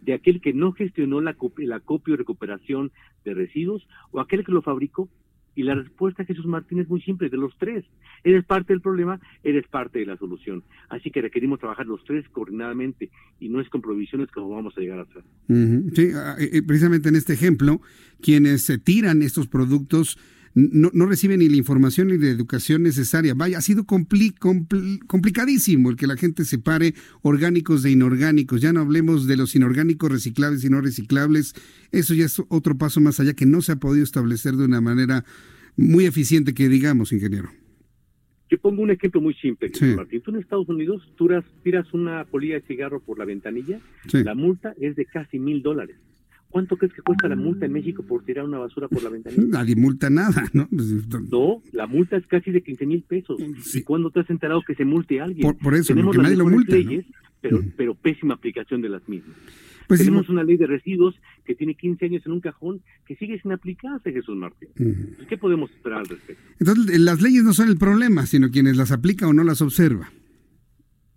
[0.00, 2.90] ¿De aquel que no gestionó la, la copia o recuperación
[3.24, 3.86] de residuos?
[4.10, 5.08] ¿O aquel que lo fabricó?
[5.54, 7.84] Y la respuesta, Jesús Martín, es muy simple, de los tres.
[8.24, 10.62] Eres parte del problema, eres parte de la solución.
[10.88, 13.10] Así que requerimos trabajar los tres coordinadamente
[13.40, 15.22] y no es con provisiones como vamos a llegar a hacer.
[15.94, 17.80] Sí, ah, eh, eh, precisamente en este ejemplo,
[18.20, 20.18] quienes se tiran estos productos
[20.54, 23.34] no, no reciben ni la información ni la educación necesaria.
[23.34, 28.60] Vaya, ha sido complicadísimo el que la gente separe orgánicos de inorgánicos.
[28.60, 31.54] Ya no hablemos de los inorgánicos reciclables y no reciclables.
[31.90, 34.80] Eso ya es otro paso más allá que no se ha podido establecer de una
[34.80, 35.24] manera
[35.76, 37.50] muy eficiente que digamos, ingeniero.
[38.50, 40.20] Yo pongo un ejemplo muy simple, Martín.
[40.20, 41.30] Tú en Estados Unidos tú
[41.62, 43.80] tiras una polilla de cigarro por la ventanilla,
[44.12, 45.96] la multa es de casi mil dólares.
[46.52, 49.42] ¿Cuánto crees que cuesta la multa en México por tirar una basura por la ventanilla?
[49.48, 50.68] Nadie multa nada, ¿no?
[50.68, 53.40] Pues, no, la multa es casi de 15 mil pesos.
[53.72, 55.56] ¿Y cuándo te has enterado que se multe a alguien?
[55.56, 57.06] Por, eso, Tenemos las nadie lo multa, leyes,
[57.40, 59.34] pero, pero pésima aplicación de las mismas.
[59.88, 61.14] Pues Tenemos una ley de residuos
[61.46, 64.68] que tiene 15 años en un cajón que sigue sin aplicarse, Jesús Martín.
[65.28, 66.42] ¿Qué podemos esperar al respecto?
[66.60, 70.12] Entonces, las leyes no son el problema, sino quienes las aplica o no las observa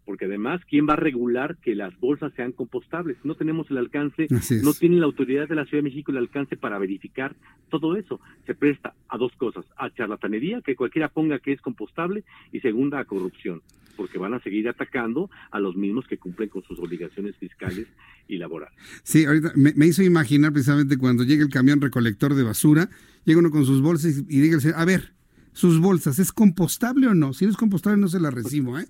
[0.06, 3.18] porque además, ¿quién va a regular que las bolsas sean compostables?
[3.24, 4.28] No tenemos el alcance,
[4.62, 7.36] no tiene la autoridad de la Ciudad de México el alcance para verificar
[7.70, 8.20] todo eso.
[8.46, 13.00] Se presta a dos cosas, a charlatanería, que cualquiera ponga que es compostable, y segunda,
[13.00, 13.62] a corrupción,
[13.98, 17.88] porque van a seguir atacando a los mismos que cumplen con sus obligaciones fiscales
[18.28, 18.78] y laborales.
[19.04, 22.90] Sí, ahorita me, hizo imaginar precisamente cuando llega el camión recolector de basura,
[23.24, 25.14] llega uno con sus bolsas y, diga, a ver,
[25.56, 27.32] sus bolsas, ¿es compostable o no?
[27.34, 28.86] Si no es compostable, no se la recibo, ¿eh?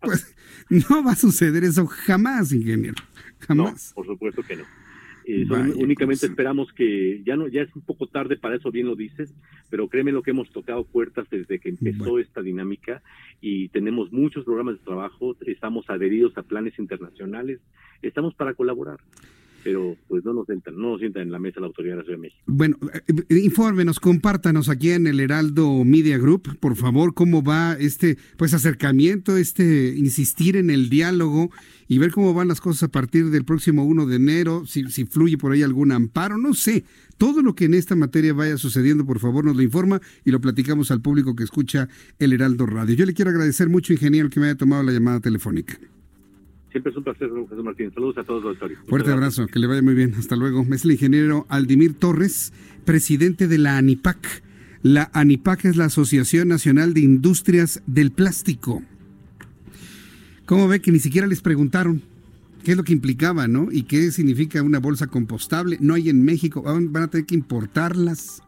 [0.00, 0.34] Pues
[0.70, 2.96] no va a suceder eso jamás, ingeniero.
[3.40, 3.90] Jamás.
[3.90, 4.64] No, por supuesto que no.
[5.26, 5.44] Eh,
[5.76, 8.96] únicamente pues, esperamos que ya no ya es un poco tarde para eso bien lo
[8.96, 9.34] dices
[9.68, 13.02] pero créeme lo que hemos tocado puertas desde que empezó esta dinámica
[13.42, 17.60] y tenemos muchos programas de trabajo estamos adheridos a planes internacionales
[18.00, 19.00] estamos para colaborar
[19.62, 22.04] pero pues no nos sientan, no nos sientan en la mesa la Autoridad de la
[22.04, 22.42] Ciudad de México.
[22.46, 28.18] Bueno, eh, infórmenos, compártanos aquí en el Heraldo Media Group, por favor, cómo va este
[28.36, 31.50] pues acercamiento, este insistir en el diálogo
[31.88, 35.06] y ver cómo van las cosas a partir del próximo 1 de enero, si, si
[35.06, 36.84] fluye por ahí algún amparo, no sé.
[37.16, 40.40] Todo lo que en esta materia vaya sucediendo, por favor, nos lo informa y lo
[40.40, 42.94] platicamos al público que escucha el Heraldo Radio.
[42.94, 45.78] Yo le quiero agradecer mucho, ingeniero, que me haya tomado la llamada telefónica.
[46.78, 47.92] Siempre es un placer, Jesús Martín.
[47.92, 48.78] Saludos a todos los auditores.
[48.86, 50.14] Fuerte abrazo, que le vaya muy bien.
[50.14, 50.64] Hasta luego.
[50.72, 52.52] Es el ingeniero Aldimir Torres,
[52.84, 54.44] presidente de la ANIPAC.
[54.82, 58.84] La ANIPAC es la Asociación Nacional de Industrias del Plástico.
[60.46, 62.00] ¿Cómo ve que ni siquiera les preguntaron
[62.62, 63.72] qué es lo que implicaba, ¿no?
[63.72, 65.78] Y qué significa una bolsa compostable.
[65.80, 68.40] No hay en México, van a tener que importarlas.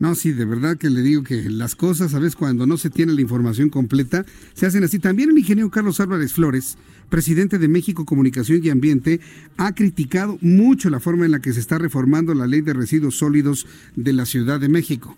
[0.00, 2.88] No, sí, de verdad que le digo que las cosas, a veces cuando no se
[2.88, 4.24] tiene la información completa,
[4.54, 4.98] se hacen así.
[4.98, 6.78] También el ingeniero Carlos Álvarez Flores,
[7.10, 9.20] presidente de México Comunicación y Ambiente,
[9.58, 13.18] ha criticado mucho la forma en la que se está reformando la ley de residuos
[13.18, 15.14] sólidos de la Ciudad de México.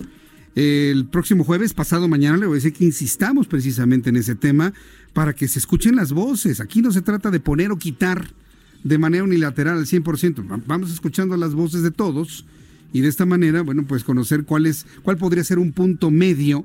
[0.56, 4.72] El próximo jueves, pasado mañana, le voy a decir que insistamos precisamente en ese tema
[5.12, 6.60] para que se escuchen las voces.
[6.60, 8.34] Aquí no se trata de poner o quitar
[8.82, 10.64] de manera unilateral al 100%.
[10.66, 12.44] Vamos escuchando las voces de todos
[12.92, 16.64] y de esta manera, bueno, pues conocer cuál es, cuál podría ser un punto medio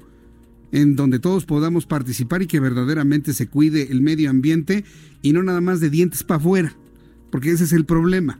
[0.72, 4.84] en donde todos podamos participar y que verdaderamente se cuide el medio ambiente
[5.22, 6.76] y no nada más de dientes para afuera,
[7.32, 8.40] porque ese es el problema.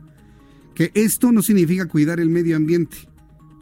[0.74, 2.96] Que esto no significa cuidar el medio ambiente,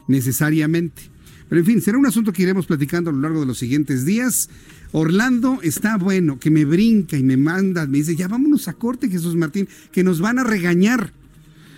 [0.07, 1.03] necesariamente.
[1.49, 4.05] Pero en fin, será un asunto que iremos platicando a lo largo de los siguientes
[4.05, 4.49] días.
[4.91, 9.09] Orlando está bueno, que me brinca y me manda, me dice, ya vámonos a corte,
[9.09, 11.13] Jesús Martín, que nos van a regañar.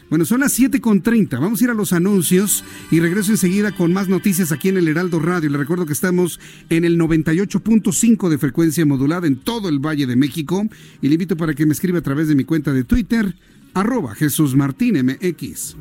[0.10, 1.40] Bueno, son las 7.30.
[1.40, 4.88] Vamos a ir a los anuncios y regreso enseguida con más noticias aquí en el
[4.88, 5.50] Heraldo Radio.
[5.50, 10.16] Le recuerdo que estamos en el 98.5 de frecuencia modulada en todo el Valle de
[10.16, 10.68] México.
[11.02, 13.36] Y le invito para que me escriba a través de mi cuenta de Twitter,
[13.76, 15.76] arroba Jesús Martín MX.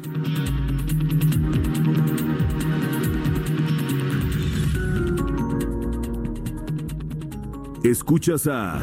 [7.83, 8.83] Escuchas a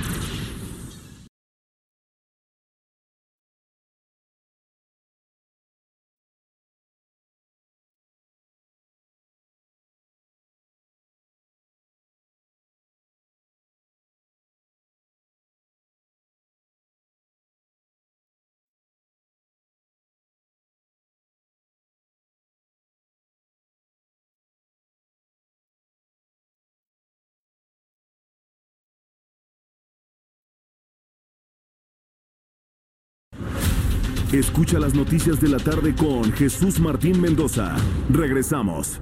[34.33, 37.75] Escucha las noticias de la tarde con Jesús Martín Mendoza.
[38.09, 39.01] Regresamos.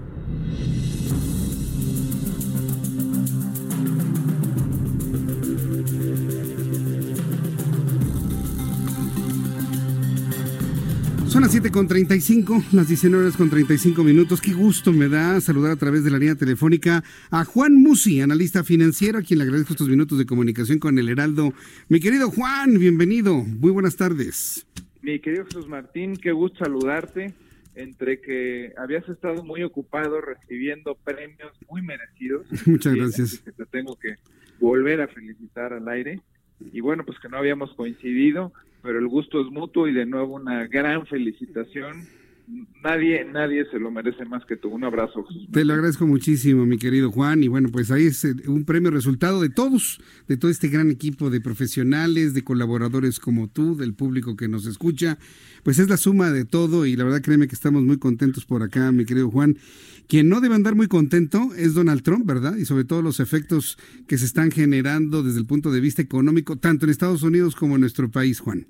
[11.27, 14.41] Son las 7.35, las 19 horas con 35 minutos.
[14.41, 18.63] Qué gusto me da saludar a través de la línea telefónica a Juan Musi, analista
[18.63, 21.53] financiero, a quien le agradezco estos minutos de comunicación con el Heraldo.
[21.87, 23.35] Mi querido Juan, bienvenido.
[23.35, 24.65] Muy buenas tardes.
[25.01, 27.33] Mi querido Jesús Martín, qué gusto saludarte.
[27.75, 32.45] Entre que habías estado muy ocupado recibiendo premios muy merecidos.
[32.67, 33.39] Muchas gracias.
[33.39, 34.15] Que te tengo que
[34.59, 36.19] volver a felicitar al aire.
[36.73, 38.51] Y bueno, pues que no habíamos coincidido,
[38.81, 42.05] pero el gusto es mutuo y de nuevo una gran felicitación
[42.83, 44.69] nadie, nadie se lo merece más que tú.
[44.69, 45.25] Un abrazo.
[45.51, 47.43] Te lo agradezco muchísimo, mi querido Juan.
[47.43, 50.89] Y bueno, pues ahí es eh, un premio resultado de todos, de todo este gran
[50.89, 55.17] equipo de profesionales, de colaboradores como tú, del público que nos escucha.
[55.63, 58.63] Pues es la suma de todo y la verdad créeme que estamos muy contentos por
[58.63, 59.57] acá, mi querido Juan.
[60.07, 62.55] Quien no debe andar muy contento es Donald Trump, ¿verdad?
[62.55, 63.77] Y sobre todo los efectos
[64.07, 67.75] que se están generando desde el punto de vista económico, tanto en Estados Unidos como
[67.75, 68.65] en nuestro país, Juan.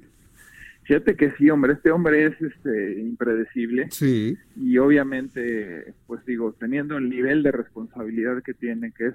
[0.89, 3.91] Fíjate que sí, hombre, este hombre es este, impredecible.
[3.91, 4.35] Sí.
[4.55, 9.13] Y obviamente, pues digo, teniendo el nivel de responsabilidad que tiene, que es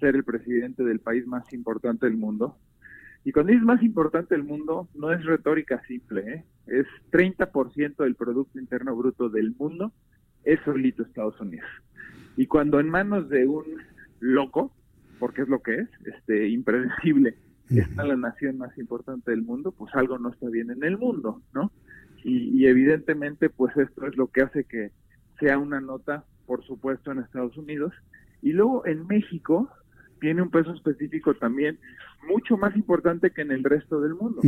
[0.00, 2.56] ser el presidente del país más importante del mundo.
[3.26, 6.44] Y cuando dices más importante del mundo, no es retórica simple, ¿eh?
[6.66, 9.92] es 30% del Producto Interno Bruto del mundo,
[10.44, 11.68] es solito Estados Unidos.
[12.38, 13.66] Y cuando en manos de un
[14.20, 14.74] loco,
[15.18, 17.36] porque es lo que es, este impredecible,
[17.80, 21.42] está la nación más importante del mundo, pues algo no está bien en el mundo,
[21.54, 21.72] ¿no?
[22.24, 24.92] Y, evidentemente, pues esto es lo que hace que
[25.40, 27.92] sea una nota, por supuesto, en Estados Unidos.
[28.42, 29.68] Y luego en México
[30.20, 31.80] tiene un peso específico también
[32.28, 34.40] mucho más importante que en el resto del mundo,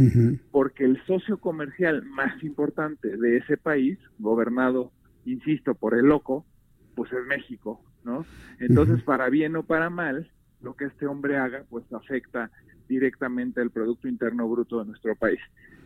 [0.52, 4.92] porque el socio comercial más importante de ese país, gobernado
[5.24, 6.46] insisto, por el loco,
[6.94, 8.24] pues es México, ¿no?
[8.60, 10.30] Entonces, para bien o para mal,
[10.60, 12.50] lo que este hombre haga, pues afecta
[12.88, 15.40] directamente al Producto Interno Bruto de nuestro país.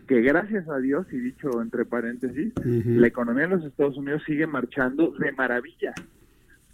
[0.07, 4.47] Que gracias a Dios, y dicho entre paréntesis, la economía de los Estados Unidos sigue
[4.47, 5.93] marchando de maravilla.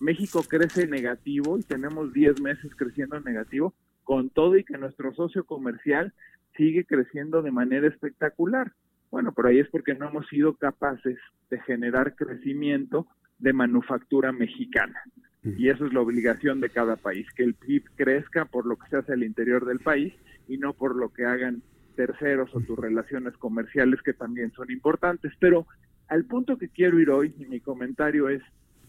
[0.01, 3.75] México crece negativo y tenemos 10 meses creciendo negativo,
[4.05, 6.13] con todo y que nuestro socio comercial
[6.57, 8.73] sigue creciendo de manera espectacular.
[9.11, 11.19] Bueno, pero ahí es porque no hemos sido capaces
[11.51, 13.07] de generar crecimiento
[13.39, 15.01] de manufactura mexicana.
[15.45, 18.89] Y eso es la obligación de cada país, que el PIB crezca por lo que
[18.89, 20.15] se hace al interior del país
[20.49, 21.63] y no por lo que hagan
[21.97, 25.33] terceros o tus relaciones comerciales que también son importantes.
[25.39, 25.67] Pero
[26.09, 28.43] al punto que quiero ir hoy, y mi comentario es,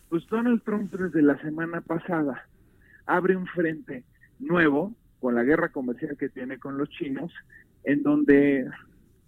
[0.10, 2.48] pues Donald Trump desde la semana pasada
[3.06, 4.03] abre un frente
[4.40, 7.34] nuevo con la guerra comercial que tiene con los chinos,
[7.84, 8.65] en donde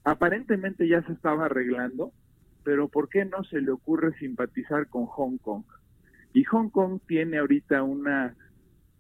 [0.04, 2.12] aparentemente ya se estaba arreglando,
[2.64, 5.64] pero ¿por qué no se le ocurre simpatizar con Hong Kong?
[6.38, 8.36] Y Hong Kong tiene ahorita una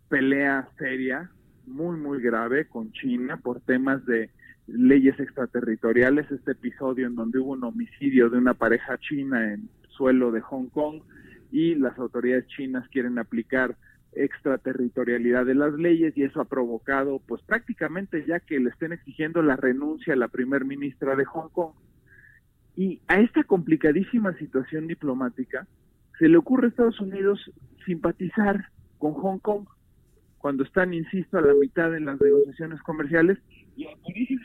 [0.09, 1.29] pelea seria,
[1.67, 4.31] muy, muy grave con China por temas de
[4.65, 6.31] leyes extraterritoriales.
[6.31, 10.69] Este episodio en donde hubo un homicidio de una pareja china en suelo de Hong
[10.69, 11.03] Kong
[11.51, 13.77] y las autoridades chinas quieren aplicar
[14.13, 19.43] extraterritorialidad de las leyes y eso ha provocado pues prácticamente ya que le estén exigiendo
[19.43, 21.73] la renuncia a la primer ministra de Hong Kong.
[22.75, 25.67] Y a esta complicadísima situación diplomática
[26.19, 27.39] se le ocurre a Estados Unidos
[27.85, 29.65] simpatizar con Hong Kong
[30.37, 33.37] cuando están, insisto, a la mitad en las negociaciones comerciales
[33.75, 33.97] y al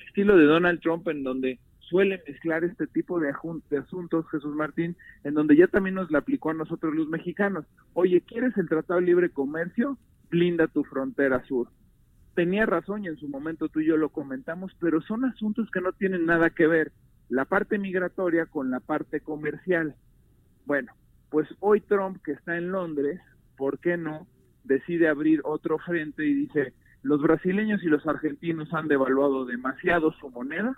[0.09, 3.33] estilo de Donald Trump en donde suele mezclar este tipo de,
[3.71, 7.67] de, asuntos, Jesús Martín, en donde ya también nos la aplicó a nosotros los mexicanos.
[7.93, 9.99] Oye, ¿quieres el Tratado de Libre Comercio?
[10.31, 11.69] Blinda tu frontera sur.
[12.35, 15.83] Tenía razón y en su momento tú y yo lo comentamos, pero son asuntos que
[15.83, 16.93] no tienen nada que ver
[17.29, 19.95] la parte migratoria con la parte comercial.
[20.65, 20.93] Bueno,
[21.33, 23.19] pues hoy Trump, que está en Londres,
[23.57, 24.27] ¿por qué no?
[24.65, 30.29] Decide abrir otro frente y dice, los brasileños y los argentinos han devaluado demasiado su
[30.29, 30.77] moneda,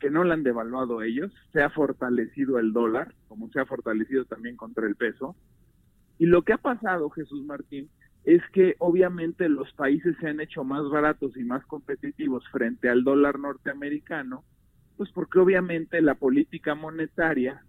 [0.00, 4.24] que no la han devaluado ellos, se ha fortalecido el dólar, como se ha fortalecido
[4.24, 5.36] también contra el peso.
[6.18, 7.90] Y lo que ha pasado, Jesús Martín,
[8.24, 13.04] es que obviamente los países se han hecho más baratos y más competitivos frente al
[13.04, 14.44] dólar norteamericano,
[14.96, 17.62] pues porque obviamente la política monetaria,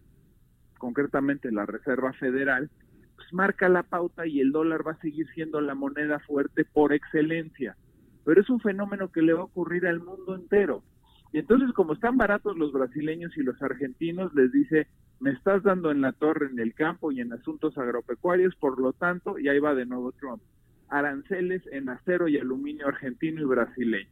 [0.78, 2.70] concretamente la Reserva Federal,
[3.16, 6.94] pues marca la pauta y el dólar va a seguir siendo la moneda fuerte por
[6.94, 7.76] excelencia.
[8.24, 10.84] Pero es un fenómeno que le va a ocurrir al mundo entero.
[11.32, 14.88] Y entonces, como están baratos los brasileños y los argentinos, les dice,
[15.20, 18.94] me estás dando en la torre en el campo y en asuntos agropecuarios, por lo
[18.94, 20.42] tanto, y ahí va de nuevo Trump,
[20.90, 24.10] aranceles en acero y aluminio argentino y brasileño.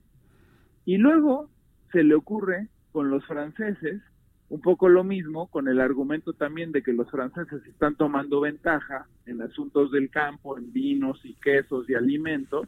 [0.86, 1.50] Y luego
[1.92, 4.02] se le ocurre con los franceses
[4.50, 9.08] un poco lo mismo, con el argumento también de que los franceses están tomando ventaja
[9.26, 12.68] en asuntos del campo, en vinos y quesos y alimentos,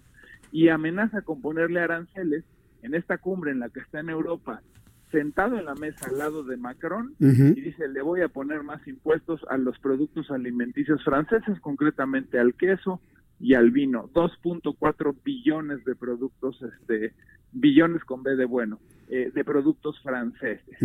[0.51, 2.43] y amenaza con ponerle aranceles
[2.81, 4.61] en esta cumbre en la que está en Europa,
[5.11, 8.85] sentado en la mesa al lado de Macron, y dice, le voy a poner más
[8.87, 13.01] impuestos a los productos alimenticios franceses, concretamente al queso
[13.39, 17.13] y al vino, 2.4 billones de productos, este,
[17.51, 18.79] billones con B de bueno,
[19.09, 20.81] eh, de productos franceses.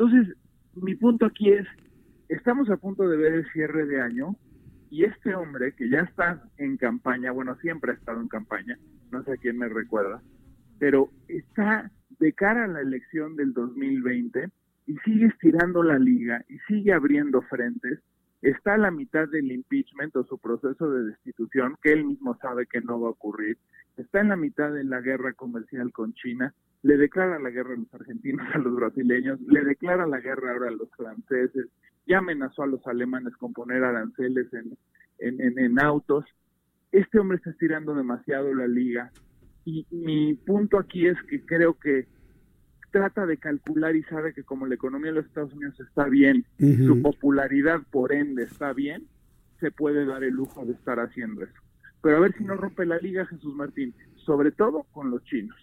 [0.00, 0.34] Entonces,
[0.76, 1.66] mi punto aquí es,
[2.30, 4.34] estamos a punto de ver el cierre de año,
[4.88, 8.78] y este hombre que ya está en campaña, bueno, siempre ha estado en campaña,
[9.12, 10.22] no sé a quién me recuerda,
[10.78, 14.48] pero está de cara a la elección del 2020
[14.86, 18.00] y sigue estirando la liga y sigue abriendo frentes.
[18.42, 22.66] Está a la mitad del impeachment o su proceso de destitución, que él mismo sabe
[22.66, 23.58] que no va a ocurrir.
[23.96, 26.54] Está en la mitad de la guerra comercial con China.
[26.82, 29.40] Le declara la guerra a los argentinos, a los brasileños.
[29.42, 31.66] Le declara la guerra ahora a los franceses.
[32.06, 34.76] Ya amenazó a los alemanes con poner aranceles en,
[35.18, 36.24] en, en autos.
[36.92, 39.12] Este hombre está estirando demasiado la liga
[39.64, 42.06] y mi punto aquí es que creo que
[42.90, 46.44] trata de calcular y sabe que como la economía de los Estados Unidos está bien,
[46.58, 49.06] su popularidad por ende está bien,
[49.60, 51.52] se puede dar el lujo de estar haciendo eso.
[52.02, 53.94] Pero a ver si no rompe la liga Jesús Martín,
[54.24, 55.56] sobre todo con los chinos.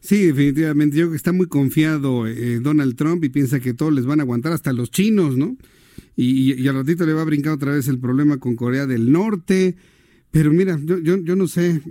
[0.00, 0.96] Sí, definitivamente.
[0.96, 4.20] Yo creo que está muy confiado eh, Donald Trump y piensa que todos les van
[4.20, 5.56] a aguantar, hasta los chinos, ¿no?
[6.14, 9.12] Y, y, al ratito le va a brincar otra vez el problema con Corea del
[9.12, 9.76] Norte.
[10.30, 11.82] Pero mira, yo, yo, yo no sé,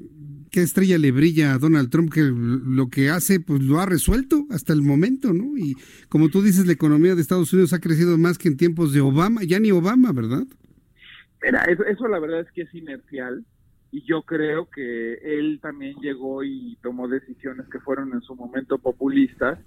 [0.56, 4.46] qué estrella le brilla a Donald Trump que lo que hace pues lo ha resuelto
[4.50, 5.58] hasta el momento, ¿no?
[5.58, 5.76] Y
[6.08, 9.02] como tú dices, la economía de Estados Unidos ha crecido más que en tiempos de
[9.02, 10.46] Obama, ya ni Obama, ¿verdad?
[11.44, 13.44] Mira, eso, la verdad es que es inercial
[13.92, 18.78] y yo creo que él también llegó y tomó decisiones que fueron en su momento
[18.78, 19.60] populistas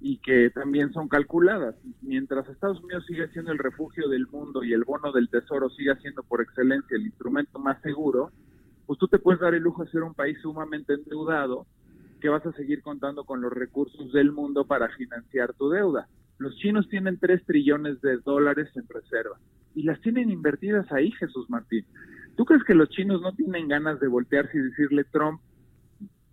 [0.00, 1.74] y que también son calculadas.
[2.02, 5.96] Mientras Estados Unidos sigue siendo el refugio del mundo y el bono del tesoro sigue
[5.96, 8.30] siendo por excelencia el instrumento más seguro,
[8.90, 11.64] pues tú te puedes dar el lujo de ser un país sumamente endeudado
[12.20, 16.08] que vas a seguir contando con los recursos del mundo para financiar tu deuda.
[16.38, 19.38] Los chinos tienen 3 trillones de dólares en reserva
[19.76, 21.86] y las tienen invertidas ahí, Jesús Martín.
[22.36, 25.40] ¿Tú crees que los chinos no tienen ganas de voltearse y decirle, Trump,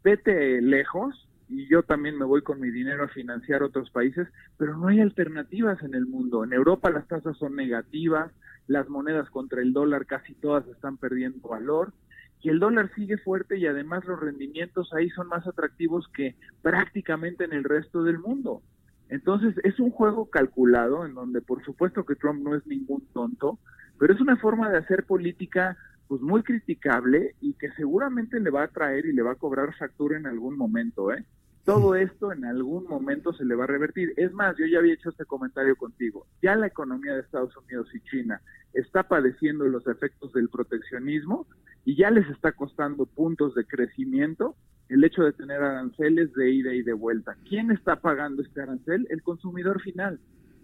[0.04, 4.28] vete lejos y yo también me voy con mi dinero a financiar otros países?
[4.58, 6.44] Pero no hay alternativas en el mundo.
[6.44, 8.32] En Europa las tasas son negativas,
[8.66, 11.94] las monedas contra el dólar casi todas están perdiendo valor
[12.42, 17.44] y el dólar sigue fuerte y además los rendimientos ahí son más atractivos que prácticamente
[17.44, 18.62] en el resto del mundo.
[19.10, 23.58] Entonces es un juego calculado en donde por supuesto que Trump no es ningún tonto,
[23.98, 25.78] pero es una forma de hacer política
[26.08, 29.76] pues muy criticable y que seguramente le va a traer y le va a cobrar
[29.76, 31.26] factura en algún momento, ¿eh?
[31.66, 34.14] Todo esto en algún momento se le va a revertir.
[34.16, 36.26] Es más, yo ya había hecho este comentario contigo.
[36.42, 38.42] Ya la economía de Estados Unidos y China
[38.74, 41.46] está padeciendo los efectos del proteccionismo
[41.88, 44.58] y ya les está costando puntos de crecimiento
[44.90, 47.38] el hecho de tener aranceles de ida y de vuelta.
[47.48, 49.08] ¿Quién está pagando este arancel?
[49.10, 50.20] El consumidor final.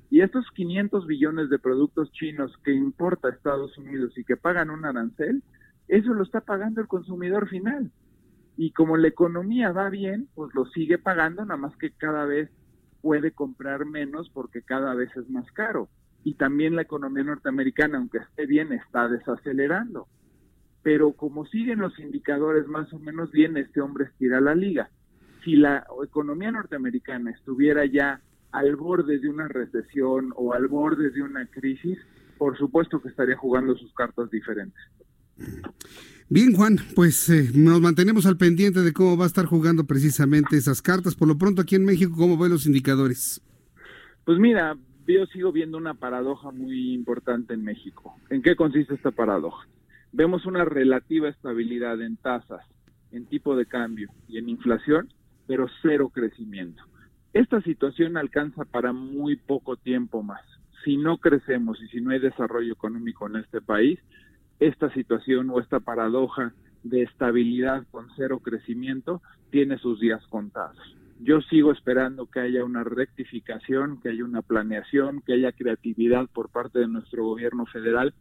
[0.10, 4.84] Y estos 500 billones de productos chinos que importa Estados Unidos y que pagan un
[4.84, 5.44] arancel,
[5.88, 7.90] eso lo está pagando el consumidor final.
[8.58, 12.50] Y como la economía va bien, pues lo sigue pagando, nada más que cada vez
[13.02, 15.88] puede comprar menos porque cada vez es más caro.
[16.26, 20.10] Y también la economía norteamericana, aunque esté bien, está desacelerando.
[20.84, 24.90] Pero como siguen los indicadores más o menos bien, este hombre estira la liga.
[25.44, 31.24] Si la economía norteamericana estuviera ya al borde de una recesión o al borde de
[31.24, 31.98] una crisis,
[32.38, 34.80] por supuesto que estaría jugando sus cartas diferentes.
[36.30, 40.58] Bien, Juan, pues eh, nos mantenemos al pendiente de cómo va a estar jugando precisamente
[40.58, 41.16] esas cartas.
[41.16, 43.42] Por lo pronto, aquí en México, ¿cómo ven los indicadores?
[44.26, 44.78] Pues mira,
[45.08, 48.16] yo sigo viendo una paradoja muy importante en México.
[48.30, 49.68] ¿En qué consiste esta paradoja?
[50.16, 52.64] Vemos una relativa estabilidad en tasas,
[53.12, 55.10] en tipo de cambio y en inflación,
[55.48, 56.84] pero cero crecimiento.
[57.34, 60.44] Esta situación alcanza para muy poco tiempo más.
[60.86, 64.00] Si no crecemos y si no hay desarrollo económico en este país,
[64.60, 66.54] esta situación o esta paradoja
[66.84, 69.20] de estabilidad con cero crecimiento
[69.50, 70.78] tiene sus días contados.
[71.22, 76.50] Yo sigo esperando que haya una rectificación, que haya una planeación, que haya creatividad por
[76.50, 78.14] parte de nuestro gobierno federal,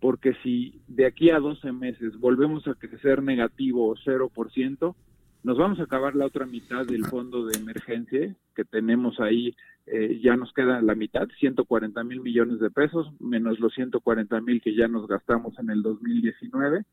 [0.00, 4.94] porque si de aquí a 12 meses volvemos a crecer negativo o 0%,
[5.42, 9.54] nos vamos a acabar la otra mitad del fondo de emergencia que tenemos ahí,
[9.86, 14.60] eh, ya nos queda la mitad, 140 mil millones de pesos, menos los 140 mil
[14.60, 16.84] que ya nos gastamos en el 2019.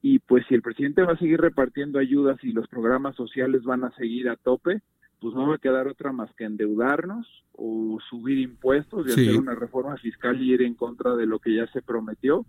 [0.00, 3.84] Y pues si el presidente va a seguir repartiendo ayudas y los programas sociales van
[3.84, 4.80] a seguir a tope,
[5.22, 9.54] pues no va a quedar otra más que endeudarnos o subir impuestos y hacer una
[9.54, 12.44] reforma fiscal y ir en contra de lo que ya se prometió,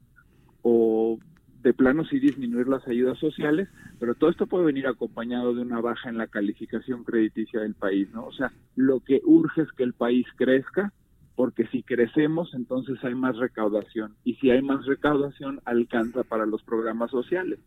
[0.64, 1.20] o
[1.62, 3.70] de plano sí disminuir las ayudas sociales,
[4.00, 8.10] pero todo esto puede venir acompañado de una baja en la calificación crediticia del país,
[8.12, 8.26] ¿no?
[8.26, 10.92] O sea, lo que urge es que el país crezca,
[11.36, 16.64] porque si crecemos, entonces hay más recaudación, y si hay más recaudación, alcanza para los
[16.64, 17.60] programas sociales.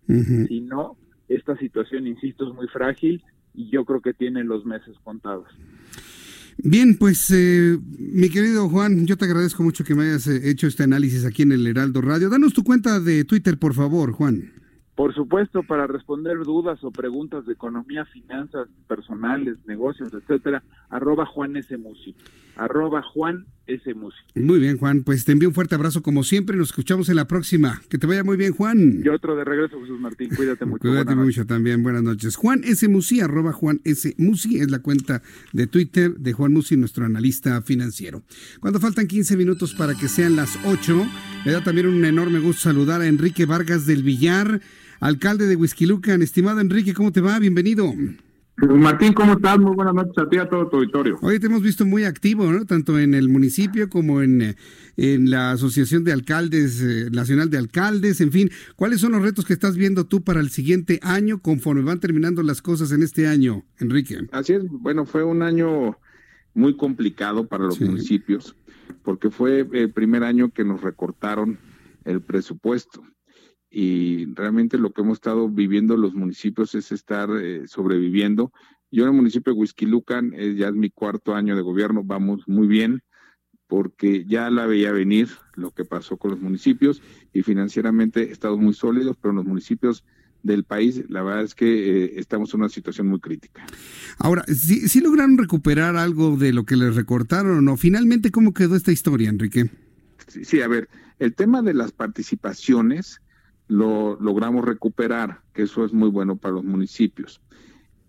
[0.49, 0.97] Si no,
[1.29, 3.23] esta situación, insisto, es muy frágil
[3.57, 5.47] y yo creo que tiene los meses contados.
[6.59, 10.67] Bien, pues eh, mi querido Juan, yo te agradezco mucho que me hayas eh, hecho
[10.67, 12.31] este análisis aquí en el Heraldo Radio.
[12.31, 14.53] Danos tu cuenta de Twitter, por favor, Juan.
[14.97, 21.55] Por supuesto, para responder dudas o preguntas de economía, finanzas personales, negocios, etcétera, arroba Juan
[21.59, 21.77] S.
[21.77, 22.17] Musi.
[22.57, 23.93] Arroba Juan S.
[23.93, 24.17] Musi.
[24.35, 25.03] Muy bien, Juan.
[25.03, 26.57] Pues te envío un fuerte abrazo como siempre.
[26.57, 27.83] Nos escuchamos en la próxima.
[27.91, 29.03] Que te vaya muy bien, Juan.
[29.05, 30.31] Y otro de regreso, Jesús Martín.
[30.35, 30.81] Cuídate mucho.
[30.81, 31.83] Cuídate mucho también.
[31.83, 32.35] Buenas noches.
[32.35, 32.89] Juan S.
[32.89, 34.15] Musi, arroba Juan S.
[34.17, 35.21] Musi, es la cuenta
[35.53, 38.23] de Twitter de Juan Musi, nuestro analista financiero.
[38.61, 41.07] Cuando faltan 15 minutos para que sean las 8,
[41.45, 44.63] me da también un enorme gusto saludar a Enrique Vargas del Villar
[45.01, 46.23] alcalde de Huizquilucan.
[46.23, 47.39] Estimado Enrique, ¿cómo te va?
[47.39, 47.93] Bienvenido.
[48.57, 49.59] Martín, ¿cómo estás?
[49.59, 51.19] Muy buenas noches a ti y a todo tu auditorio.
[51.21, 52.65] Hoy te hemos visto muy activo, ¿no?
[52.65, 54.57] Tanto en el municipio como en,
[54.97, 58.51] en la Asociación de Alcaldes, eh, Nacional de Alcaldes, en fin.
[58.75, 62.43] ¿Cuáles son los retos que estás viendo tú para el siguiente año conforme van terminando
[62.43, 64.27] las cosas en este año, Enrique?
[64.33, 65.99] Así es, bueno, fue un año
[66.55, 68.57] muy complicado para los municipios
[69.03, 71.59] porque fue el primer año que nos recortaron
[72.05, 73.03] el presupuesto
[73.71, 78.53] y realmente lo que hemos estado viviendo los municipios es estar eh, sobreviviendo.
[78.91, 82.47] Yo en el municipio de Huizquilucan, eh, ya es mi cuarto año de gobierno, vamos
[82.47, 83.03] muy bien,
[83.67, 87.03] porque ya la veía venir lo que pasó con los municipios
[87.33, 90.05] y financieramente estamos muy sólidos, pero los municipios
[90.43, 93.67] del país, la verdad es que eh, estamos en una situación muy crítica.
[94.19, 97.77] Ahora, ¿sí, lograron recuperar algo de lo que les recortaron o no?
[97.77, 99.71] Finalmente, ¿cómo quedó esta historia, Enrique?
[100.29, 100.89] Sí, a ver,
[101.19, 103.21] el tema de las participaciones
[103.69, 107.41] lo logramos recuperar, que eso es muy bueno para los municipios.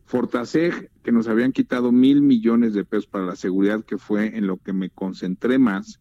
[0.05, 4.47] Fortaseg, que nos habían quitado mil millones de pesos para la seguridad, que fue en
[4.47, 5.99] lo que me concentré más,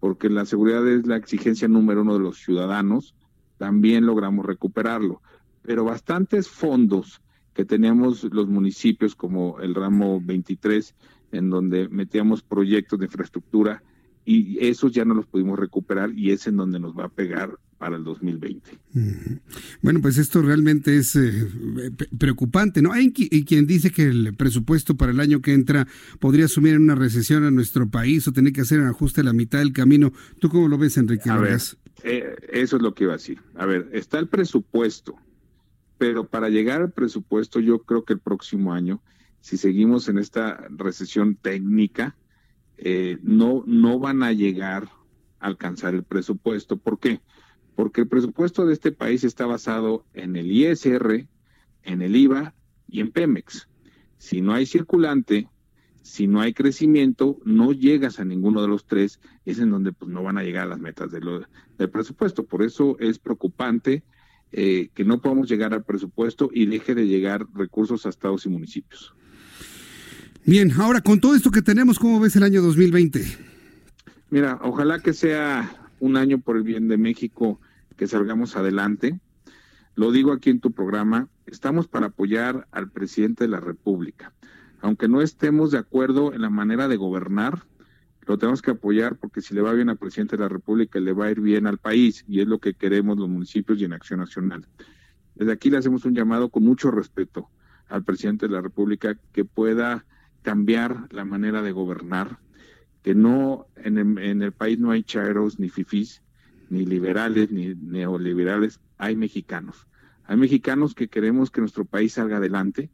[0.00, 3.14] porque la seguridad es la exigencia número uno de los ciudadanos,
[3.58, 5.20] también logramos recuperarlo
[5.62, 7.22] pero bastantes fondos
[7.54, 10.94] que teníamos los municipios como el ramo 23,
[11.32, 13.82] en donde metíamos proyectos de infraestructura
[14.24, 17.58] y esos ya no los pudimos recuperar y es en donde nos va a pegar
[17.82, 18.78] para el 2020.
[19.82, 21.48] Bueno, pues esto realmente es eh,
[22.16, 22.92] preocupante, ¿no?
[22.92, 25.88] Hay quien dice que el presupuesto para el año que entra
[26.20, 29.32] podría asumir una recesión a nuestro país o tener que hacer un ajuste a la
[29.32, 30.12] mitad del camino.
[30.38, 31.28] ¿Tú cómo lo ves, Enrique?
[31.28, 31.58] A ver,
[32.04, 33.40] eh, eso es lo que iba a decir.
[33.56, 35.18] A ver, está el presupuesto
[35.98, 39.00] pero para llegar al presupuesto yo creo que el próximo año,
[39.40, 42.16] si seguimos en esta recesión técnica,
[42.76, 44.88] eh, no, no van a llegar
[45.38, 46.76] a alcanzar el presupuesto.
[46.76, 47.20] ¿Por qué?
[47.20, 47.32] Porque
[48.00, 51.26] el presupuesto de este país está basado en el ISR,
[51.82, 52.54] en el IVA
[52.88, 53.68] y en Pemex.
[54.18, 55.48] Si no hay circulante,
[56.02, 60.10] si no hay crecimiento, no llegas a ninguno de los tres, es en donde pues,
[60.10, 61.46] no van a llegar a las metas del
[61.90, 62.44] presupuesto.
[62.44, 64.02] Por eso es preocupante
[64.52, 68.48] eh, que no podamos llegar al presupuesto y deje de llegar recursos a estados y
[68.48, 69.14] municipios.
[70.44, 73.24] Bien, ahora con todo esto que tenemos, ¿cómo ves el año 2020?
[74.30, 77.60] Mira, ojalá que sea un año por el bien de México,
[77.96, 79.20] que salgamos adelante.
[79.94, 84.32] Lo digo aquí en tu programa, estamos para apoyar al presidente de la República.
[84.80, 87.62] Aunque no estemos de acuerdo en la manera de gobernar,
[88.26, 91.12] lo tenemos que apoyar porque si le va bien al presidente de la República, le
[91.12, 93.92] va a ir bien al país y es lo que queremos los municipios y en
[93.92, 94.66] Acción Nacional.
[95.36, 97.48] Desde aquí le hacemos un llamado con mucho respeto
[97.86, 100.04] al presidente de la República que pueda
[100.42, 102.40] cambiar la manera de gobernar,
[103.02, 106.22] que no en el, en el país no hay chairos ni fifís,
[106.70, 109.86] ni liberales ni neoliberales, hay mexicanos.
[110.24, 112.90] Hay mexicanos que queremos que nuestro país salga adelante,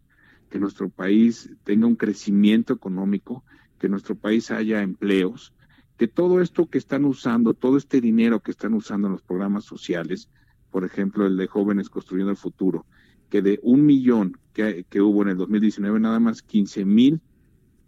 [0.50, 3.44] que nuestro país tenga un crecimiento económico,
[3.78, 5.54] que nuestro país haya empleos,
[5.96, 9.64] que todo esto que están usando, todo este dinero que están usando en los programas
[9.64, 10.30] sociales,
[10.70, 12.86] por ejemplo, el de jóvenes construyendo el futuro,
[13.28, 17.20] que de un millón que, hubo en el 2019, nada más 15 mil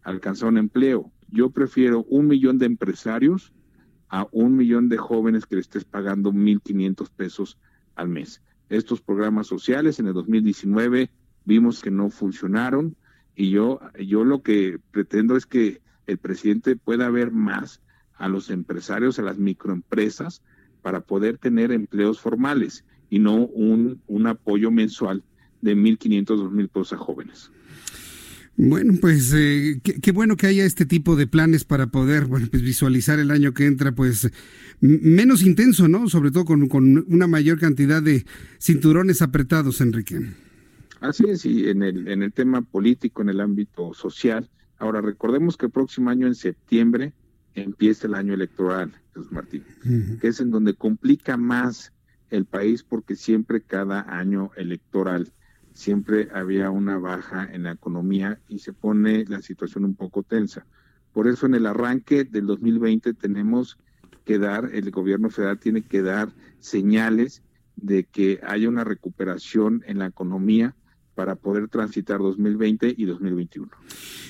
[0.03, 1.11] alcanzaron empleo.
[1.33, 3.53] Yo prefiero un millón de empresarios
[4.09, 7.59] a un millón de jóvenes que le estés pagando 1.500 pesos
[7.95, 8.43] al mes.
[8.69, 11.11] Estos programas sociales en el 2019
[11.45, 12.97] vimos que no funcionaron,
[13.37, 17.81] y yo, yo lo que pretendo es que el presidente pueda ver más
[18.15, 20.43] a los empresarios, a las microempresas,
[20.83, 25.23] para poder tener empleos formales y no un, un apoyo mensual
[25.61, 27.51] de 1.500, 2.000 pesos a jóvenes.
[28.63, 32.63] Bueno, pues eh, qué, bueno que haya este tipo de planes para poder bueno, pues
[32.63, 34.31] visualizar el año que entra, pues
[34.81, 36.11] menos intenso, ¿no?
[36.11, 38.27] Sobre todo con, con una mayor cantidad de
[38.61, 40.21] cinturones apretados, Enrique.
[41.01, 44.51] Así es, y en el, en el tema político, en el ámbito social.
[44.79, 47.15] Ahora, recordemos que el próximo año, en septiembre,
[47.55, 49.65] empieza el año electoral, Jesús Martín,
[50.21, 51.93] que es en donde complica más
[52.29, 55.33] el país porque siempre cada año electoral
[55.73, 60.67] siempre había una baja en la economía y se pone la situación un poco tensa.
[61.13, 63.79] Por eso en el arranque del 2020 tenemos
[64.25, 67.43] que dar, el gobierno federal tiene que dar señales
[67.77, 70.75] de que haya una recuperación en la economía
[71.21, 73.69] para poder transitar 2020 y 2021.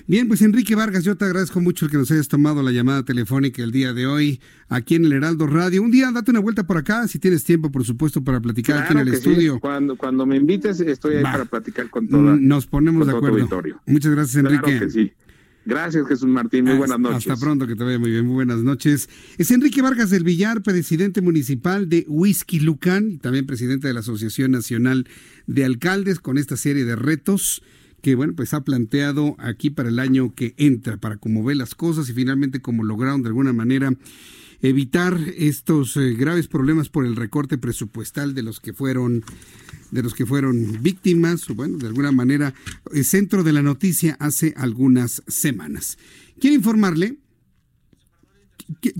[0.08, 3.04] Bien, pues Enrique Vargas, yo te agradezco mucho el que nos hayas tomado la llamada
[3.04, 5.84] telefónica el día de hoy aquí en el Heraldo Radio.
[5.84, 8.92] Un día date una vuelta por acá, si tienes tiempo, por supuesto, para platicar aquí
[8.92, 9.60] en el estudio.
[9.60, 13.48] Cuando, cuando me invites, estoy ahí para platicar con toda Nos ponemos de acuerdo.
[13.86, 15.14] Muchas gracias, Enrique.
[15.64, 16.64] Gracias, Jesús Martín.
[16.64, 17.30] Muy buenas noches.
[17.30, 18.26] Hasta pronto, que te vaya muy bien.
[18.26, 19.08] Muy buenas noches.
[19.38, 24.00] Es Enrique Vargas del Villar, presidente municipal de Whisky Lucan y también presidente de la
[24.00, 25.06] Asociación Nacional
[25.46, 27.62] de Alcaldes con esta serie de retos
[28.00, 31.74] que, bueno, pues ha planteado aquí para el año que entra, para cómo ve las
[31.74, 33.92] cosas y finalmente cómo lograron de alguna manera
[34.62, 39.24] evitar estos eh, graves problemas por el recorte presupuestal de los que fueron
[39.90, 42.54] de los que fueron víctimas o bueno de alguna manera
[42.92, 45.98] el centro de la noticia hace algunas semanas.
[46.38, 47.16] Quiero informarle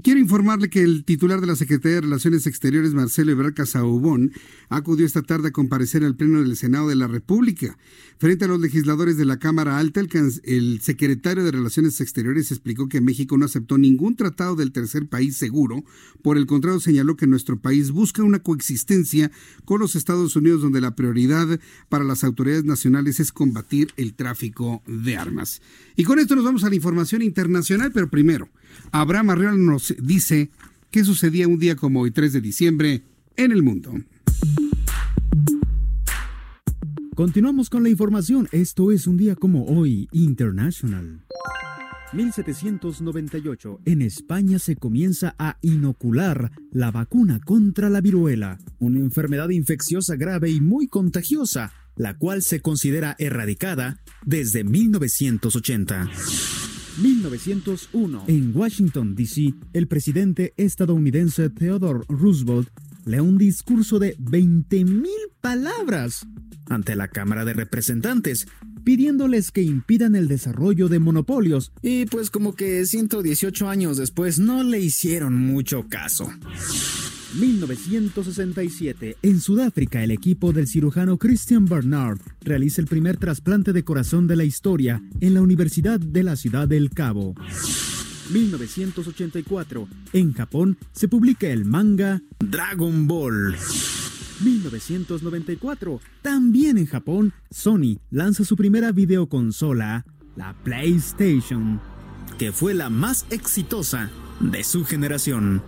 [0.03, 4.33] quiero informarle que el titular de la Secretaría de Relaciones Exteriores, Marcelo Ebrard Casaubón,
[4.69, 7.77] acudió esta tarde a comparecer al Pleno del Senado de la República.
[8.19, 10.01] Frente a los legisladores de la Cámara Alta,
[10.45, 15.37] el, secretario de Relaciones Exteriores explicó que México no aceptó ningún tratado del tercer país
[15.37, 15.85] seguro.
[16.23, 19.31] Por el contrario, señaló que nuestro país busca una coexistencia
[19.65, 24.83] con los Estados Unidos, donde la prioridad para las autoridades nacionales es combatir el tráfico
[24.87, 25.63] de armas.
[25.97, 28.49] Y con esto nos vamos a la información internacional, pero primero,
[28.93, 30.51] Abraham Arreola nos dice
[30.91, 33.03] qué sucedía un día como hoy, 3 de diciembre,
[33.37, 33.95] en el mundo.
[37.15, 38.49] Continuamos con la información.
[38.51, 41.21] Esto es un día como hoy, International.
[42.13, 43.81] 1798.
[43.85, 50.51] En España se comienza a inocular la vacuna contra la viruela, una enfermedad infecciosa grave
[50.51, 56.09] y muy contagiosa, la cual se considera erradicada desde 1980.
[56.99, 58.25] 1901.
[58.27, 62.69] En Washington, D.C., el presidente estadounidense Theodore Roosevelt
[63.05, 65.07] lee un discurso de 20.000
[65.41, 66.27] palabras
[66.69, 68.47] ante la Cámara de Representantes,
[68.85, 74.63] pidiéndoles que impidan el desarrollo de monopolios, y pues como que 118 años después no
[74.63, 76.31] le hicieron mucho caso.
[77.35, 79.17] 1967.
[79.23, 84.37] En Sudáfrica, el equipo del cirujano Christian Barnard realiza el primer trasplante de corazón de
[84.37, 87.35] la historia en la Universidad de la Ciudad del Cabo.
[88.31, 89.89] 1984.
[90.13, 93.57] En Japón se publica el manga Dragon Ball.
[94.43, 96.01] 1994.
[96.23, 100.05] También en Japón, Sony lanza su primera videoconsola,
[100.37, 101.81] la PlayStation,
[102.39, 105.63] que fue la más exitosa de su generación.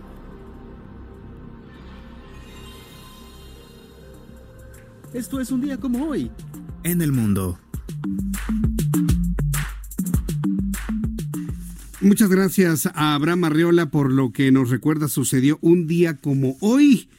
[5.13, 6.31] Esto es un día como hoy
[6.83, 7.59] en el mundo.
[12.01, 17.09] Muchas gracias a Abraham Arriola por lo que nos recuerda sucedió un día como hoy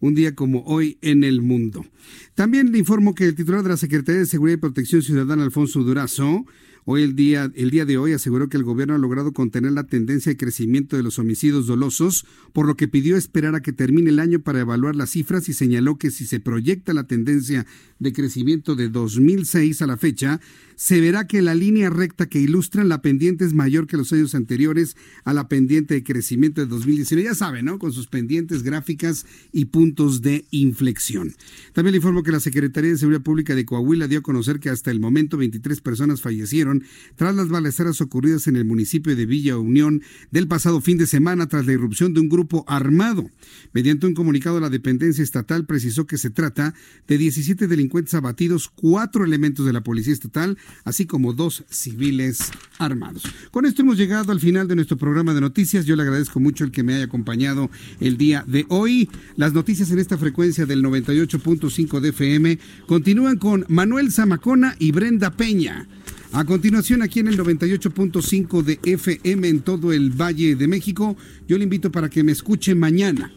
[0.00, 1.86] un día como hoy en el mundo.
[2.34, 5.82] También le informo que el titular de la Secretaría de Seguridad y Protección Ciudadana, Alfonso
[5.82, 6.46] Durazo,
[6.88, 9.88] Hoy el día, el día de hoy aseguró que el gobierno ha logrado contener la
[9.88, 14.10] tendencia de crecimiento de los homicidios dolosos, por lo que pidió esperar a que termine
[14.10, 17.66] el año para evaluar las cifras y señaló que si se proyecta la tendencia
[17.98, 20.40] de crecimiento de 2006 a la fecha,
[20.76, 24.34] se verá que la línea recta que ilustran la pendiente es mayor que los años
[24.34, 27.28] anteriores a la pendiente de crecimiento de 2019.
[27.28, 27.78] Ya saben, ¿no?
[27.78, 31.34] Con sus pendientes gráficas y puntos de inflexión.
[31.72, 34.68] También le informo que la Secretaría de Seguridad Pública de Coahuila dio a conocer que
[34.68, 36.84] hasta el momento 23 personas fallecieron
[37.16, 41.48] tras las balaceras ocurridas en el municipio de Villa Unión del pasado fin de semana
[41.48, 43.30] tras la irrupción de un grupo armado.
[43.72, 46.74] Mediante un comunicado, la dependencia estatal precisó que se trata
[47.08, 53.24] de 17 delincuentes abatidos, cuatro elementos de la Policía Estatal, así como dos civiles armados.
[53.50, 55.86] Con esto hemos llegado al final de nuestro programa de noticias.
[55.86, 57.70] Yo le agradezco mucho el que me haya acompañado
[58.00, 59.08] el día de hoy.
[59.36, 65.30] Las noticias en esta frecuencia del 98.5 de FM continúan con Manuel Zamacona y Brenda
[65.30, 65.86] Peña.
[66.32, 71.16] A continuación, aquí en el 98.5 de FM en todo el Valle de México,
[71.48, 73.32] yo le invito para que me escuche mañana.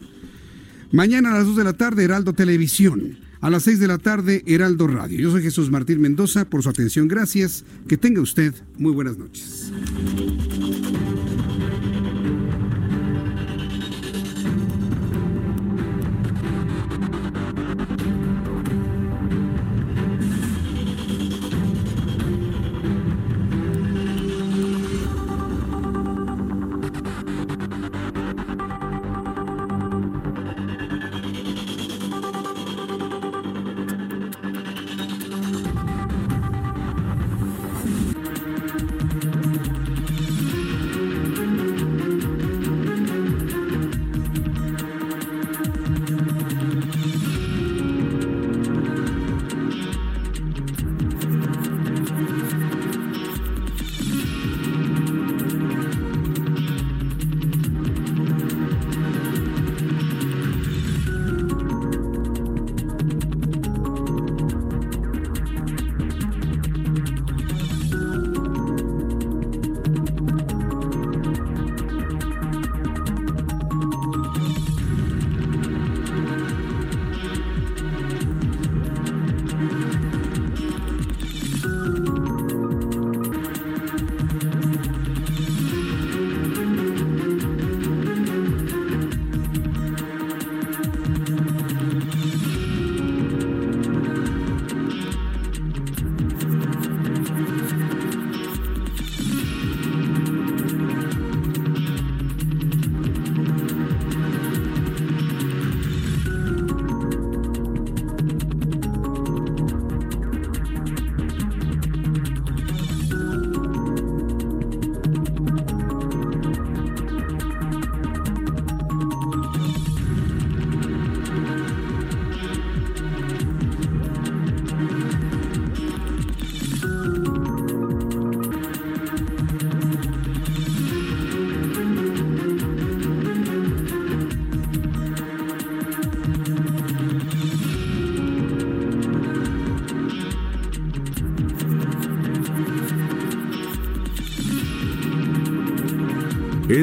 [0.91, 3.28] Mañana a las 2 de la tarde, Heraldo Televisión.
[3.41, 5.17] A las 6 de la tarde, Heraldo Radio.
[5.17, 6.43] Yo soy Jesús Martín Mendoza.
[6.43, 7.63] Por su atención, gracias.
[7.87, 9.71] Que tenga usted muy buenas noches.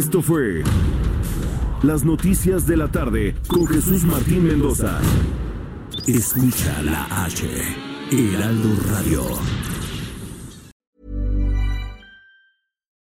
[0.06, 0.62] Esto fue
[1.82, 5.00] Las Noticias de la Tarde con Jesús Martín Mendoza.
[6.06, 7.44] Escucha la H,
[8.12, 9.24] Heraldo Radio.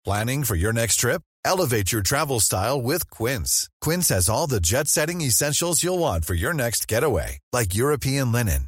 [0.06, 1.24] Planning for your next trip?
[1.44, 3.68] Elevate your travel style with Quince.
[3.82, 8.32] Quince has all the jet setting essentials you'll want for your next getaway, like European
[8.32, 8.68] linen,